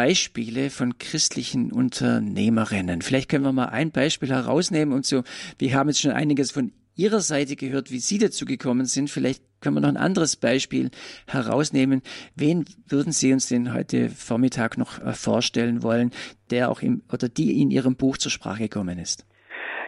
Beispiele 0.00 0.70
von 0.70 0.96
christlichen 0.96 1.70
Unternehmerinnen. 1.70 3.02
Vielleicht 3.02 3.28
können 3.28 3.44
wir 3.44 3.52
mal 3.52 3.66
ein 3.66 3.90
Beispiel 3.90 4.30
herausnehmen 4.30 4.94
und 4.94 5.04
so, 5.04 5.24
wir 5.58 5.74
haben 5.74 5.90
jetzt 5.90 6.00
schon 6.00 6.12
einiges 6.12 6.50
von 6.50 6.72
Ihrer 6.96 7.20
Seite 7.20 7.54
gehört, 7.54 7.90
wie 7.90 7.98
Sie 7.98 8.16
dazu 8.16 8.46
gekommen 8.46 8.86
sind. 8.86 9.10
Vielleicht 9.10 9.42
können 9.60 9.76
wir 9.76 9.82
noch 9.82 9.90
ein 9.90 9.98
anderes 9.98 10.36
Beispiel 10.36 10.90
herausnehmen. 11.26 12.00
Wen 12.34 12.64
würden 12.88 13.12
Sie 13.12 13.30
uns 13.34 13.48
denn 13.48 13.74
heute 13.74 14.08
Vormittag 14.08 14.78
noch 14.78 15.02
äh, 15.02 15.12
vorstellen 15.12 15.82
wollen, 15.82 16.12
der 16.48 16.70
auch 16.70 16.80
im 16.80 17.02
oder 17.12 17.28
die 17.28 17.60
in 17.60 17.70
Ihrem 17.70 17.96
Buch 17.96 18.16
zur 18.16 18.30
Sprache 18.30 18.62
gekommen 18.62 18.98
ist? 18.98 19.26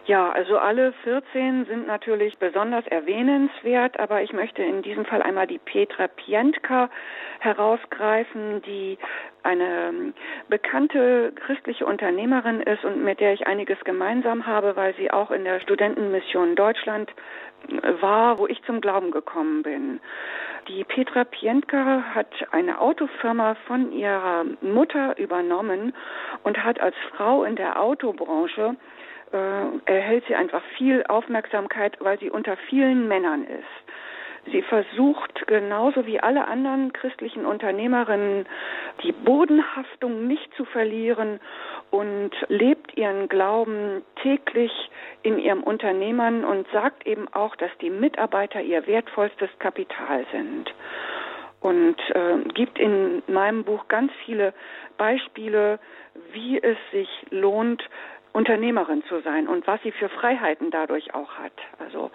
Ja, 0.04 0.30
also 0.30 0.58
alle 0.58 0.92
14 1.04 1.66
sind 1.66 1.86
natürlich 1.86 2.36
besonders 2.38 2.84
erwähnenswert, 2.88 4.00
aber 4.00 4.20
ich 4.22 4.32
möchte 4.32 4.60
in 4.60 4.82
diesem 4.82 5.04
Fall 5.04 5.22
einmal 5.22 5.46
die 5.46 5.58
Petra 5.58 6.08
Pientka 6.08 6.90
herausgreifen, 7.38 8.62
die 8.62 8.98
eine 9.44 9.88
ähm, 9.88 10.14
bekannte 10.48 11.32
christliche 11.36 11.86
Unternehmerin 11.86 12.60
ist 12.62 12.84
und 12.84 13.04
mit 13.04 13.20
der 13.20 13.32
ich 13.32 13.46
einiges 13.46 13.78
gemeinsam 13.84 14.44
habe, 14.44 14.74
weil 14.74 14.92
sie 14.96 15.12
auch 15.12 15.30
in 15.30 15.44
der 15.44 15.60
Studentenmission 15.60 16.56
Deutschland 16.56 17.12
äh, 17.68 18.02
war, 18.02 18.38
wo 18.38 18.48
ich 18.48 18.60
zum 18.64 18.80
Glauben 18.80 19.12
gekommen 19.12 19.62
bin. 19.62 20.00
Die 20.66 20.82
Petra 20.82 21.22
Pientka 21.22 22.02
hat 22.12 22.32
eine 22.50 22.80
Autofirma 22.80 23.54
von 23.66 23.92
ihrer 23.92 24.44
Mutter 24.62 25.16
übernommen 25.16 25.92
und 26.42 26.64
hat 26.64 26.80
als 26.80 26.96
Frau 27.10 27.44
in 27.44 27.54
der 27.54 27.80
Autobranche 27.80 28.76
äh, 29.32 29.90
erhält 29.90 30.24
sie 30.28 30.34
einfach 30.34 30.62
viel 30.76 31.04
Aufmerksamkeit, 31.08 31.96
weil 32.00 32.18
sie 32.18 32.30
unter 32.30 32.56
vielen 32.68 33.08
Männern 33.08 33.44
ist. 33.44 33.82
Sie 34.50 34.62
versucht 34.62 35.46
genauso 35.46 36.04
wie 36.04 36.18
alle 36.18 36.48
anderen 36.48 36.92
christlichen 36.92 37.46
Unternehmerinnen 37.46 38.46
die 39.04 39.12
Bodenhaftung 39.12 40.26
nicht 40.26 40.52
zu 40.56 40.64
verlieren 40.64 41.38
und 41.90 42.32
lebt 42.48 42.96
ihren 42.96 43.28
Glauben 43.28 44.02
täglich 44.20 44.72
in 45.22 45.38
ihrem 45.38 45.62
Unternehmern 45.62 46.44
und 46.44 46.66
sagt 46.72 47.06
eben 47.06 47.28
auch, 47.32 47.54
dass 47.54 47.70
die 47.80 47.90
Mitarbeiter 47.90 48.60
ihr 48.60 48.86
wertvollstes 48.88 49.50
Kapital 49.60 50.26
sind 50.32 50.74
und 51.60 51.96
äh, 52.10 52.38
gibt 52.54 52.80
in 52.80 53.22
meinem 53.28 53.62
Buch 53.62 53.86
ganz 53.86 54.10
viele 54.24 54.52
Beispiele, 54.98 55.78
wie 56.32 56.60
es 56.60 56.76
sich 56.90 57.08
lohnt, 57.30 57.82
Unternehmerin 58.32 59.02
zu 59.08 59.20
sein 59.22 59.46
und 59.46 59.66
was 59.66 59.80
sie 59.82 59.92
für 59.92 60.08
Freiheiten 60.08 60.70
dadurch 60.70 61.14
auch 61.14 61.32
hat. 61.34 61.52
Also, 61.78 62.10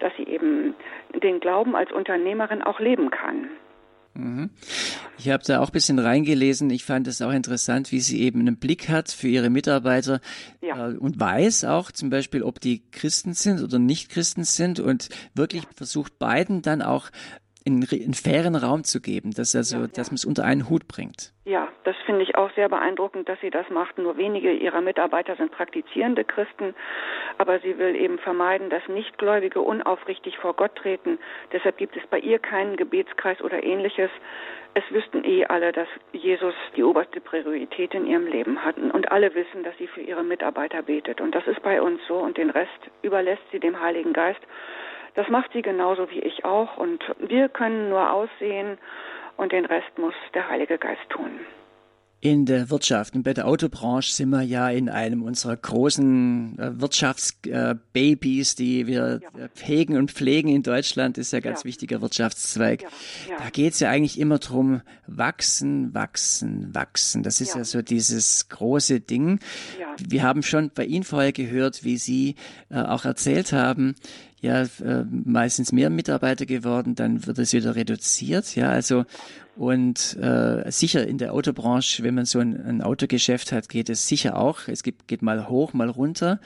dass 0.00 0.12
sie 0.16 0.24
eben 0.24 0.74
den 1.22 1.40
Glauben 1.40 1.76
als 1.76 1.92
Unternehmerin 1.92 2.62
auch 2.62 2.80
leben 2.80 3.10
kann. 3.10 3.48
Mhm. 4.14 4.50
Ich 5.16 5.28
habe 5.30 5.42
da 5.46 5.60
auch 5.60 5.68
ein 5.68 5.72
bisschen 5.72 5.98
reingelesen. 5.98 6.70
Ich 6.70 6.84
fand 6.84 7.06
es 7.06 7.22
auch 7.22 7.32
interessant, 7.32 7.92
wie 7.92 8.00
sie 8.00 8.20
eben 8.22 8.40
einen 8.40 8.56
Blick 8.56 8.88
hat 8.88 9.10
für 9.10 9.28
ihre 9.28 9.50
Mitarbeiter 9.50 10.20
ja. 10.60 10.90
äh, 10.90 10.96
und 10.96 11.20
weiß 11.20 11.64
auch 11.64 11.92
zum 11.92 12.10
Beispiel, 12.10 12.42
ob 12.42 12.60
die 12.60 12.82
Christen 12.90 13.32
sind 13.32 13.62
oder 13.62 13.78
nicht 13.78 14.10
Christen 14.10 14.44
sind 14.44 14.80
und 14.80 15.08
wirklich 15.34 15.64
versucht 15.74 16.18
beiden 16.18 16.62
dann 16.62 16.82
auch 16.82 17.10
einen, 17.66 17.86
einen 17.90 18.14
fairen 18.14 18.56
Raum 18.56 18.84
zu 18.84 19.00
geben, 19.00 19.32
dass 19.32 19.54
also, 19.54 19.76
ja, 19.76 19.82
ja. 19.82 19.88
dass 19.88 20.10
man 20.10 20.16
es 20.16 20.24
unter 20.24 20.44
einen 20.44 20.68
Hut 20.68 20.88
bringt. 20.88 21.32
Ja, 21.44 21.68
das 21.84 21.96
finde 22.04 22.22
ich 22.22 22.36
auch 22.36 22.50
sehr 22.54 22.68
beeindruckend, 22.68 23.28
dass 23.28 23.40
sie 23.40 23.50
das 23.50 23.68
macht. 23.70 23.96
Nur 23.96 24.16
wenige 24.18 24.52
ihrer 24.52 24.82
Mitarbeiter 24.82 25.34
sind 25.36 25.50
praktizierende 25.50 26.24
Christen, 26.24 26.74
aber 27.38 27.58
sie 27.60 27.78
will 27.78 27.96
eben 27.96 28.18
vermeiden, 28.18 28.68
dass 28.68 28.86
Nichtgläubige 28.88 29.60
unaufrichtig 29.60 30.36
vor 30.36 30.54
Gott 30.54 30.76
treten. 30.76 31.18
Deshalb 31.52 31.78
gibt 31.78 31.96
es 31.96 32.06
bei 32.08 32.18
ihr 32.18 32.38
keinen 32.38 32.76
Gebetskreis 32.76 33.40
oder 33.40 33.62
ähnliches. 33.62 34.10
Es 34.74 34.84
wüssten 34.90 35.24
eh 35.24 35.46
alle, 35.46 35.72
dass 35.72 35.88
Jesus 36.12 36.54
die 36.76 36.84
oberste 36.84 37.20
Priorität 37.20 37.94
in 37.94 38.06
ihrem 38.06 38.26
Leben 38.26 38.62
hat. 38.64 38.76
Und 38.76 39.10
alle 39.10 39.34
wissen, 39.34 39.64
dass 39.64 39.76
sie 39.78 39.86
für 39.86 40.02
ihre 40.02 40.22
Mitarbeiter 40.22 40.82
betet. 40.82 41.20
Und 41.20 41.34
das 41.34 41.46
ist 41.46 41.62
bei 41.62 41.80
uns 41.80 42.00
so. 42.06 42.16
Und 42.16 42.36
den 42.36 42.50
Rest 42.50 42.90
überlässt 43.02 43.42
sie 43.50 43.58
dem 43.58 43.80
Heiligen 43.80 44.12
Geist. 44.12 44.40
Das 45.18 45.28
macht 45.30 45.52
sie 45.52 45.62
genauso 45.62 46.08
wie 46.10 46.20
ich 46.20 46.44
auch 46.44 46.76
und 46.76 47.02
wir 47.18 47.48
können 47.48 47.88
nur 47.88 48.12
aussehen 48.12 48.78
und 49.36 49.50
den 49.50 49.64
Rest 49.64 49.98
muss 49.98 50.14
der 50.32 50.48
Heilige 50.48 50.78
Geist 50.78 51.02
tun. 51.10 51.40
In 52.20 52.46
der 52.46 52.70
Wirtschaft 52.70 53.16
und 53.16 53.24
bei 53.24 53.34
der 53.34 53.48
Autobranche 53.48 54.12
sind 54.12 54.30
wir 54.30 54.42
ja 54.42 54.68
in 54.70 54.88
einem 54.88 55.22
unserer 55.22 55.56
großen 55.56 56.58
äh, 56.58 56.80
Wirtschaftsbabys, 56.80 58.54
die 58.54 58.86
wir 58.86 59.20
ja. 59.22 59.44
Äh, 59.44 59.48
hegen 59.60 59.96
und 59.96 60.12
pflegen 60.12 60.48
in 60.50 60.62
Deutschland, 60.62 61.18
ist 61.18 61.32
ja 61.32 61.38
ein 61.38 61.42
ganz 61.42 61.62
ja. 61.62 61.64
wichtiger 61.64 62.00
Wirtschaftszweig. 62.00 62.82
Ja. 62.82 63.38
Da 63.38 63.50
geht 63.50 63.72
es 63.72 63.80
ja 63.80 63.90
eigentlich 63.90 64.20
immer 64.20 64.38
drum, 64.38 64.82
wachsen, 65.08 65.94
wachsen, 65.94 66.74
wachsen. 66.74 67.24
Das 67.24 67.40
ist 67.40 67.56
ja, 67.56 67.64
so 67.64 67.82
dieses 67.82 68.48
große 68.48 69.00
Ding. 69.00 69.40
Wir 69.98 70.22
haben 70.22 70.44
schon 70.44 70.70
bei 70.74 70.84
Ihnen 70.84 71.04
vorher 71.04 71.32
gehört, 71.32 71.82
wie 71.82 71.96
Sie 71.98 72.36
äh, 72.70 72.80
auch 72.80 73.04
erzählt 73.04 73.52
haben, 73.52 73.94
ja 74.40 74.62
äh, 74.62 75.04
meistens 75.10 75.72
mehr 75.72 75.90
Mitarbeiter 75.90 76.46
geworden, 76.46 76.94
dann 76.94 77.26
wird 77.26 77.38
es 77.38 77.52
wieder 77.52 77.74
reduziert. 77.74 78.54
Ja, 78.54 78.70
also 78.70 79.04
und 79.56 80.16
äh, 80.20 80.70
sicher 80.70 81.04
in 81.06 81.18
der 81.18 81.34
Autobranche, 81.34 82.04
wenn 82.04 82.14
man 82.14 82.26
so 82.26 82.38
ein, 82.38 82.64
ein 82.64 82.80
Autogeschäft 82.80 83.50
hat, 83.50 83.68
geht 83.68 83.90
es 83.90 84.06
sicher 84.06 84.36
auch. 84.36 84.68
Es 84.68 84.84
gibt, 84.84 85.08
geht 85.08 85.20
mal 85.20 85.48
hoch, 85.48 85.72
mal 85.72 85.88
runter. 85.88 86.38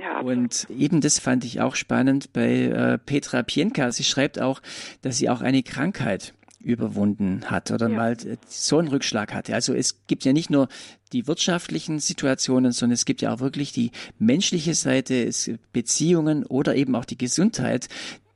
Ja, 0.00 0.20
und 0.20 0.68
eben 0.70 1.00
das 1.00 1.18
fand 1.18 1.44
ich 1.44 1.60
auch 1.60 1.74
spannend 1.74 2.32
bei 2.32 2.66
äh, 2.66 2.98
Petra 2.98 3.42
Pienka. 3.42 3.90
Sie 3.90 4.04
schreibt 4.04 4.40
auch, 4.40 4.62
dass 5.00 5.18
sie 5.18 5.28
auch 5.28 5.40
eine 5.40 5.64
Krankheit 5.64 6.34
überwunden 6.62 7.50
hat 7.50 7.70
oder 7.70 7.88
ja. 7.88 7.96
mal 7.96 8.12
äh, 8.12 8.36
so 8.46 8.78
einen 8.78 8.88
Rückschlag 8.88 9.32
hatte. 9.34 9.54
Also 9.54 9.74
es 9.74 10.06
gibt 10.06 10.24
ja 10.24 10.32
nicht 10.32 10.50
nur 10.50 10.68
die 11.12 11.26
wirtschaftlichen 11.26 11.98
Situationen, 11.98 12.72
sondern 12.72 12.94
es 12.94 13.04
gibt 13.04 13.22
ja 13.22 13.34
auch 13.34 13.40
wirklich 13.40 13.72
die 13.72 13.90
menschliche 14.18 14.74
Seite, 14.74 15.14
es 15.22 15.50
Beziehungen 15.72 16.44
oder 16.46 16.74
eben 16.74 16.94
auch 16.94 17.04
die 17.04 17.18
Gesundheit, 17.18 17.88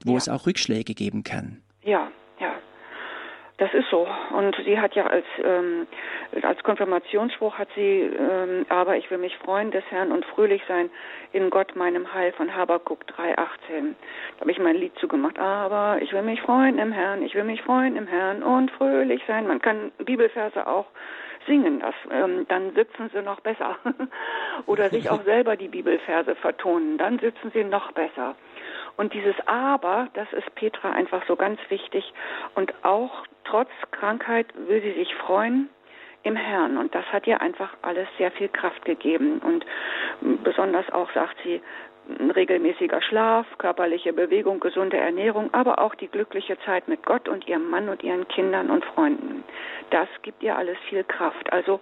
wo 0.04 0.12
ja. 0.12 0.18
es 0.18 0.28
auch 0.28 0.46
Rückschläge 0.46 0.94
geben 0.94 1.22
kann. 1.22 1.58
Ja, 1.84 2.10
das 3.58 3.72
ist 3.72 3.88
so. 3.90 4.06
Und 4.30 4.54
sie 4.64 4.78
hat 4.78 4.94
ja 4.94 5.06
als, 5.06 5.24
ähm, 5.42 5.86
als 6.42 6.62
Konfirmationsspruch 6.62 7.56
hat 7.58 7.68
sie, 7.74 8.02
ähm, 8.02 8.66
aber 8.68 8.96
ich 8.96 9.10
will 9.10 9.18
mich 9.18 9.36
freuen 9.38 9.70
des 9.70 9.84
Herrn 9.90 10.12
und 10.12 10.26
fröhlich 10.26 10.62
sein 10.68 10.90
in 11.32 11.48
Gott 11.48 11.74
meinem 11.74 12.12
Heil 12.12 12.32
von 12.32 12.54
Habakuk 12.54 13.06
3,18. 13.06 13.94
Da 14.34 14.40
habe 14.40 14.50
ich 14.50 14.58
mein 14.58 14.76
Lied 14.76 14.92
zugemacht. 14.98 15.38
Aber 15.38 15.98
ich 16.02 16.12
will 16.12 16.22
mich 16.22 16.42
freuen 16.42 16.78
im 16.78 16.92
Herrn, 16.92 17.22
ich 17.22 17.34
will 17.34 17.44
mich 17.44 17.62
freuen 17.62 17.96
im 17.96 18.06
Herrn 18.06 18.42
und 18.42 18.70
fröhlich 18.72 19.22
sein. 19.26 19.46
Man 19.46 19.62
kann 19.62 19.90
Bibelverse 20.04 20.66
auch 20.66 20.86
singen, 21.46 21.80
das, 21.80 21.94
ähm, 22.10 22.46
dann 22.48 22.74
sitzen 22.74 23.10
sie 23.12 23.22
noch 23.22 23.40
besser. 23.40 23.76
Oder 24.66 24.90
sich 24.90 25.08
auch 25.08 25.22
selber 25.22 25.56
die 25.56 25.68
Bibelverse 25.68 26.34
vertonen, 26.34 26.98
dann 26.98 27.18
sitzen 27.18 27.50
sie 27.54 27.64
noch 27.64 27.92
besser. 27.92 28.34
Und 28.96 29.12
dieses 29.12 29.34
Aber, 29.46 30.08
das 30.14 30.32
ist 30.32 30.54
Petra 30.54 30.92
einfach 30.92 31.22
so 31.26 31.36
ganz 31.36 31.60
wichtig. 31.68 32.12
Und 32.54 32.72
auch 32.82 33.24
trotz 33.44 33.70
Krankheit 33.90 34.46
will 34.54 34.80
sie 34.82 34.92
sich 34.92 35.14
freuen 35.14 35.68
im 36.22 36.36
Herrn. 36.36 36.76
Und 36.76 36.94
das 36.94 37.04
hat 37.12 37.26
ihr 37.26 37.40
einfach 37.40 37.76
alles 37.82 38.08
sehr 38.18 38.30
viel 38.32 38.48
Kraft 38.48 38.84
gegeben. 38.84 39.38
Und 39.38 39.64
besonders 40.42 40.90
auch, 40.90 41.10
sagt 41.12 41.36
sie, 41.44 41.60
regelmäßiger 42.34 43.02
Schlaf, 43.02 43.46
körperliche 43.58 44.12
Bewegung, 44.12 44.60
gesunde 44.60 44.96
Ernährung, 44.96 45.52
aber 45.52 45.80
auch 45.80 45.94
die 45.94 46.08
glückliche 46.08 46.58
Zeit 46.60 46.88
mit 46.88 47.04
Gott 47.04 47.28
und 47.28 47.46
ihrem 47.48 47.68
Mann 47.68 47.88
und 47.88 48.02
ihren 48.02 48.28
Kindern 48.28 48.70
und 48.70 48.84
Freunden. 48.84 49.44
Das 49.90 50.08
gibt 50.22 50.42
ihr 50.42 50.56
alles 50.56 50.78
viel 50.88 51.04
Kraft. 51.04 51.52
Also 51.52 51.80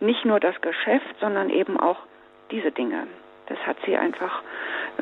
nicht 0.00 0.24
nur 0.24 0.40
das 0.40 0.60
Geschäft, 0.60 1.14
sondern 1.20 1.50
eben 1.50 1.78
auch 1.78 1.98
diese 2.50 2.72
Dinge. 2.72 3.06
Das 3.50 3.58
hat 3.66 3.76
sie 3.84 3.96
einfach, 3.96 4.42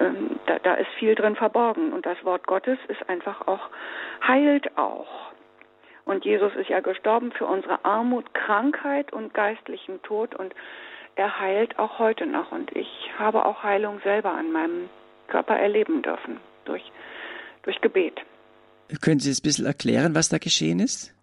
ähm, 0.00 0.40
da, 0.46 0.58
da 0.58 0.74
ist 0.74 0.88
viel 0.98 1.14
drin 1.14 1.36
verborgen. 1.36 1.92
Und 1.92 2.06
das 2.06 2.16
Wort 2.24 2.46
Gottes 2.46 2.78
ist 2.88 3.08
einfach 3.08 3.46
auch, 3.46 3.68
heilt 4.26 4.76
auch. 4.78 5.06
Und 6.06 6.24
Jesus 6.24 6.54
ist 6.56 6.70
ja 6.70 6.80
gestorben 6.80 7.30
für 7.32 7.44
unsere 7.44 7.84
Armut, 7.84 8.32
Krankheit 8.32 9.12
und 9.12 9.34
geistlichen 9.34 10.00
Tod. 10.02 10.34
Und 10.34 10.54
er 11.14 11.38
heilt 11.38 11.78
auch 11.78 11.98
heute 11.98 12.24
noch. 12.26 12.50
Und 12.50 12.74
ich 12.74 12.88
habe 13.18 13.44
auch 13.44 13.62
Heilung 13.62 14.00
selber 14.02 14.32
an 14.32 14.50
meinem 14.50 14.88
Körper 15.26 15.56
erleben 15.56 16.00
dürfen 16.00 16.40
durch, 16.64 16.90
durch 17.64 17.78
Gebet. 17.82 18.22
Können 19.02 19.20
Sie 19.20 19.30
es 19.30 19.40
ein 19.40 19.42
bisschen 19.42 19.66
erklären, 19.66 20.14
was 20.14 20.30
da 20.30 20.38
geschehen 20.38 20.80
ist? 20.80 21.14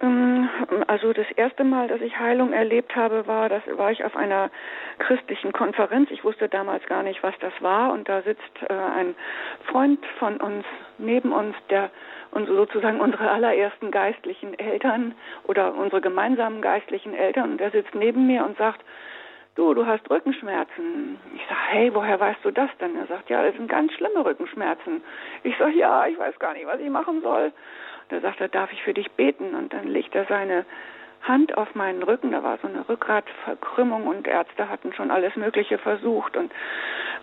Ähm, 0.00 0.48
also 0.86 1.12
das 1.12 1.30
erste 1.36 1.64
Mal, 1.64 1.88
dass 1.88 2.00
ich 2.00 2.18
Heilung 2.18 2.52
erlebt 2.52 2.94
habe, 2.96 3.26
war, 3.26 3.48
das 3.48 3.62
war 3.76 3.90
ich 3.90 4.04
auf 4.04 4.16
einer 4.16 4.50
christlichen 4.98 5.52
Konferenz. 5.52 6.10
Ich 6.10 6.24
wusste 6.24 6.48
damals 6.48 6.84
gar 6.86 7.02
nicht, 7.02 7.22
was 7.22 7.34
das 7.40 7.52
war. 7.60 7.92
Und 7.92 8.08
da 8.08 8.22
sitzt 8.22 8.42
äh, 8.68 8.72
ein 8.72 9.14
Freund 9.70 10.04
von 10.18 10.38
uns 10.38 10.64
neben 10.98 11.32
uns, 11.32 11.56
der 11.70 11.90
und 12.32 12.46
sozusagen 12.48 13.00
unsere 13.00 13.30
allerersten 13.30 13.90
geistlichen 13.90 14.58
Eltern 14.58 15.14
oder 15.44 15.74
unsere 15.74 16.02
gemeinsamen 16.02 16.60
geistlichen 16.60 17.14
Eltern. 17.14 17.52
Und 17.52 17.58
der 17.58 17.70
sitzt 17.70 17.94
neben 17.94 18.26
mir 18.26 18.44
und 18.44 18.58
sagt, 18.58 18.82
du, 19.54 19.72
du 19.72 19.86
hast 19.86 20.08
Rückenschmerzen. 20.10 21.18
Ich 21.34 21.42
sage, 21.48 21.60
hey, 21.68 21.94
woher 21.94 22.20
weißt 22.20 22.40
du 22.42 22.50
das 22.50 22.70
denn? 22.78 22.96
Er 22.96 23.06
sagt, 23.06 23.30
ja, 23.30 23.42
das 23.42 23.54
sind 23.54 23.68
ganz 23.68 23.92
schlimme 23.94 24.24
Rückenschmerzen. 24.24 25.02
Ich 25.44 25.56
sage, 25.56 25.78
ja, 25.78 26.06
ich 26.06 26.18
weiß 26.18 26.38
gar 26.38 26.52
nicht, 26.52 26.66
was 26.66 26.80
ich 26.80 26.90
machen 26.90 27.22
soll. 27.22 27.52
Da 28.08 28.20
sagt 28.20 28.40
er, 28.40 28.48
darf 28.48 28.72
ich 28.72 28.82
für 28.82 28.94
dich 28.94 29.10
beten? 29.12 29.54
Und 29.54 29.72
dann 29.72 29.88
legt 29.88 30.14
er 30.14 30.24
seine 30.26 30.64
Hand 31.22 31.56
auf 31.56 31.74
meinen 31.74 32.02
Rücken. 32.02 32.32
Da 32.32 32.42
war 32.42 32.58
so 32.58 32.68
eine 32.68 32.88
Rückgratverkrümmung 32.88 34.06
und 34.06 34.26
Ärzte 34.26 34.68
hatten 34.68 34.92
schon 34.92 35.10
alles 35.10 35.34
Mögliche 35.36 35.78
versucht 35.78 36.36
und 36.36 36.52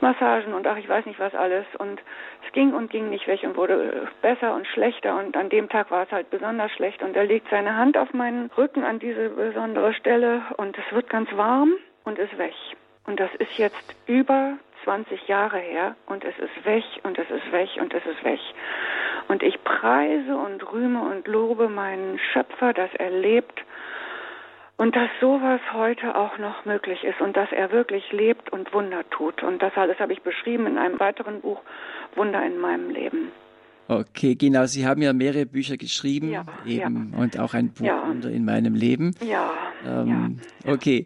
Massagen 0.02 0.54
und 0.54 0.68
ach, 0.68 0.78
ich 0.78 0.90
weiß 0.90 1.06
nicht 1.06 1.20
was 1.20 1.34
alles. 1.34 1.66
Und 1.78 2.02
es 2.46 2.52
ging 2.52 2.74
und 2.74 2.90
ging 2.90 3.10
nicht 3.10 3.28
weg 3.28 3.42
und 3.44 3.56
wurde 3.56 4.08
besser 4.22 4.54
und 4.56 4.68
schlechter. 4.68 5.18
Und 5.18 5.38
an 5.38 5.50
dem 5.50 5.70
Tag 5.70 5.92
war 5.92 6.04
es 6.04 6.12
halt 6.12 6.30
besonders 6.30 6.72
schlecht. 6.72 7.02
Und 7.02 7.16
er 7.16 7.26
legt 7.26 7.50
seine 7.50 7.78
Hand 7.78 7.98
auf 7.98 8.14
meinen 8.14 8.52
Rücken 8.58 8.84
an 8.84 9.00
diese 9.00 9.30
besondere 9.30 9.94
Stelle 9.94 10.42
und 10.58 10.78
es 10.78 10.94
wird 10.94 11.10
ganz 11.10 11.32
warm 11.36 11.74
und 12.04 12.20
ist 12.20 12.38
weg. 12.38 12.54
Und 13.06 13.20
das 13.20 13.34
ist 13.36 13.58
jetzt 13.58 13.96
über 14.08 14.58
20 14.84 15.28
Jahre 15.28 15.58
her 15.58 15.96
und 16.08 16.24
es 16.24 16.36
ist 16.38 16.66
weg 16.66 16.84
und 17.04 17.18
es 17.18 17.30
ist 17.30 17.52
weg 17.52 17.70
und 17.80 17.94
es 17.94 18.06
ist 18.06 18.24
weg. 18.24 18.40
Und 19.28 19.44
ich 19.44 19.64
preise 19.64 20.36
und 20.36 20.72
rühme 20.72 21.02
und 21.02 21.28
lobe 21.28 21.70
meinen 21.70 22.20
Schöpfer, 22.32 22.74
dass 22.74 22.90
er 22.96 23.10
lebt 23.10 23.64
und 24.78 24.96
dass 24.96 25.10
sowas 25.22 25.62
heute 25.74 26.16
auch 26.16 26.38
noch 26.38 26.66
möglich 26.66 27.04
ist 27.04 27.22
und 27.22 27.38
dass 27.38 27.52
er 27.52 27.72
wirklich 27.72 28.12
lebt 28.12 28.52
und 28.52 28.74
Wunder 28.74 29.04
tut. 29.12 29.44
Und 29.44 29.62
das 29.62 29.74
alles 29.76 30.00
habe 30.00 30.14
ich 30.14 30.22
beschrieben 30.22 30.68
in 30.68 30.78
einem 30.78 31.00
weiteren 31.00 31.42
Buch, 31.42 31.62
Wunder 32.16 32.46
in 32.46 32.60
meinem 32.60 32.90
Leben. 32.90 33.32
Okay, 33.88 34.36
genau. 34.36 34.66
Sie 34.66 34.86
haben 34.86 35.02
ja 35.02 35.14
mehrere 35.14 35.46
Bücher 35.46 35.78
geschrieben 35.78 36.32
ja, 36.32 36.46
eben 36.66 37.12
ja. 37.14 37.20
und 37.20 37.40
auch 37.40 37.54
ein 37.54 37.74
Buch 37.74 37.86
ja. 37.86 38.08
Wunder 38.08 38.30
in 38.30 38.46
meinem 38.46 38.76
Leben. 38.76 39.16
Ja. 39.22 39.52
Ähm, 39.86 40.40
okay. 40.66 41.06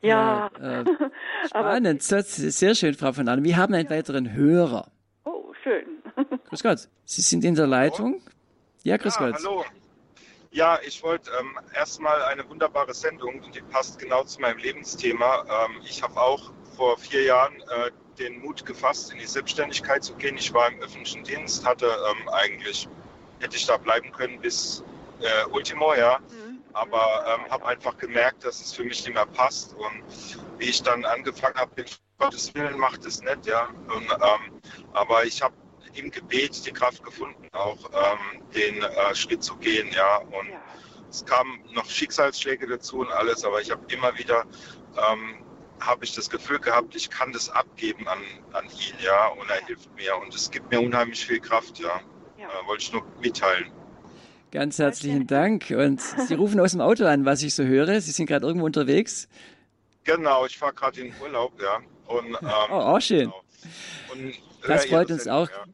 Ja. 0.00 0.50
Äh, 0.60 0.84
spannend, 1.46 2.02
sehr 2.02 2.74
schön, 2.74 2.94
Frau 2.94 3.12
von 3.12 3.28
Ahlen. 3.28 3.44
Wir 3.44 3.56
haben 3.56 3.74
einen 3.74 3.90
weiteren 3.90 4.32
Hörer. 4.32 4.90
Oh, 5.24 5.52
schön. 5.62 5.86
Grüß 6.48 6.62
Gott. 6.62 6.88
Sie 7.04 7.22
sind 7.22 7.44
in 7.44 7.54
der 7.54 7.66
Leitung? 7.66 8.22
Ja, 8.84 8.96
grüß 8.96 9.16
Gott. 9.16 9.34
Hallo. 9.34 9.64
Ja, 10.50 10.78
ich 10.86 11.02
wollte 11.02 11.30
ähm, 11.38 11.58
erstmal 11.74 12.22
eine 12.22 12.48
wunderbare 12.48 12.94
Sendung 12.94 13.40
und 13.40 13.54
die 13.54 13.60
passt 13.60 13.98
genau 13.98 14.24
zu 14.24 14.40
meinem 14.40 14.58
Lebensthema. 14.58 15.44
Ähm, 15.44 15.82
ich 15.84 16.02
habe 16.02 16.18
auch 16.18 16.52
vor 16.74 16.96
vier 16.96 17.24
Jahren 17.24 17.54
äh, 17.54 17.90
den 18.18 18.40
Mut 18.40 18.64
gefasst, 18.64 19.12
in 19.12 19.18
die 19.18 19.26
Selbstständigkeit 19.26 20.02
zu 20.02 20.14
gehen. 20.14 20.36
Ich 20.38 20.54
war 20.54 20.72
im 20.72 20.80
öffentlichen 20.80 21.22
Dienst, 21.24 21.66
hatte 21.66 21.86
ähm, 21.86 22.28
eigentlich, 22.30 22.88
hätte 23.40 23.56
ich 23.56 23.66
da 23.66 23.76
bleiben 23.76 24.10
können 24.12 24.40
bis 24.40 24.82
äh, 25.20 25.50
Ultimo, 25.50 25.94
ja. 25.94 26.18
Mhm. 26.18 26.47
Aber 26.72 27.24
ähm, 27.26 27.50
habe 27.50 27.66
einfach 27.66 27.96
gemerkt, 27.98 28.44
dass 28.44 28.60
es 28.60 28.72
für 28.72 28.84
mich 28.84 29.04
nicht 29.04 29.14
mehr 29.14 29.26
passt. 29.26 29.74
Und 29.74 30.02
wie 30.58 30.66
ich 30.66 30.82
dann 30.82 31.04
angefangen 31.04 31.56
habe, 31.56 31.74
bin 31.74 31.86
Gottes 32.18 32.54
Willen 32.54 32.78
macht 32.78 33.04
es 33.04 33.22
nicht, 33.22 33.46
ja. 33.46 33.68
Und, 33.94 34.10
ähm, 34.10 34.60
aber 34.92 35.24
ich 35.24 35.40
habe 35.40 35.54
im 35.94 36.10
Gebet 36.10 36.66
die 36.66 36.72
Kraft 36.72 37.02
gefunden, 37.02 37.48
auch 37.52 37.78
ähm, 37.92 38.42
den 38.54 38.82
äh, 38.82 39.14
Schritt 39.14 39.42
zu 39.42 39.56
gehen, 39.56 39.88
ja. 39.92 40.18
Und 40.18 40.48
ja. 40.48 40.60
es 41.08 41.24
kamen 41.24 41.60
noch 41.72 41.86
Schicksalsschläge 41.86 42.66
dazu 42.66 42.98
und 42.98 43.10
alles, 43.12 43.44
aber 43.44 43.60
ich 43.60 43.70
habe 43.70 43.82
immer 43.92 44.16
wieder 44.18 44.44
ähm, 44.96 45.44
habe 45.80 46.04
ich 46.04 46.14
das 46.14 46.28
Gefühl 46.28 46.58
gehabt, 46.58 46.94
ich 46.96 47.08
kann 47.08 47.32
das 47.32 47.48
abgeben 47.50 48.08
an, 48.08 48.18
an 48.52 48.64
ihn, 48.66 48.94
ja, 49.00 49.28
und 49.28 49.48
er 49.48 49.64
hilft 49.64 49.94
mir 49.94 50.16
und 50.16 50.34
es 50.34 50.50
gibt 50.50 50.70
mir 50.70 50.80
unheimlich 50.80 51.24
viel 51.24 51.40
Kraft, 51.40 51.78
ja. 51.78 52.00
ja. 52.36 52.48
Äh, 52.48 52.66
wollte 52.66 52.82
ich 52.82 52.92
nur 52.92 53.04
mitteilen. 53.20 53.70
Ganz 54.50 54.78
herzlichen 54.78 55.26
Dank. 55.26 55.70
Und 55.70 56.00
Sie 56.00 56.34
rufen 56.34 56.58
aus 56.60 56.72
dem 56.72 56.80
Auto 56.80 57.04
an, 57.04 57.24
was 57.24 57.42
ich 57.42 57.54
so 57.54 57.64
höre. 57.64 58.00
Sie 58.00 58.10
sind 58.12 58.26
gerade 58.26 58.46
irgendwo 58.46 58.66
unterwegs. 58.66 59.28
Genau, 60.04 60.46
ich 60.46 60.56
fahre 60.56 60.72
gerade 60.72 61.00
in 61.00 61.12
Urlaub, 61.20 61.52
ja. 61.60 61.80
Und, 62.06 62.26
ähm, 62.26 62.48
oh, 62.70 62.74
auch 62.74 63.00
schön. 63.00 63.30
Genau. 63.30 63.42
Und, 64.12 64.34
das 64.66 64.86
freut 64.86 65.10
uns 65.10 65.28
auch. 65.28 65.48
Ja 65.50 65.64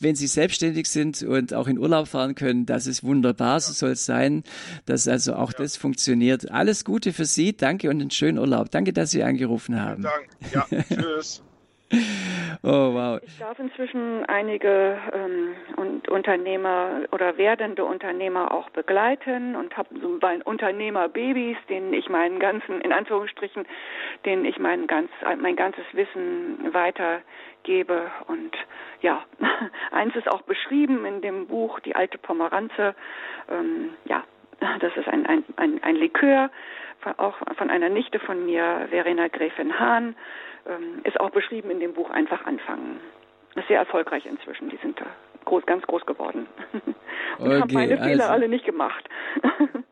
wenn 0.00 0.16
Sie 0.16 0.26
selbstständig 0.26 0.88
sind 0.88 1.22
und 1.22 1.54
auch 1.54 1.68
in 1.68 1.78
Urlaub 1.78 2.08
fahren 2.08 2.34
können, 2.34 2.66
das 2.66 2.86
ist 2.86 3.04
wunderbar, 3.04 3.60
so 3.60 3.72
soll 3.72 3.90
es 3.90 4.06
sein, 4.06 4.42
dass 4.84 5.06
also 5.08 5.34
auch 5.34 5.52
ja. 5.52 5.58
das 5.58 5.76
funktioniert. 5.76 6.50
Alles 6.50 6.84
Gute 6.84 7.12
für 7.12 7.24
Sie, 7.24 7.56
danke 7.56 7.88
und 7.90 8.00
einen 8.00 8.10
schönen 8.10 8.38
Urlaub. 8.38 8.70
Danke, 8.70 8.92
dass 8.92 9.10
Sie 9.10 9.22
angerufen 9.22 9.80
haben. 9.80 10.02
Danke, 10.02 10.28
ja, 10.52 10.66
tschüss. 10.88 11.42
Oh, 12.62 12.94
wow. 12.94 13.20
Ich 13.22 13.38
darf 13.38 13.58
inzwischen 13.58 14.24
einige 14.26 14.98
ähm, 15.12 15.54
und 15.76 16.08
Unternehmer 16.08 17.02
oder 17.12 17.36
werdende 17.36 17.84
Unternehmer 17.84 18.52
auch 18.52 18.70
begleiten 18.70 19.54
und 19.54 19.76
habe 19.76 19.88
so 20.00 20.18
ein 20.26 20.42
Unternehmerbabys, 20.42 21.56
denen 21.68 21.92
ich 21.92 22.08
meinen 22.08 22.40
ganzen, 22.40 22.80
in 22.80 22.92
Anführungsstrichen, 22.92 23.66
denen 24.24 24.44
ich 24.44 24.58
mein, 24.58 24.86
ganz, 24.86 25.10
mein 25.40 25.54
ganzes 25.54 25.84
Wissen 25.92 26.72
weitergebe. 26.72 28.10
Und 28.26 28.56
ja, 29.00 29.22
eins 29.92 30.16
ist 30.16 30.28
auch 30.28 30.42
beschrieben 30.42 31.04
in 31.04 31.20
dem 31.20 31.46
Buch 31.46 31.78
Die 31.80 31.94
alte 31.94 32.18
Pomeranze. 32.18 32.96
Ähm, 33.48 33.90
ja, 34.06 34.24
das 34.80 34.96
ist 34.96 35.06
ein, 35.06 35.24
ein, 35.26 35.44
ein, 35.56 35.82
ein 35.84 35.96
Likör, 35.96 36.50
auch 37.18 37.36
von 37.56 37.70
einer 37.70 37.90
Nichte 37.90 38.18
von 38.18 38.44
mir, 38.46 38.88
Verena 38.90 39.28
Gräfin 39.28 39.78
Hahn 39.78 40.16
ähm, 40.68 41.00
ist 41.04 41.18
auch 41.20 41.30
beschrieben 41.30 41.70
in 41.70 41.80
dem 41.80 41.94
Buch 41.94 42.10
Einfach 42.10 42.44
anfangen. 42.46 43.00
Ist 43.54 43.68
sehr 43.68 43.78
erfolgreich 43.78 44.26
inzwischen. 44.26 44.68
Die 44.68 44.78
sind 44.78 45.00
da 45.00 45.06
groß, 45.44 45.64
ganz 45.66 45.84
groß 45.86 46.04
geworden. 46.04 46.46
Und 47.38 47.46
okay, 47.46 47.60
haben 47.60 47.72
meine 47.72 47.96
Fehler 47.96 48.24
also, 48.24 48.32
alle 48.32 48.48
nicht 48.48 48.64
gemacht. 48.64 49.08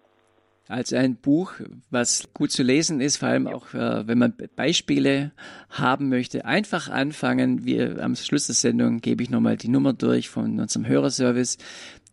als 0.68 0.92
ein 0.92 1.16
Buch, 1.16 1.54
was 1.90 2.32
gut 2.32 2.50
zu 2.50 2.62
lesen 2.62 3.00
ist, 3.00 3.18
vor 3.18 3.28
allem 3.28 3.46
auch, 3.46 3.74
äh, 3.74 4.06
wenn 4.06 4.18
man 4.18 4.34
Beispiele 4.56 5.32
haben 5.70 6.08
möchte. 6.08 6.44
Einfach 6.44 6.88
anfangen. 6.88 7.64
Wir 7.64 8.02
am 8.02 8.16
Schluss 8.16 8.46
der 8.46 8.54
Sendung 8.54 9.00
gebe 9.00 9.22
ich 9.22 9.30
nochmal 9.30 9.56
die 9.56 9.68
Nummer 9.68 9.92
durch 9.92 10.28
von 10.28 10.58
unserem 10.58 10.86
Hörerservice. 10.86 11.58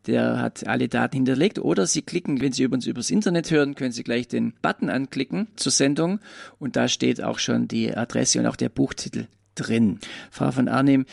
Der 0.08 0.40
hat 0.40 0.68
alle 0.68 0.88
Daten 0.88 1.18
hinterlegt. 1.18 1.60
Oder 1.60 1.86
Sie 1.86 2.02
klicken, 2.02 2.42
wenn 2.42 2.52
Sie 2.52 2.66
uns 2.66 2.88
übers 2.88 3.12
Internet 3.12 3.52
hören, 3.52 3.76
können 3.76 3.92
Sie 3.92 4.04
gleich 4.04 4.28
den 4.28 4.54
Button 4.62 4.90
anklicken 4.90 5.48
zur 5.56 5.72
Sendung. 5.72 6.20
Und 6.60 6.76
da 6.76 6.88
steht 6.88 7.24
auch 7.24 7.40
schon 7.40 7.68
die 7.68 7.96
Adresse 7.96 8.40
und 8.40 8.48
auch 8.48 8.56
der 8.56 8.70
Buchtitel 8.70 9.28
drin. 9.56 10.00
Frau 10.32 10.52
von 10.52 10.68
Arnim, 10.68 11.06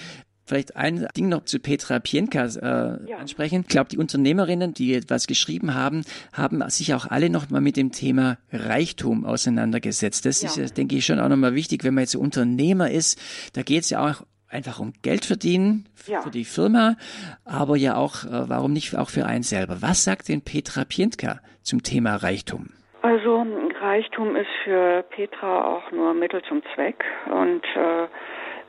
vielleicht 0.49 0.77
ein 0.77 1.07
Ding 1.17 1.29
noch 1.29 1.45
zu 1.45 1.59
Petra 1.59 2.01
Pienka 2.01 2.47
äh, 2.47 3.11
ja. 3.11 3.19
ansprechen. 3.19 3.61
Ich 3.63 3.69
glaube, 3.69 3.91
die 3.91 3.99
Unternehmerinnen, 3.99 4.75
die 4.75 4.95
etwas 4.95 5.27
geschrieben 5.27 5.75
haben, 5.75 6.03
haben 6.33 6.69
sich 6.71 6.95
auch 6.95 7.07
alle 7.07 7.31
noch 7.31 7.51
mal 7.51 7.61
mit 7.61 7.77
dem 7.77 7.93
Thema 7.93 8.39
Reichtum 8.51 9.25
auseinandergesetzt. 9.25 10.25
Das 10.25 10.43
ja. 10.43 10.63
ist, 10.63 10.77
denke 10.77 10.97
ich, 10.97 11.07
schon 11.07 11.21
auch 11.21 11.29
nochmal 11.29 11.55
wichtig, 11.55 11.85
wenn 11.85 11.95
man 11.95 12.03
jetzt 12.03 12.17
Unternehmer 12.17 12.91
ist. 12.91 13.19
Da 13.53 13.63
geht 13.63 13.85
es 13.85 13.91
ja 13.91 14.11
auch 14.11 14.23
einfach 14.51 14.81
um 14.81 14.93
Geld 15.03 15.25
verdienen 15.25 15.87
ja. 16.07 16.21
für 16.21 16.31
die 16.31 16.45
Firma, 16.45 16.97
aber 17.45 17.77
ja 17.77 17.97
auch, 17.97 18.25
äh, 18.25 18.49
warum 18.49 18.73
nicht 18.73 18.97
auch 18.97 19.11
für 19.11 19.27
einen 19.27 19.43
selber. 19.43 19.79
Was 19.81 20.05
sagt 20.05 20.29
denn 20.29 20.43
Petra 20.43 20.85
Pientka 20.85 21.41
zum 21.63 21.83
Thema 21.83 22.17
Reichtum? 22.17 22.71
Also 23.03 23.47
Reichtum 23.81 24.37
ist 24.37 24.51
für 24.65 25.05
Petra 25.11 25.65
auch 25.65 25.93
nur 25.93 26.15
Mittel 26.15 26.43
zum 26.49 26.63
Zweck 26.75 27.05
und 27.27 27.65
äh, 27.77 28.07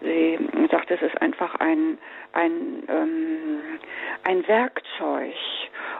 sie 0.01 0.37
sagt, 0.71 0.91
es 0.91 1.01
ist 1.01 1.19
einfach 1.21 1.55
ein 1.55 1.97
ein 2.33 2.83
ähm, 2.87 3.59
ein 4.23 4.47
Werkzeug 4.47 5.33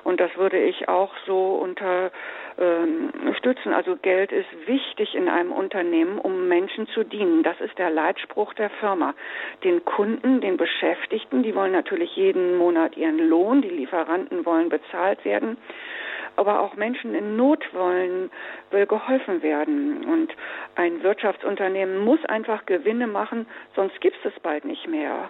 und 0.04 0.20
das 0.20 0.36
würde 0.38 0.60
ich 0.60 0.88
auch 0.88 1.12
so 1.26 1.56
unter 1.56 2.12
ähm, 2.60 3.12
stützen. 3.38 3.74
Also 3.74 3.95
Geld 3.95 4.32
ist 4.32 4.47
wichtig 4.68 5.16
in 5.16 5.30
einem 5.30 5.51
Unternehmen, 5.51 6.20
um 6.20 6.47
Menschen 6.47 6.88
zu 6.89 7.03
dienen. 7.03 7.43
Das 7.43 7.60
ist 7.62 7.78
der 7.78 7.89
Leitspruch 7.89 8.53
der 8.53 8.70
Firma. 8.70 9.14
Den 9.64 9.84
Kunden, 9.86 10.41
den 10.41 10.57
Beschäftigten, 10.57 11.43
die 11.43 11.55
wollen 11.55 11.72
natürlich 11.72 12.16
jeden 12.16 12.57
Monat 12.57 12.97
ihren 12.97 13.30
Lohn, 13.30 13.62
die 13.62 13.70
Lieferanten 13.70 14.45
wollen 14.45 14.70
bezahlt 14.70 15.24
werden 15.26 15.57
aber 16.36 16.62
auch 16.62 16.76
Menschen 16.76 17.16
in 17.16 17.36
Not 17.36 17.66
wollen, 17.74 18.32
will 18.72 18.86
geholfen 18.86 19.43
werden. 19.43 20.05
Und 20.05 20.34
ein 20.76 21.03
Wirtschaftsunternehmen 21.03 21.99
muss 21.99 22.24
einfach 22.26 22.66
Gewinne 22.66 23.07
machen, 23.07 23.45
sonst 23.76 23.99
gibt 23.99 24.16
es 24.24 24.32
es 24.34 24.39
bald 24.39 24.64
nicht 24.64 24.88
mehr. 24.88 25.30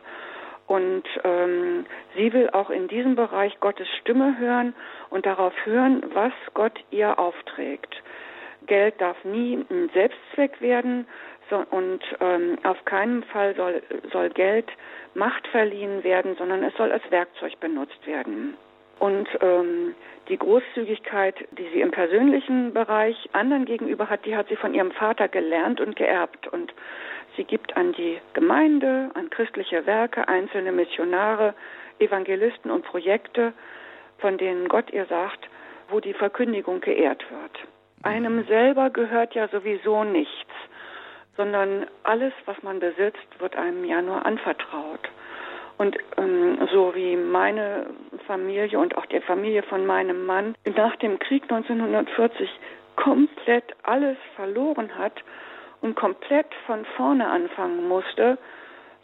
Und 0.69 1.03
ähm, 1.23 1.87
sie 2.15 2.31
will 2.31 2.51
auch 2.51 2.69
in 2.69 2.87
diesem 2.87 3.15
Bereich 3.15 3.59
Gottes 3.59 3.87
Stimme 4.01 4.37
hören 4.37 4.75
und 5.09 5.25
darauf 5.25 5.53
hören, 5.65 6.03
was 6.13 6.31
Gott 6.53 6.79
ihr 6.91 7.17
aufträgt. 7.17 8.03
Geld 8.67 9.01
darf 9.01 9.17
nie 9.23 9.65
ein 9.71 9.89
Selbstzweck 9.95 10.61
werden 10.61 11.07
so, 11.49 11.65
und 11.71 12.01
ähm, 12.19 12.59
auf 12.61 12.85
keinen 12.85 13.23
Fall 13.23 13.55
soll, 13.55 13.81
soll 14.11 14.29
Geld 14.29 14.69
Macht 15.15 15.47
verliehen 15.47 16.03
werden, 16.03 16.35
sondern 16.37 16.63
es 16.63 16.75
soll 16.75 16.91
als 16.91 17.09
Werkzeug 17.09 17.59
benutzt 17.59 18.05
werden. 18.05 18.55
Und 18.99 19.27
ähm, 19.41 19.95
die 20.27 20.37
Großzügigkeit, 20.37 21.35
die 21.57 21.67
sie 21.73 21.81
im 21.81 21.89
persönlichen 21.89 22.73
Bereich 22.73 23.17
anderen 23.33 23.65
gegenüber 23.65 24.07
hat, 24.07 24.23
die 24.25 24.35
hat 24.35 24.49
sie 24.49 24.55
von 24.55 24.75
ihrem 24.75 24.91
Vater 24.91 25.27
gelernt 25.27 25.81
und 25.81 25.95
geerbt. 25.95 26.47
Und 26.47 26.71
Sie 27.39 27.45
gibt 27.45 27.77
an 27.77 27.93
die 27.93 28.19
Gemeinde, 28.33 29.11
an 29.13 29.29
christliche 29.29 29.85
Werke, 29.85 30.27
einzelne 30.27 30.73
Missionare, 30.73 31.53
Evangelisten 31.97 32.69
und 32.69 32.83
Projekte, 32.83 33.53
von 34.17 34.37
denen 34.37 34.67
Gott 34.67 34.91
ihr 34.91 35.05
sagt, 35.05 35.47
wo 35.87 36.01
die 36.01 36.13
Verkündigung 36.13 36.81
geehrt 36.81 37.23
wird. 37.31 37.65
Einem 38.03 38.43
selber 38.47 38.89
gehört 38.89 39.35
ja 39.35 39.47
sowieso 39.47 40.03
nichts, 40.03 40.51
sondern 41.37 41.87
alles, 42.03 42.33
was 42.43 42.61
man 42.61 42.81
besitzt, 42.81 43.39
wird 43.39 43.55
einem 43.55 43.85
ja 43.85 44.01
nur 44.01 44.25
anvertraut. 44.25 45.09
Und 45.77 45.95
ähm, 46.17 46.67
so 46.73 46.93
wie 46.93 47.15
meine 47.15 47.85
Familie 48.27 48.77
und 48.79 48.97
auch 48.97 49.05
die 49.05 49.21
Familie 49.21 49.63
von 49.63 49.85
meinem 49.85 50.25
Mann 50.25 50.55
nach 50.75 50.97
dem 50.97 51.19
Krieg 51.19 51.43
1940 51.43 52.49
komplett 52.97 53.63
alles 53.83 54.17
verloren 54.35 54.97
hat, 54.97 55.13
und 55.81 55.95
komplett 55.95 56.47
von 56.65 56.85
vorne 56.97 57.27
anfangen 57.27 57.87
musste, 57.87 58.37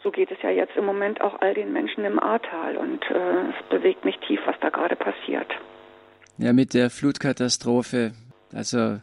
so 0.04 0.12
geht 0.12 0.30
es 0.32 0.38
ja 0.44 0.50
jetzt 0.50 0.76
im 0.76 0.86
Moment 0.86 1.22
auch 1.22 1.42
all 1.42 1.54
den 1.54 1.74
Menschen 1.74 2.06
im 2.06 2.20
Ahrtal 2.20 2.78
und 2.78 3.04
äh, 3.10 3.50
es 3.50 3.70
bewegt 3.70 4.06
mich 4.06 4.18
tief, 4.28 4.40
was 4.46 4.56
da 4.62 4.70
gerade 4.70 4.96
passiert. 4.96 5.48
Ja, 6.38 6.54
mit 6.54 6.74
der 6.74 6.90
Flutkatastrophe, 6.90 8.12
also 8.54 9.00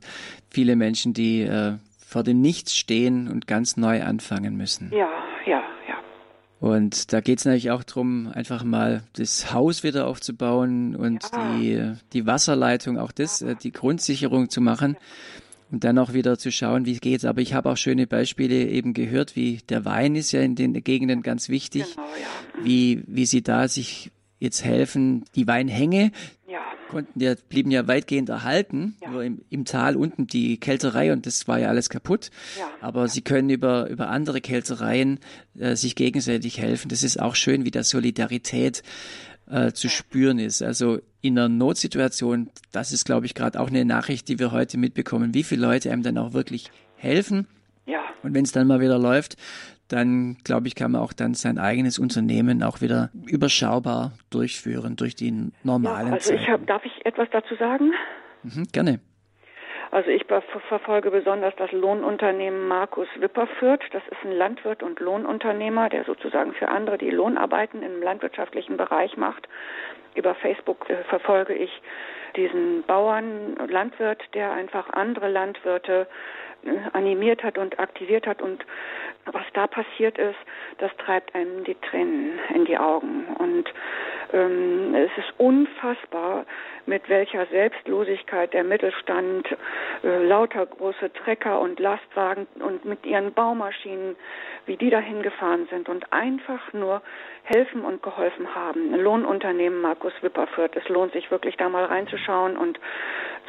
viele 0.50 0.76
Menschen, 0.76 1.12
die 1.12 1.42
äh, 1.42 1.74
vor 2.06 2.22
dem 2.22 2.40
Nichts 2.40 2.76
stehen 2.76 3.28
und 3.28 3.46
ganz 3.46 3.76
neu 3.76 4.02
anfangen 4.02 4.56
müssen. 4.56 4.92
Ja, 4.94 5.10
ja. 5.46 5.62
Und 6.62 7.12
da 7.12 7.20
geht 7.20 7.40
es 7.40 7.44
natürlich 7.44 7.72
auch 7.72 7.82
darum, 7.82 8.30
einfach 8.32 8.62
mal 8.62 9.02
das 9.16 9.52
Haus 9.52 9.82
wieder 9.82 10.06
aufzubauen 10.06 10.94
und 10.94 11.24
ja. 11.32 11.56
die, 11.56 11.92
die 12.12 12.24
Wasserleitung, 12.24 12.98
auch 12.98 13.10
das, 13.10 13.42
äh, 13.42 13.56
die 13.60 13.72
Grundsicherung 13.72 14.48
zu 14.48 14.60
machen 14.60 14.96
und 15.72 15.82
dann 15.84 15.98
auch 15.98 16.12
wieder 16.12 16.38
zu 16.38 16.52
schauen, 16.52 16.86
wie 16.86 16.98
geht's. 16.98 17.24
Aber 17.24 17.40
ich 17.40 17.54
habe 17.54 17.70
auch 17.70 17.76
schöne 17.76 18.06
Beispiele 18.06 18.68
eben 18.68 18.94
gehört, 18.94 19.34
wie 19.34 19.58
der 19.68 19.84
Wein 19.84 20.14
ist 20.14 20.30
ja 20.30 20.40
in 20.42 20.54
den 20.54 20.74
Gegenden 20.84 21.22
ganz 21.22 21.48
wichtig, 21.48 21.96
genau, 21.96 22.06
ja. 22.06 22.64
Wie, 22.64 23.02
wie 23.06 23.26
sie 23.26 23.42
da 23.42 23.66
sich 23.66 24.12
jetzt 24.38 24.64
helfen, 24.64 25.24
die 25.34 25.46
Weinhänge, 25.46 26.12
konnten 26.92 27.20
ja, 27.20 27.34
blieben 27.48 27.70
ja 27.70 27.88
weitgehend 27.88 28.28
erhalten, 28.28 28.96
ja. 29.00 29.10
nur 29.10 29.24
im, 29.24 29.40
im, 29.48 29.64
Tal 29.64 29.96
unten 29.96 30.26
die 30.26 30.58
Kälterei 30.58 31.12
und 31.12 31.24
das 31.24 31.48
war 31.48 31.58
ja 31.58 31.68
alles 31.68 31.88
kaputt. 31.88 32.30
Ja. 32.58 32.70
Aber 32.80 33.08
sie 33.08 33.22
können 33.22 33.48
über, 33.48 33.88
über 33.88 34.10
andere 34.10 34.40
Kältereien 34.40 35.18
äh, 35.58 35.74
sich 35.74 35.96
gegenseitig 35.96 36.58
helfen. 36.58 36.88
Das 36.90 37.02
ist 37.02 37.18
auch 37.20 37.34
schön, 37.34 37.64
wie 37.64 37.70
da 37.70 37.82
Solidarität 37.82 38.82
äh, 39.52 39.72
zu 39.72 39.88
spüren 39.88 40.38
ist. 40.38 40.62
Also 40.62 40.98
in 41.20 41.38
einer 41.38 41.48
Notsituation, 41.48 42.50
das 42.72 42.92
ist, 42.92 43.04
glaube 43.04 43.26
ich, 43.26 43.34
gerade 43.34 43.60
auch 43.60 43.68
eine 43.68 43.84
Nachricht, 43.84 44.28
die 44.28 44.38
wir 44.38 44.50
heute 44.50 44.78
mitbekommen, 44.78 45.34
wie 45.34 45.42
viele 45.42 45.62
Leute 45.62 45.92
einem 45.92 46.02
dann 46.02 46.18
auch 46.18 46.32
wirklich 46.32 46.70
helfen. 46.96 47.46
Ja. 47.86 48.00
Und 48.22 48.34
wenn 48.34 48.44
es 48.44 48.52
dann 48.52 48.66
mal 48.66 48.80
wieder 48.80 48.98
läuft, 48.98 49.36
dann 49.88 50.38
glaube 50.42 50.68
ich, 50.68 50.74
kann 50.74 50.92
man 50.92 51.02
auch 51.02 51.12
dann 51.12 51.34
sein 51.34 51.58
eigenes 51.58 51.98
Unternehmen 51.98 52.62
auch 52.62 52.80
wieder 52.80 53.10
überschaubar 53.26 54.12
durchführen 54.30 54.96
durch 54.96 55.14
die 55.14 55.50
normalen. 55.62 56.08
Ja, 56.08 56.12
also 56.14 56.32
ich 56.32 56.48
hab, 56.48 56.66
darf 56.66 56.82
ich 56.84 57.04
etwas 57.04 57.28
dazu 57.30 57.54
sagen? 57.56 57.92
Mhm, 58.42 58.68
gerne. 58.72 59.00
Also 59.92 60.08
ich 60.10 60.24
verfolge 60.68 61.10
besonders 61.10 61.54
das 61.56 61.70
Lohnunternehmen 61.70 62.66
Markus 62.66 63.08
Wipperfürth. 63.16 63.82
Das 63.92 64.02
ist 64.10 64.24
ein 64.24 64.32
Landwirt 64.32 64.82
und 64.82 65.00
Lohnunternehmer, 65.00 65.90
der 65.90 66.04
sozusagen 66.04 66.54
für 66.54 66.68
andere 66.68 66.96
die 66.96 67.10
Lohnarbeiten 67.10 67.82
im 67.82 68.00
landwirtschaftlichen 68.02 68.78
Bereich 68.78 69.18
macht. 69.18 69.46
Über 70.14 70.34
Facebook 70.34 70.88
äh, 70.88 71.04
verfolge 71.04 71.52
ich 71.52 71.70
diesen 72.36 72.84
Bauern, 72.84 73.54
Landwirt, 73.68 74.22
der 74.32 74.52
einfach 74.52 74.88
andere 74.88 75.28
Landwirte 75.28 76.06
äh, 76.64 76.70
animiert 76.94 77.42
hat 77.42 77.58
und 77.58 77.78
aktiviert 77.78 78.26
hat 78.26 78.40
und 78.40 78.64
was 79.26 79.44
da 79.52 79.66
passiert 79.66 80.16
ist, 80.16 80.38
das 80.78 80.90
treibt 80.96 81.34
einem 81.34 81.64
die 81.64 81.74
Tränen 81.74 82.38
in 82.54 82.64
die 82.64 82.78
Augen. 82.78 83.26
Und 83.38 83.72
ähm, 84.32 84.94
es 84.94 85.10
ist 85.16 85.32
unfassbar, 85.38 86.44
mit 86.86 87.08
welcher 87.08 87.46
Selbstlosigkeit 87.46 88.52
der 88.52 88.64
Mittelstand 88.64 89.46
äh, 90.02 90.24
lauter 90.24 90.66
große 90.66 91.12
Trecker 91.12 91.60
und 91.60 91.78
Lastwagen 91.80 92.46
und 92.60 92.84
mit 92.84 93.04
ihren 93.06 93.32
Baumaschinen, 93.32 94.16
wie 94.66 94.76
die 94.76 94.90
dahin 94.90 95.22
gefahren 95.22 95.66
sind 95.70 95.88
und 95.88 96.12
einfach 96.12 96.72
nur 96.72 97.02
helfen 97.44 97.84
und 97.84 98.02
geholfen 98.02 98.54
haben. 98.54 98.94
Lohnunternehmen 98.94 99.80
Markus 99.80 100.12
Wipperfürth. 100.22 100.76
Es 100.76 100.88
lohnt 100.88 101.12
sich 101.12 101.30
wirklich 101.30 101.56
da 101.56 101.68
mal 101.68 101.84
reinzuschauen 101.84 102.56
und 102.56 102.78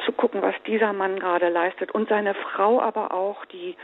zu 0.04 0.12
gucken, 0.12 0.42
was 0.42 0.54
dieser 0.66 0.92
Mann 0.92 1.18
gerade 1.18 1.48
leistet 1.48 1.92
und 1.92 2.08
seine 2.08 2.34
Frau 2.34 2.80
aber 2.80 3.12
auch, 3.12 3.44
die 3.46 3.76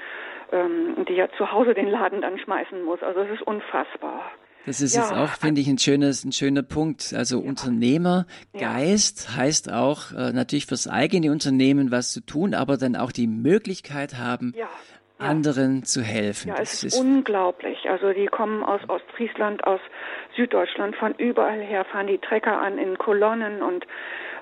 ähm, 0.53 1.05
die 1.09 1.15
ja 1.15 1.29
zu 1.37 1.53
Hause 1.53 1.75
den 1.75 1.89
Laden 1.89 2.23
dann 2.23 2.39
schmeißen 2.39 2.83
muss. 2.83 3.03
Also 3.03 3.21
es 3.21 3.31
ist 3.31 3.43
unfassbar. 3.43 4.31
Das 4.67 4.81
ist 4.81 4.95
ja. 4.95 5.03
jetzt 5.03 5.13
auch, 5.13 5.31
finde 5.31 5.61
ich, 5.61 5.69
ein 5.69 5.79
schönes, 5.79 6.25
ein 6.25 6.33
schöner 6.33 6.63
Punkt. 6.63 7.15
Also 7.17 7.41
ja. 7.41 7.49
Unternehmergeist 7.49 9.29
ja. 9.29 9.37
heißt 9.37 9.73
auch 9.73 10.13
äh, 10.13 10.33
natürlich 10.33 10.67
fürs 10.67 10.87
eigene 10.87 11.31
Unternehmen 11.31 11.91
was 11.91 12.13
zu 12.13 12.21
tun, 12.21 12.55
aber 12.55 12.77
dann 12.77 12.97
auch 12.97 13.13
die 13.13 13.27
Möglichkeit 13.27 14.19
haben, 14.19 14.55
anderen 15.21 15.85
zu 15.85 16.03
helfen. 16.03 16.49
Ja, 16.49 16.57
das 16.57 16.75
es 16.75 16.85
ist, 16.85 16.95
ist 16.95 17.01
unglaublich. 17.01 17.89
Also 17.89 18.13
die 18.13 18.27
kommen 18.27 18.63
aus 18.63 18.81
Ostfriesland, 18.89 19.65
aus 19.65 19.81
Süddeutschland, 20.37 20.97
von 20.97 21.15
überall 21.15 21.61
her 21.61 21.85
fahren 21.85 22.07
die 22.07 22.19
Trecker 22.19 22.61
an 22.61 22.79
in 22.79 22.97
Kolonnen 22.99 23.63
und 23.63 23.87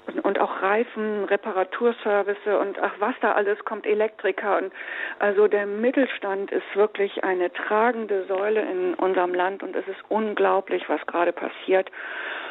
und, 0.08 0.38
auch 0.40 0.62
Reifen, 0.62 1.24
Reparaturservice 1.24 2.46
und 2.60 2.78
ach 2.80 2.94
was 2.98 3.14
da 3.20 3.32
alles 3.32 3.58
kommt, 3.64 3.86
Elektriker 3.86 4.58
und 4.58 4.72
also 5.18 5.48
der 5.48 5.66
Mittelstand 5.66 6.50
ist 6.50 6.74
wirklich 6.74 7.24
eine 7.24 7.52
tragende 7.52 8.24
Säule 8.26 8.62
in 8.62 8.94
unserem 8.94 9.34
Land 9.34 9.62
und 9.62 9.76
es 9.76 9.86
ist 9.88 10.00
unglaublich, 10.08 10.88
was 10.88 11.04
gerade 11.06 11.32
passiert 11.32 11.90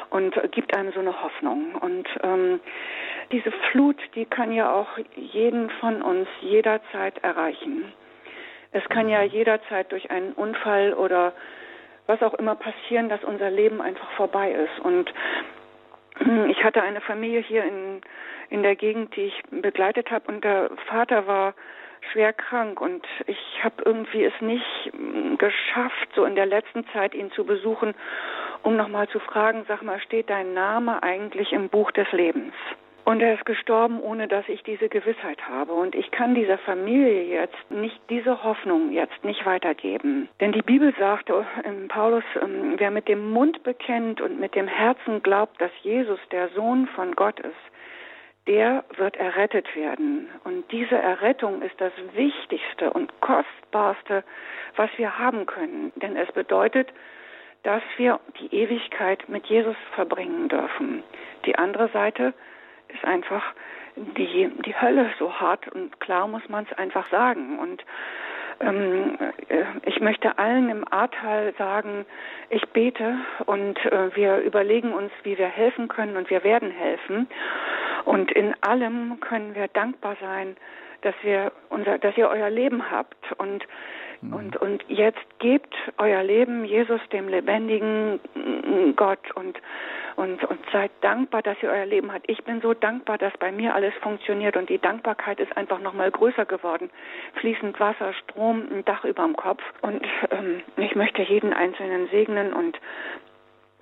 und 0.10 0.36
gibt 0.52 0.76
einem 0.76 0.92
so 0.94 1.00
eine 1.00 1.22
Hoffnung 1.22 1.76
und 1.76 2.08
ähm, 2.24 2.60
diese 3.32 3.52
Flut, 3.72 3.98
die 4.16 4.26
kann 4.26 4.52
ja 4.54 4.72
auch 4.72 4.88
jeden 5.16 5.70
von 5.70 6.02
uns 6.02 6.28
jederzeit 6.42 7.18
erreichen. 7.24 7.92
Es 8.72 8.88
kann 8.90 9.10
ja 9.10 9.22
jederzeit 9.24 9.92
durch 9.92 10.12
einen 10.12 10.34
Unfall 10.34 10.94
oder 10.94 11.34
was 12.06 12.22
auch 12.22 12.34
immer 12.36 12.56
passieren, 12.56 13.10
dass 13.10 13.24
unser 13.24 13.50
Leben 13.50 13.82
einfach 13.82 14.10
vorbei 14.12 14.52
ist. 14.52 14.80
Und 14.84 15.12
ich 16.48 16.64
hatte 16.64 16.82
eine 16.82 17.02
Familie 17.02 17.42
hier 17.42 17.64
in, 17.64 18.02
in 18.50 18.64
der 18.64 18.76
Gegend, 18.76 19.16
die 19.16 19.26
ich 19.26 19.44
begleitet 19.50 20.12
habe 20.12 20.28
und 20.32 20.44
der 20.44 20.70
Vater 20.88 21.28
war 21.28 21.54
schwer 22.12 22.34
krank 22.34 22.80
und 22.80 23.06
ich 23.26 23.64
habe 23.64 23.84
irgendwie 23.86 24.24
es 24.24 24.34
nicht 24.42 24.92
hm, 24.92 25.38
geschafft, 25.38 26.10
so 26.16 26.26
in 26.26 26.36
der 26.36 26.46
letzten 26.46 26.88
Zeit 26.90 27.14
ihn 27.14 27.32
zu 27.32 27.44
besuchen, 27.46 27.94
um 28.64 28.76
nochmal 28.76 29.08
zu 29.10 29.20
fragen, 29.20 29.66
sag 29.68 29.82
mal, 29.82 30.00
steht 30.00 30.30
dein 30.30 30.54
Name 30.54 31.02
eigentlich 31.04 31.52
im 31.54 31.70
Buch 31.70 31.92
des 31.92 32.12
Lebens? 32.12 32.54
Und 33.08 33.22
er 33.22 33.36
ist 33.36 33.46
gestorben, 33.46 34.02
ohne 34.02 34.28
dass 34.28 34.50
ich 34.50 34.64
diese 34.64 34.90
Gewissheit 34.90 35.48
habe. 35.48 35.72
Und 35.72 35.96
ich 35.96 36.12
kann 36.12 36.36
dieser 36.36 36.58
Familie 36.58 37.24
jetzt 37.24 37.72
nicht 37.72 37.98
diese 38.10 38.44
Hoffnung 38.44 38.92
jetzt 38.92 39.24
nicht 39.24 39.46
weitergeben. 39.46 40.28
Denn 40.42 40.52
die 40.52 40.62
Bibel 40.62 40.94
sagt 41.00 41.32
in 41.64 41.88
Paulus, 41.88 42.26
ähm, 42.42 42.74
wer 42.76 42.92
mit 42.92 43.08
dem 43.08 43.32
Mund 43.32 43.64
bekennt 43.64 44.20
und 44.20 44.42
mit 44.42 44.56
dem 44.56 44.68
Herzen 44.68 45.24
glaubt, 45.24 45.62
dass 45.62 45.72
Jesus 45.84 46.20
der 46.32 46.50
Sohn 46.50 46.86
von 46.98 47.16
Gott 47.16 47.40
ist, 47.40 47.56
der 48.46 48.84
wird 48.98 49.16
errettet 49.16 49.74
werden. 49.74 50.28
Und 50.44 50.70
diese 50.74 50.98
Errettung 50.98 51.62
ist 51.62 51.80
das 51.80 51.94
Wichtigste 52.14 52.92
und 52.92 53.22
Kostbarste, 53.22 54.26
was 54.76 54.90
wir 54.98 55.18
haben 55.18 55.46
können. 55.46 55.94
Denn 55.96 56.18
es 56.18 56.30
bedeutet, 56.34 56.90
dass 57.64 57.84
wir 57.96 58.20
die 58.42 58.54
Ewigkeit 58.54 59.30
mit 59.30 59.46
Jesus 59.46 59.78
verbringen 59.96 60.50
dürfen. 60.50 61.04
Die 61.46 61.58
andere 61.58 61.88
Seite 61.94 62.34
einfach 63.04 63.44
die, 63.96 64.52
die 64.66 64.80
Hölle 64.80 65.10
so 65.18 65.34
hart 65.34 65.68
und 65.70 66.00
klar 66.00 66.28
muss 66.28 66.48
man 66.50 66.68
es 66.70 66.78
einfach 66.78 67.10
sagen. 67.10 67.60
Und 67.60 67.84
ähm, 68.60 69.18
äh, 69.50 69.64
ich 69.86 70.00
möchte 70.00 70.38
allen 70.38 70.70
im 70.70 70.92
Ahrtal 70.92 71.54
sagen, 71.58 72.06
ich 72.50 72.68
bete 72.70 73.18
und 73.46 73.78
äh, 73.86 74.16
wir 74.16 74.38
überlegen 74.40 74.94
uns, 74.94 75.12
wie 75.24 75.38
wir 75.38 75.48
helfen 75.48 75.88
können 75.88 76.18
und 76.18 76.30
wir 76.30 76.44
werden 76.44 76.72
helfen. 76.72 77.28
Und 78.06 78.32
in 78.32 78.54
allem 78.62 79.20
können 79.20 79.56
wir 79.56 79.68
dankbar 79.68 80.16
sein, 80.22 80.56
dass 81.02 81.16
wir 81.22 81.52
unser, 81.70 81.98
dass 82.00 82.18
ihr 82.18 82.30
euer 82.30 82.50
Leben 82.50 82.90
habt 82.90 83.32
und 83.38 83.66
mhm. 84.22 84.34
und 84.34 84.58
und 84.58 84.84
jetzt 84.88 85.40
gebt 85.40 85.74
euer 85.98 86.24
Leben 86.24 86.66
Jesus 86.66 87.02
dem 87.12 87.28
lebendigen 87.28 88.20
Gott 88.96 89.32
und 89.36 89.60
und, 90.18 90.44
und 90.46 90.60
seid 90.72 90.90
dankbar, 91.02 91.44
dass 91.44 91.62
ihr 91.62 91.70
euer 91.70 91.86
Leben 91.86 92.12
habt. 92.12 92.28
Ich 92.28 92.44
bin 92.44 92.60
so 92.62 92.74
dankbar, 92.74 93.20
dass 93.20 93.32
bei 93.38 93.52
mir 93.52 93.76
alles 93.76 93.94
funktioniert 94.02 94.58
und 94.58 94.68
die 94.68 94.80
Dankbarkeit 94.80 95.40
ist 95.40 95.56
einfach 95.56 95.80
noch 95.80 95.94
mal 95.94 96.10
größer 96.10 96.46
geworden. 96.46 96.90
Fließend 97.36 97.80
Wasser, 97.80 98.14
Strom, 98.14 98.68
ein 98.72 98.84
Dach 98.84 99.06
über 99.06 99.24
dem 99.24 99.36
Kopf 99.36 99.62
und 99.82 100.04
ähm, 100.32 100.64
ich 100.78 100.96
möchte 100.96 101.22
jeden 101.22 101.54
Einzelnen 101.54 102.08
segnen 102.10 102.52
und 102.54 102.80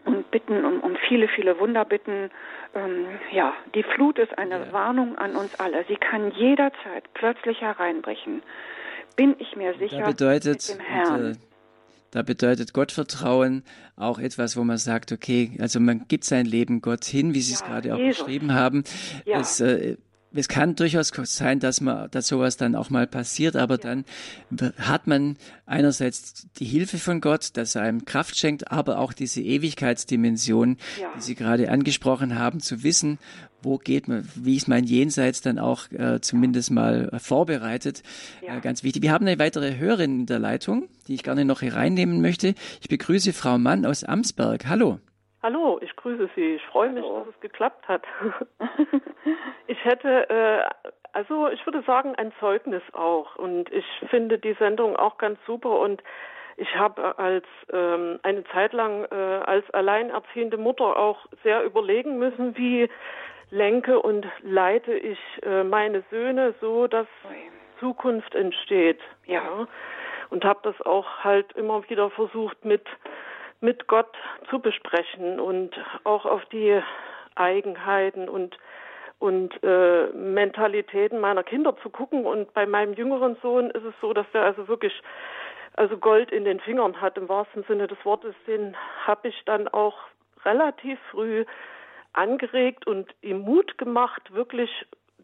und 0.03 0.29
bitten 0.29 0.63
um, 0.63 0.81
um 0.81 0.95
viele, 1.07 1.27
viele 1.27 1.59
Wunder 1.59 1.83
bitten. 1.83 2.29
Ähm, 2.75 3.07
ja, 3.31 3.53
die 3.73 3.83
Flut 3.83 4.19
ist 4.19 4.37
eine 4.37 4.67
ja. 4.67 4.73
Warnung 4.73 5.17
an 5.17 5.35
uns 5.35 5.59
alle. 5.59 5.83
Sie 5.87 5.95
kann 5.95 6.31
jederzeit 6.31 7.05
plötzlich 7.15 7.61
hereinbrechen. 7.61 8.43
Bin 9.15 9.35
ich 9.39 9.55
mir 9.55 9.73
sicher. 9.77 9.99
Da 9.99 10.07
bedeutet, 10.07 10.67
mit 10.69 10.77
dem 10.77 10.85
Herrn. 10.85 11.29
Mit, 11.29 11.39
da 12.11 12.21
bedeutet 12.21 12.73
Gottvertrauen 12.73 13.63
auch 13.97 14.19
etwas, 14.19 14.55
wo 14.55 14.63
man 14.63 14.77
sagt, 14.77 15.11
okay, 15.11 15.51
also 15.59 15.79
man 15.79 16.07
gibt 16.07 16.23
sein 16.23 16.45
Leben 16.45 16.81
Gott 16.81 17.03
hin, 17.03 17.33
wie 17.33 17.41
Sie 17.41 17.51
ja, 17.53 17.59
es 17.59 17.65
gerade 17.65 17.93
auch 17.93 17.99
Jesus. 17.99 18.23
beschrieben 18.23 18.53
haben. 18.53 18.83
Ja. 19.25 19.39
Es, 19.39 19.59
äh, 19.59 19.97
es 20.35 20.47
kann 20.47 20.75
durchaus 20.75 21.11
sein, 21.23 21.59
dass 21.59 21.81
man, 21.81 22.09
dass 22.11 22.27
sowas 22.27 22.57
dann 22.57 22.75
auch 22.75 22.89
mal 22.89 23.07
passiert, 23.07 23.55
aber 23.55 23.77
dann 23.77 24.05
hat 24.77 25.07
man 25.07 25.37
einerseits 25.65 26.47
die 26.57 26.65
Hilfe 26.65 26.97
von 26.97 27.21
Gott, 27.21 27.51
dass 27.53 27.75
er 27.75 27.83
einem 27.83 28.05
Kraft 28.05 28.37
schenkt, 28.37 28.71
aber 28.71 28.99
auch 28.99 29.13
diese 29.13 29.41
Ewigkeitsdimension, 29.41 30.77
ja. 31.01 31.07
die 31.15 31.21
Sie 31.21 31.35
gerade 31.35 31.69
angesprochen 31.71 32.37
haben, 32.37 32.59
zu 32.59 32.83
wissen, 32.83 33.17
wo 33.61 33.77
geht 33.77 34.07
man, 34.07 34.27
wie 34.35 34.55
ist 34.55 34.67
mein 34.67 34.83
Jenseits 34.83 35.41
dann 35.41 35.57
auch 35.59 35.91
äh, 35.91 36.21
zumindest 36.21 36.71
mal 36.71 37.09
vorbereitet. 37.17 38.03
Ja. 38.45 38.57
Äh, 38.57 38.61
ganz 38.61 38.83
wichtig. 38.83 39.01
Wir 39.01 39.11
haben 39.11 39.25
eine 39.25 39.39
weitere 39.39 39.77
Hörerin 39.77 40.21
in 40.21 40.25
der 40.27 40.39
Leitung, 40.39 40.87
die 41.07 41.15
ich 41.15 41.23
gerne 41.23 41.45
noch 41.45 41.61
hier 41.61 41.73
reinnehmen 41.73 42.21
möchte. 42.21 42.53
Ich 42.81 42.89
begrüße 42.89 43.33
Frau 43.33 43.57
Mann 43.57 43.85
aus 43.85 44.03
Amsberg. 44.03 44.67
Hallo. 44.67 44.99
Hallo, 45.45 45.77
ich 45.79 45.95
grüße 45.95 46.27
Sie. 46.35 46.55
Ich 46.55 46.65
freue 46.65 46.89
mich, 46.89 47.05
dass 47.05 47.27
es 47.27 47.39
geklappt 47.39 47.87
hat. 47.87 48.01
ich 49.67 49.77
hätte, 49.85 50.27
äh, 50.27 50.89
also 51.13 51.49
ich 51.49 51.63
würde 51.67 51.83
sagen, 51.83 52.15
ein 52.15 52.33
Zeugnis 52.39 52.81
auch. 52.93 53.35
Und 53.35 53.71
ich 53.71 53.85
finde 54.09 54.39
die 54.39 54.53
Sendung 54.53 54.95
auch 54.95 55.19
ganz 55.19 55.37
super. 55.45 55.79
Und 55.81 56.01
ich 56.57 56.75
habe 56.75 57.19
als 57.19 57.45
ähm, 57.71 58.19
eine 58.23 58.43
Zeit 58.45 58.73
lang 58.73 59.05
äh, 59.11 59.13
als 59.13 59.69
alleinerziehende 59.69 60.57
Mutter 60.57 60.97
auch 60.97 61.27
sehr 61.43 61.63
überlegen 61.63 62.17
müssen, 62.17 62.57
wie 62.57 62.89
lenke 63.51 64.01
und 64.01 64.25
leite 64.41 64.95
ich 64.95 65.19
äh, 65.43 65.63
meine 65.63 66.03
Söhne 66.09 66.55
so, 66.59 66.87
dass 66.87 67.05
Zukunft 67.79 68.33
entsteht. 68.33 68.99
Ja. 69.27 69.43
ja. 69.43 69.67
Und 70.31 70.43
habe 70.43 70.61
das 70.63 70.81
auch 70.81 71.23
halt 71.23 71.51
immer 71.51 71.87
wieder 71.87 72.09
versucht 72.09 72.65
mit 72.65 72.87
mit 73.61 73.87
Gott 73.87 74.13
zu 74.49 74.59
besprechen 74.59 75.39
und 75.39 75.71
auch 76.03 76.25
auf 76.25 76.45
die 76.45 76.81
Eigenheiten 77.35 78.29
und 78.29 78.57
und 79.17 79.53
äh, 79.63 80.07
Mentalitäten 80.07 81.19
meiner 81.19 81.43
Kinder 81.43 81.75
zu 81.81 81.89
gucken. 81.89 82.25
Und 82.25 82.53
bei 82.53 82.65
meinem 82.65 82.93
jüngeren 82.93 83.37
Sohn 83.41 83.71
ist 83.71 83.85
es 83.85 83.93
so, 84.01 84.13
dass 84.13 84.25
er 84.33 84.43
also 84.43 84.67
wirklich 84.67 85.01
also 85.73 85.97
Gold 85.97 86.31
in 86.31 86.45
den 86.45 86.59
Fingern 86.59 86.99
hat 87.01 87.17
im 87.17 87.29
wahrsten 87.29 87.63
Sinne 87.63 87.87
des 87.87 87.97
Wortes. 88.03 88.35
Den 88.47 88.75
habe 89.05 89.29
ich 89.29 89.43
dann 89.45 89.67
auch 89.67 89.97
relativ 90.43 90.99
früh 91.11 91.45
angeregt 92.13 92.87
und 92.87 93.13
ihm 93.21 93.39
Mut 93.39 93.77
gemacht, 93.77 94.33
wirklich 94.33 94.69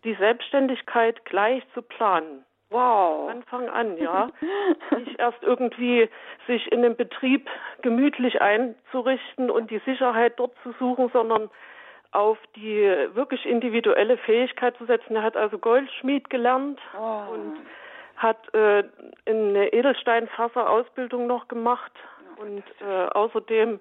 die 0.04 0.16
Selbstständigkeit 0.16 1.24
gleich 1.26 1.64
zu 1.74 1.82
planen. 1.82 2.44
Wow. 2.72 3.30
Anfang 3.30 3.70
an, 3.70 3.98
ja. 3.98 4.30
Nicht 4.98 5.20
erst 5.20 5.44
irgendwie 5.44 6.10
sich 6.48 6.72
in 6.72 6.82
dem 6.82 6.96
Betrieb 6.96 7.50
gemütlich 7.82 8.42
einzurichten 8.42 9.52
und 9.52 9.70
die 9.70 9.80
Sicherheit 9.80 10.40
dort 10.40 10.54
zu 10.64 10.74
suchen, 10.80 11.10
sondern 11.12 11.50
auf 12.12 12.38
die 12.56 12.82
wirklich 13.14 13.46
individuelle 13.46 14.18
Fähigkeit 14.18 14.76
zu 14.78 14.86
setzen. 14.86 15.16
Er 15.16 15.24
hat 15.24 15.38
also 15.38 15.58
Goldschmied 15.58 16.30
gelernt 16.30 16.80
oh. 16.98 17.34
und 17.34 17.58
hat 18.18 18.54
äh, 18.54 18.84
eine 19.26 19.74
Edelsteinfasser-Ausbildung 19.74 21.28
noch 21.28 21.48
gemacht 21.48 21.92
und 22.38 22.64
äh, 22.82 23.08
außerdem 23.14 23.80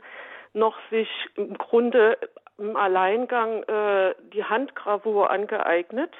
noch 0.52 0.76
sich 0.90 1.08
im 1.36 1.56
Grunde 1.58 2.18
im 2.58 2.76
Alleingang 2.76 3.62
äh, 3.64 4.14
die 4.32 4.44
Handgravur 4.44 5.30
angeeignet. 5.30 6.12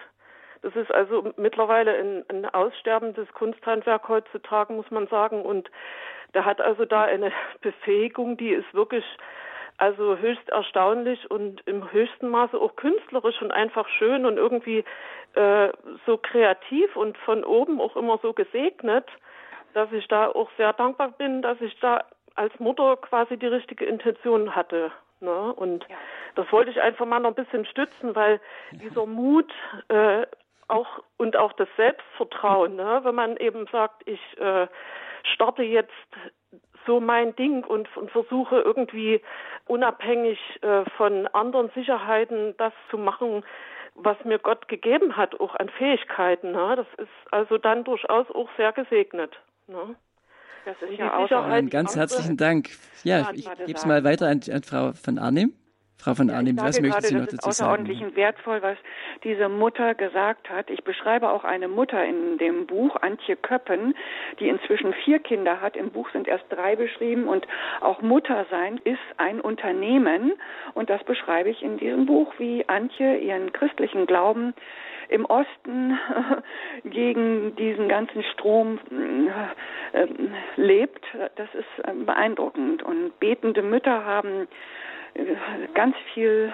Das 0.63 0.77
ist 0.77 0.93
also 0.93 1.33
mittlerweile 1.37 1.93
ein, 1.97 2.25
ein 2.29 2.47
aussterbendes 2.47 3.33
Kunsthandwerk 3.33 4.09
heutzutage, 4.09 4.73
muss 4.73 4.91
man 4.91 5.07
sagen. 5.09 5.43
Und 5.43 5.71
der 6.35 6.45
hat 6.45 6.61
also 6.61 6.85
da 6.85 7.05
eine 7.05 7.33
Befähigung, 7.61 8.37
die 8.37 8.51
ist 8.51 8.73
wirklich 8.75 9.05
also 9.79 10.19
höchst 10.19 10.49
erstaunlich 10.51 11.31
und 11.31 11.67
im 11.67 11.91
höchsten 11.91 12.29
Maße 12.29 12.59
auch 12.59 12.77
künstlerisch 12.77 13.41
und 13.41 13.51
einfach 13.51 13.89
schön 13.89 14.27
und 14.27 14.37
irgendwie 14.37 14.85
äh, 15.35 15.71
so 16.05 16.19
kreativ 16.19 16.95
und 16.97 17.17
von 17.19 17.45
oben 17.45 17.81
auch 17.81 17.97
immer 17.97 18.19
so 18.23 18.35
gesegnet, 18.35 19.07
dass 19.73 19.91
ich 19.93 20.07
da 20.09 20.29
auch 20.29 20.51
sehr 20.59 20.75
dankbar 20.75 21.13
bin, 21.13 21.41
dass 21.41 21.59
ich 21.63 21.79
da 21.81 22.05
als 22.35 22.53
Mutter 22.59 22.97
quasi 22.99 23.39
die 23.39 23.47
richtige 23.47 23.87
Intention 23.87 24.55
hatte. 24.55 24.93
Ne? 25.21 25.53
Und 25.55 25.87
ja. 25.89 25.97
das 26.35 26.51
wollte 26.53 26.71
ich 26.71 26.81
einfach 26.81 27.07
mal 27.07 27.21
noch 27.21 27.31
ein 27.31 27.35
bisschen 27.35 27.65
stützen, 27.65 28.15
weil 28.15 28.41
dieser 28.73 29.07
Mut 29.07 29.51
äh, 29.89 30.27
auch 30.71 31.03
und 31.17 31.37
auch 31.37 31.53
das 31.55 31.69
Selbstvertrauen, 31.77 32.77
ne? 32.77 33.01
wenn 33.03 33.15
man 33.15 33.37
eben 33.37 33.67
sagt, 33.71 34.03
ich 34.07 34.21
äh, 34.39 34.67
starte 35.35 35.63
jetzt 35.63 35.91
so 36.87 37.01
mein 37.01 37.37
Ding 37.37 37.65
und, 37.65 37.95
und 37.97 38.11
versuche 38.11 38.61
irgendwie 38.61 39.21
unabhängig 39.67 40.39
äh, 40.63 40.85
von 40.97 41.27
anderen 41.29 41.71
Sicherheiten 41.75 42.55
das 42.57 42.73
zu 42.91 42.99
machen, 42.99 43.45
was 43.95 44.17
mir 44.25 44.39
Gott 44.39 44.69
gegeben 44.69 45.17
hat, 45.17 45.39
auch 45.41 45.55
an 45.57 45.69
Fähigkeiten. 45.69 46.53
Ne? 46.53 46.77
Das 46.77 46.87
ist 46.97 47.33
also 47.33 47.59
dann 47.59 47.85
durchaus 47.85 48.31
auch 48.31 48.49
sehr 48.57 48.73
gesegnet. 48.73 49.33
Ne? 49.67 49.95
Das 50.65 50.77
ist 50.83 50.99
ja 50.99 51.17
auch 51.17 51.31
ein 51.31 51.71
ganz 51.71 51.97
herzlichen 51.97 52.37
Dank. 52.37 52.71
Ja, 53.03 53.31
ich 53.33 53.49
gebe 53.67 53.73
es 53.73 53.87
mal 53.87 54.05
weiter 54.05 54.27
an, 54.27 54.41
an 54.51 54.63
Frau 54.63 54.93
von 54.93 55.19
Arnim. 55.19 55.55
Frau 56.03 56.15
von 56.15 56.31
Arnim, 56.31 56.57
ja, 56.57 56.65
was 56.65 56.81
möchten 56.81 57.03
Sie 57.03 57.15
noch 57.15 57.27
dazu 57.27 57.37
sagen? 57.37 57.37
Das 57.37 57.57
ist 57.57 57.63
außerordentlich 57.63 58.17
wertvoll, 58.17 58.63
was 58.63 58.79
diese 59.23 59.49
Mutter 59.49 59.95
gesagt 59.95 60.49
hat. 60.49 60.71
Ich 60.71 60.83
beschreibe 60.83 61.31
auch 61.31 61.45
eine 61.45 61.69
Mutter 61.69 62.03
in 62.05 62.39
dem 62.39 62.67
Buch, 62.67 62.97
Antje 63.03 63.37
Köppen, 63.37 63.95
die 64.39 64.49
inzwischen 64.49 64.95
vier 65.05 65.19
Kinder 65.19 65.61
hat. 65.61 65.77
Im 65.77 65.91
Buch 65.91 66.09
sind 66.11 66.27
erst 66.27 66.45
drei 66.49 66.75
beschrieben 66.75 67.29
und 67.29 67.47
auch 67.81 68.01
Muttersein 68.01 68.81
ist 68.85 68.99
ein 69.19 69.41
Unternehmen. 69.41 70.33
Und 70.75 70.89
das 70.89 71.05
beschreibe 71.05 71.51
ich 71.51 71.63
in 71.63 71.77
diesem 71.77 72.07
Buch, 72.07 72.33
wie 72.39 72.67
Antje 72.67 73.19
ihren 73.19 73.53
christlichen 73.53 74.07
Glauben 74.07 74.55
im 75.11 75.27
Osten 75.27 75.99
gegen 76.85 77.57
diesen 77.57 77.89
ganzen 77.89 78.23
Strom 78.33 78.79
äh, 79.93 80.07
lebt. 80.57 81.05
Das 81.37 81.49
ist 81.55 81.85
äh, 81.85 81.93
beeindruckend. 81.93 82.83
Und 82.83 83.19
betende 83.21 83.63
Mütter 83.63 84.05
haben 84.05 84.49
ganz 85.75 85.95
viel, 86.15 86.53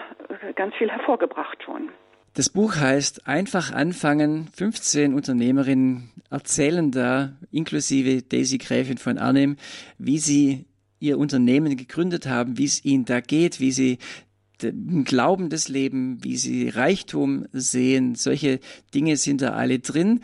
ganz 0.55 0.75
viel 0.77 0.91
hervorgebracht 0.91 1.63
schon. 1.65 1.91
Das 2.35 2.51
Buch 2.51 2.77
heißt 2.77 3.27
Einfach 3.27 3.73
anfangen. 3.73 4.49
15 4.55 5.15
Unternehmerinnen 5.15 6.11
erzählen 6.31 6.91
da, 6.91 7.33
inklusive 7.51 8.23
Daisy 8.23 8.59
Gräfin 8.59 8.99
von 8.99 9.17
Arnhem, 9.17 9.57
wie 9.99 10.19
sie 10.19 10.67
ihr 10.99 11.19
Unternehmen 11.19 11.77
gegründet 11.77 12.27
haben, 12.27 12.59
wie 12.59 12.67
es 12.67 12.85
ihnen 12.85 13.07
da 13.07 13.21
geht, 13.21 13.59
wie 13.59 13.73
sie 13.73 13.99
Glauben 15.05 15.51
des 15.51 15.69
Lebens, 15.69 16.25
wie 16.25 16.37
sie 16.37 16.69
Reichtum 16.69 17.47
sehen. 17.53 18.15
Solche 18.15 18.61
Dinge 18.95 19.17
sind 19.17 19.43
da 19.43 19.51
alle 19.51 19.79
drin. 19.79 20.21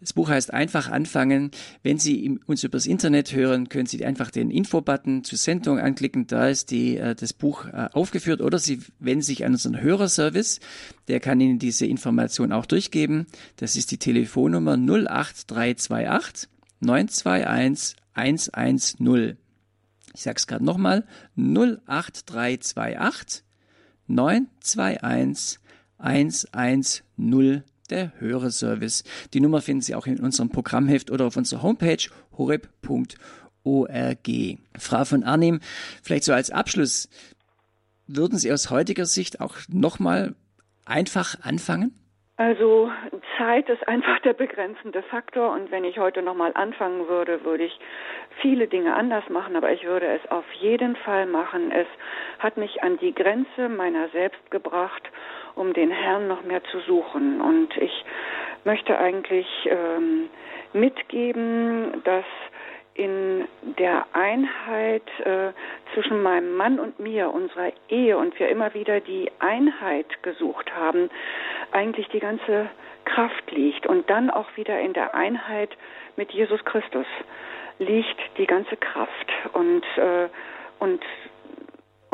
Das 0.00 0.12
Buch 0.12 0.28
heißt 0.28 0.52
einfach 0.52 0.90
anfangen. 0.90 1.52
Wenn 1.82 1.98
Sie 1.98 2.38
uns 2.46 2.62
übers 2.64 2.84
Internet 2.86 3.32
hören, 3.32 3.70
können 3.70 3.86
Sie 3.86 4.04
einfach 4.04 4.30
den 4.30 4.50
Infobutton 4.50 5.24
zur 5.24 5.38
Sendung 5.38 5.78
anklicken. 5.78 6.26
Da 6.26 6.48
ist 6.48 6.70
die, 6.70 6.98
äh, 6.98 7.14
das 7.14 7.32
Buch 7.32 7.64
äh, 7.66 7.88
aufgeführt. 7.92 8.42
Oder 8.42 8.58
Sie 8.58 8.80
wenden 8.98 9.22
sich 9.22 9.46
an 9.46 9.52
unseren 9.52 9.80
Hörerservice. 9.80 10.60
Der 11.08 11.20
kann 11.20 11.40
Ihnen 11.40 11.58
diese 11.58 11.86
Information 11.86 12.52
auch 12.52 12.66
durchgeben. 12.66 13.26
Das 13.56 13.76
ist 13.76 13.90
die 13.90 13.98
Telefonnummer 13.98 14.76
08328 14.76 16.50
921 16.80 17.96
110. 18.12 19.38
Ich 20.14 20.22
sage 20.22 20.36
es 20.36 20.46
gerade 20.46 20.64
nochmal. 20.64 21.06
08328 21.36 23.44
921 24.08 25.58
110 25.98 27.64
der 27.88 28.12
Hörerservice. 28.18 29.04
Die 29.34 29.40
Nummer 29.40 29.60
finden 29.60 29.82
Sie 29.82 29.94
auch 29.94 30.06
in 30.06 30.20
unserem 30.20 30.50
Programmheft 30.50 31.10
oder 31.10 31.26
auf 31.26 31.36
unserer 31.36 31.62
Homepage 31.62 32.08
horeb.org. 32.36 33.18
Frau 34.78 35.04
von 35.04 35.24
Arnim, 35.24 35.60
vielleicht 36.02 36.24
so 36.24 36.32
als 36.32 36.50
Abschluss, 36.50 37.08
würden 38.06 38.38
Sie 38.38 38.52
aus 38.52 38.70
heutiger 38.70 39.06
Sicht 39.06 39.40
auch 39.40 39.56
nochmal 39.68 40.34
einfach 40.84 41.36
anfangen? 41.42 41.92
Also 42.38 42.90
Zeit 43.38 43.66
ist 43.70 43.88
einfach 43.88 44.20
der 44.20 44.34
begrenzende 44.34 45.02
Faktor 45.04 45.52
und 45.52 45.70
wenn 45.70 45.84
ich 45.84 45.98
heute 45.98 46.20
nochmal 46.20 46.52
anfangen 46.54 47.08
würde, 47.08 47.42
würde 47.44 47.64
ich 47.64 47.78
viele 48.42 48.68
Dinge 48.68 48.94
anders 48.94 49.24
machen, 49.30 49.56
aber 49.56 49.72
ich 49.72 49.84
würde 49.84 50.06
es 50.06 50.30
auf 50.30 50.44
jeden 50.60 50.96
Fall 50.96 51.24
machen. 51.24 51.70
Es 51.70 51.86
hat 52.38 52.58
mich 52.58 52.82
an 52.82 52.98
die 52.98 53.14
Grenze 53.14 53.70
meiner 53.70 54.10
selbst 54.10 54.50
gebracht 54.50 55.02
um 55.56 55.72
den 55.72 55.90
Herrn 55.90 56.28
noch 56.28 56.44
mehr 56.44 56.62
zu 56.64 56.78
suchen. 56.80 57.40
Und 57.40 57.76
ich 57.78 58.04
möchte 58.64 58.96
eigentlich 58.96 59.48
ähm, 59.68 60.28
mitgeben, 60.72 62.02
dass 62.04 62.24
in 62.94 63.46
der 63.78 64.06
Einheit 64.12 65.02
äh, 65.20 65.52
zwischen 65.92 66.22
meinem 66.22 66.56
Mann 66.56 66.78
und 66.78 66.98
mir, 66.98 67.30
unserer 67.30 67.72
Ehe 67.88 68.16
und 68.16 68.38
wir 68.38 68.48
immer 68.48 68.72
wieder 68.74 69.00
die 69.00 69.30
Einheit 69.38 70.22
gesucht 70.22 70.74
haben, 70.74 71.10
eigentlich 71.72 72.08
die 72.08 72.20
ganze 72.20 72.70
Kraft 73.04 73.50
liegt. 73.50 73.86
Und 73.86 74.08
dann 74.08 74.30
auch 74.30 74.48
wieder 74.56 74.80
in 74.80 74.94
der 74.94 75.14
Einheit 75.14 75.70
mit 76.16 76.32
Jesus 76.32 76.64
Christus 76.64 77.06
liegt 77.78 78.18
die 78.38 78.46
ganze 78.46 78.76
Kraft. 78.76 79.32
Und, 79.52 79.84
äh, 79.96 80.28
und 80.78 81.02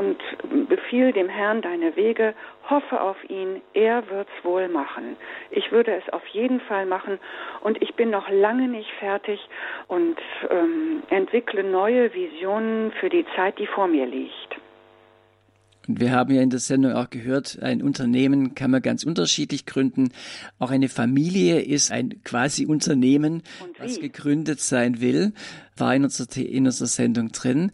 und 0.02 0.68
befiehl 0.68 1.12
dem 1.12 1.28
Herrn 1.28 1.62
deine 1.62 1.94
Wege, 1.96 2.34
hoffe 2.68 3.00
auf 3.00 3.16
ihn, 3.28 3.60
er 3.74 4.08
wird's 4.10 4.32
wohl 4.42 4.68
machen. 4.68 5.16
Ich 5.50 5.70
würde 5.70 5.94
es 5.94 6.12
auf 6.12 6.26
jeden 6.28 6.60
Fall 6.60 6.86
machen 6.86 7.18
und 7.60 7.80
ich 7.82 7.94
bin 7.94 8.10
noch 8.10 8.28
lange 8.28 8.68
nicht 8.68 8.90
fertig 8.98 9.40
und 9.88 10.16
ähm, 10.50 11.02
entwickle 11.10 11.64
neue 11.64 12.12
Visionen 12.14 12.92
für 13.00 13.08
die 13.08 13.24
Zeit, 13.36 13.58
die 13.58 13.66
vor 13.66 13.86
mir 13.86 14.06
liegt. 14.06 14.56
Und 15.88 16.00
wir 16.00 16.12
haben 16.12 16.32
ja 16.32 16.42
in 16.42 16.50
der 16.50 16.60
Sendung 16.60 16.92
auch 16.92 17.10
gehört, 17.10 17.58
ein 17.60 17.82
Unternehmen 17.82 18.54
kann 18.54 18.70
man 18.70 18.82
ganz 18.82 19.02
unterschiedlich 19.02 19.66
gründen. 19.66 20.12
Auch 20.60 20.70
eine 20.70 20.88
Familie 20.88 21.60
ist 21.60 21.90
ein 21.90 22.22
quasi 22.22 22.66
Unternehmen, 22.66 23.42
was 23.78 23.98
gegründet 23.98 24.60
sein 24.60 25.00
will, 25.00 25.32
war 25.76 25.94
in 25.94 26.04
unserer, 26.04 26.36
in 26.36 26.66
unserer 26.66 26.86
Sendung 26.86 27.32
drin. 27.32 27.72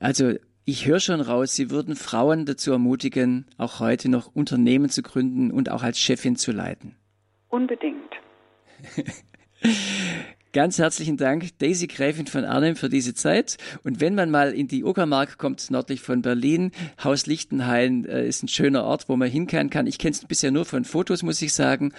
Also 0.00 0.32
ich 0.64 0.86
höre 0.86 1.00
schon 1.00 1.20
raus, 1.20 1.54
Sie 1.54 1.70
würden 1.70 1.96
Frauen 1.96 2.46
dazu 2.46 2.72
ermutigen, 2.72 3.46
auch 3.58 3.80
heute 3.80 4.08
noch 4.08 4.34
Unternehmen 4.34 4.90
zu 4.90 5.02
gründen 5.02 5.50
und 5.50 5.70
auch 5.70 5.82
als 5.82 5.98
Chefin 5.98 6.36
zu 6.36 6.52
leiten. 6.52 6.94
Unbedingt. 7.48 8.12
Ganz 10.52 10.78
herzlichen 10.78 11.16
Dank, 11.16 11.58
Daisy 11.60 11.86
Gräfin 11.86 12.26
von 12.26 12.44
Arnhem, 12.44 12.76
für 12.76 12.90
diese 12.90 13.14
Zeit. 13.14 13.56
Und 13.84 14.02
wenn 14.02 14.14
man 14.14 14.30
mal 14.30 14.52
in 14.52 14.68
die 14.68 14.84
Uckermark 14.84 15.38
kommt, 15.38 15.70
nördlich 15.70 16.02
von 16.02 16.20
Berlin, 16.20 16.72
Haus 17.02 17.24
Lichtenhain 17.26 18.04
äh, 18.04 18.26
ist 18.26 18.42
ein 18.42 18.48
schöner 18.48 18.84
Ort, 18.84 19.08
wo 19.08 19.16
man 19.16 19.30
hinkehren 19.30 19.70
kann. 19.70 19.86
Ich 19.86 19.98
kenne 19.98 20.12
es 20.12 20.26
bisher 20.26 20.50
nur 20.50 20.66
von 20.66 20.84
Fotos, 20.84 21.22
muss 21.22 21.40
ich 21.40 21.54
sagen. 21.54 21.94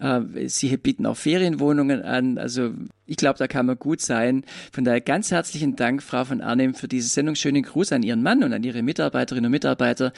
Äh, 0.00 0.48
sie 0.48 0.76
bieten 0.76 1.06
auch 1.06 1.16
Ferienwohnungen 1.16 2.02
an. 2.02 2.38
Also 2.38 2.72
ich 3.06 3.16
glaube, 3.16 3.38
da 3.38 3.48
kann 3.48 3.66
man 3.66 3.78
gut 3.78 4.00
sein. 4.00 4.44
Von 4.72 4.84
daher 4.84 5.00
ganz 5.00 5.30
herzlichen 5.30 5.76
Dank, 5.76 6.02
Frau 6.02 6.24
von 6.24 6.40
Arnim, 6.40 6.74
für 6.74 6.88
diese 6.88 7.08
Sendung. 7.08 7.34
Schönen 7.34 7.62
Gruß 7.62 7.92
an 7.92 8.02
Ihren 8.02 8.22
Mann 8.22 8.44
und 8.44 8.52
an 8.52 8.62
Ihre 8.62 8.82
Mitarbeiterinnen 8.82 9.46
und 9.46 9.52
Mitarbeiter, 9.52 10.12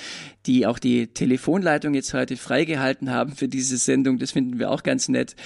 die 0.46 0.66
auch 0.66 0.78
die 0.78 1.08
Telefonleitung 1.08 1.94
jetzt 1.94 2.12
heute 2.14 2.36
freigehalten 2.36 3.10
haben 3.10 3.32
für 3.32 3.48
diese 3.48 3.76
Sendung. 3.76 4.18
Das 4.18 4.32
finden 4.32 4.58
wir 4.58 4.70
auch 4.70 4.82
ganz 4.82 5.08
nett. 5.08 5.36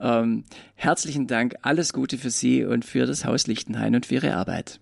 Ähm, 0.00 0.44
herzlichen 0.74 1.26
Dank. 1.26 1.56
Alles 1.62 1.92
Gute 1.92 2.18
für 2.18 2.30
Sie 2.30 2.64
und 2.64 2.84
für 2.84 3.06
das 3.06 3.24
Haus 3.24 3.46
Lichtenhain 3.46 3.94
und 3.94 4.06
für 4.06 4.14
Ihre 4.14 4.34
Arbeit. 4.34 4.80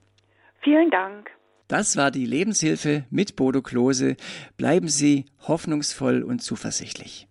Vielen 0.62 0.90
Dank. 0.90 1.28
Das 1.68 1.96
war 1.96 2.10
die 2.10 2.26
Lebenshilfe 2.26 3.04
mit 3.10 3.34
Bodo 3.34 3.62
Klose. 3.62 4.16
Bleiben 4.58 4.88
Sie 4.88 5.26
hoffnungsvoll 5.40 6.22
und 6.22 6.42
zuversichtlich. 6.42 7.28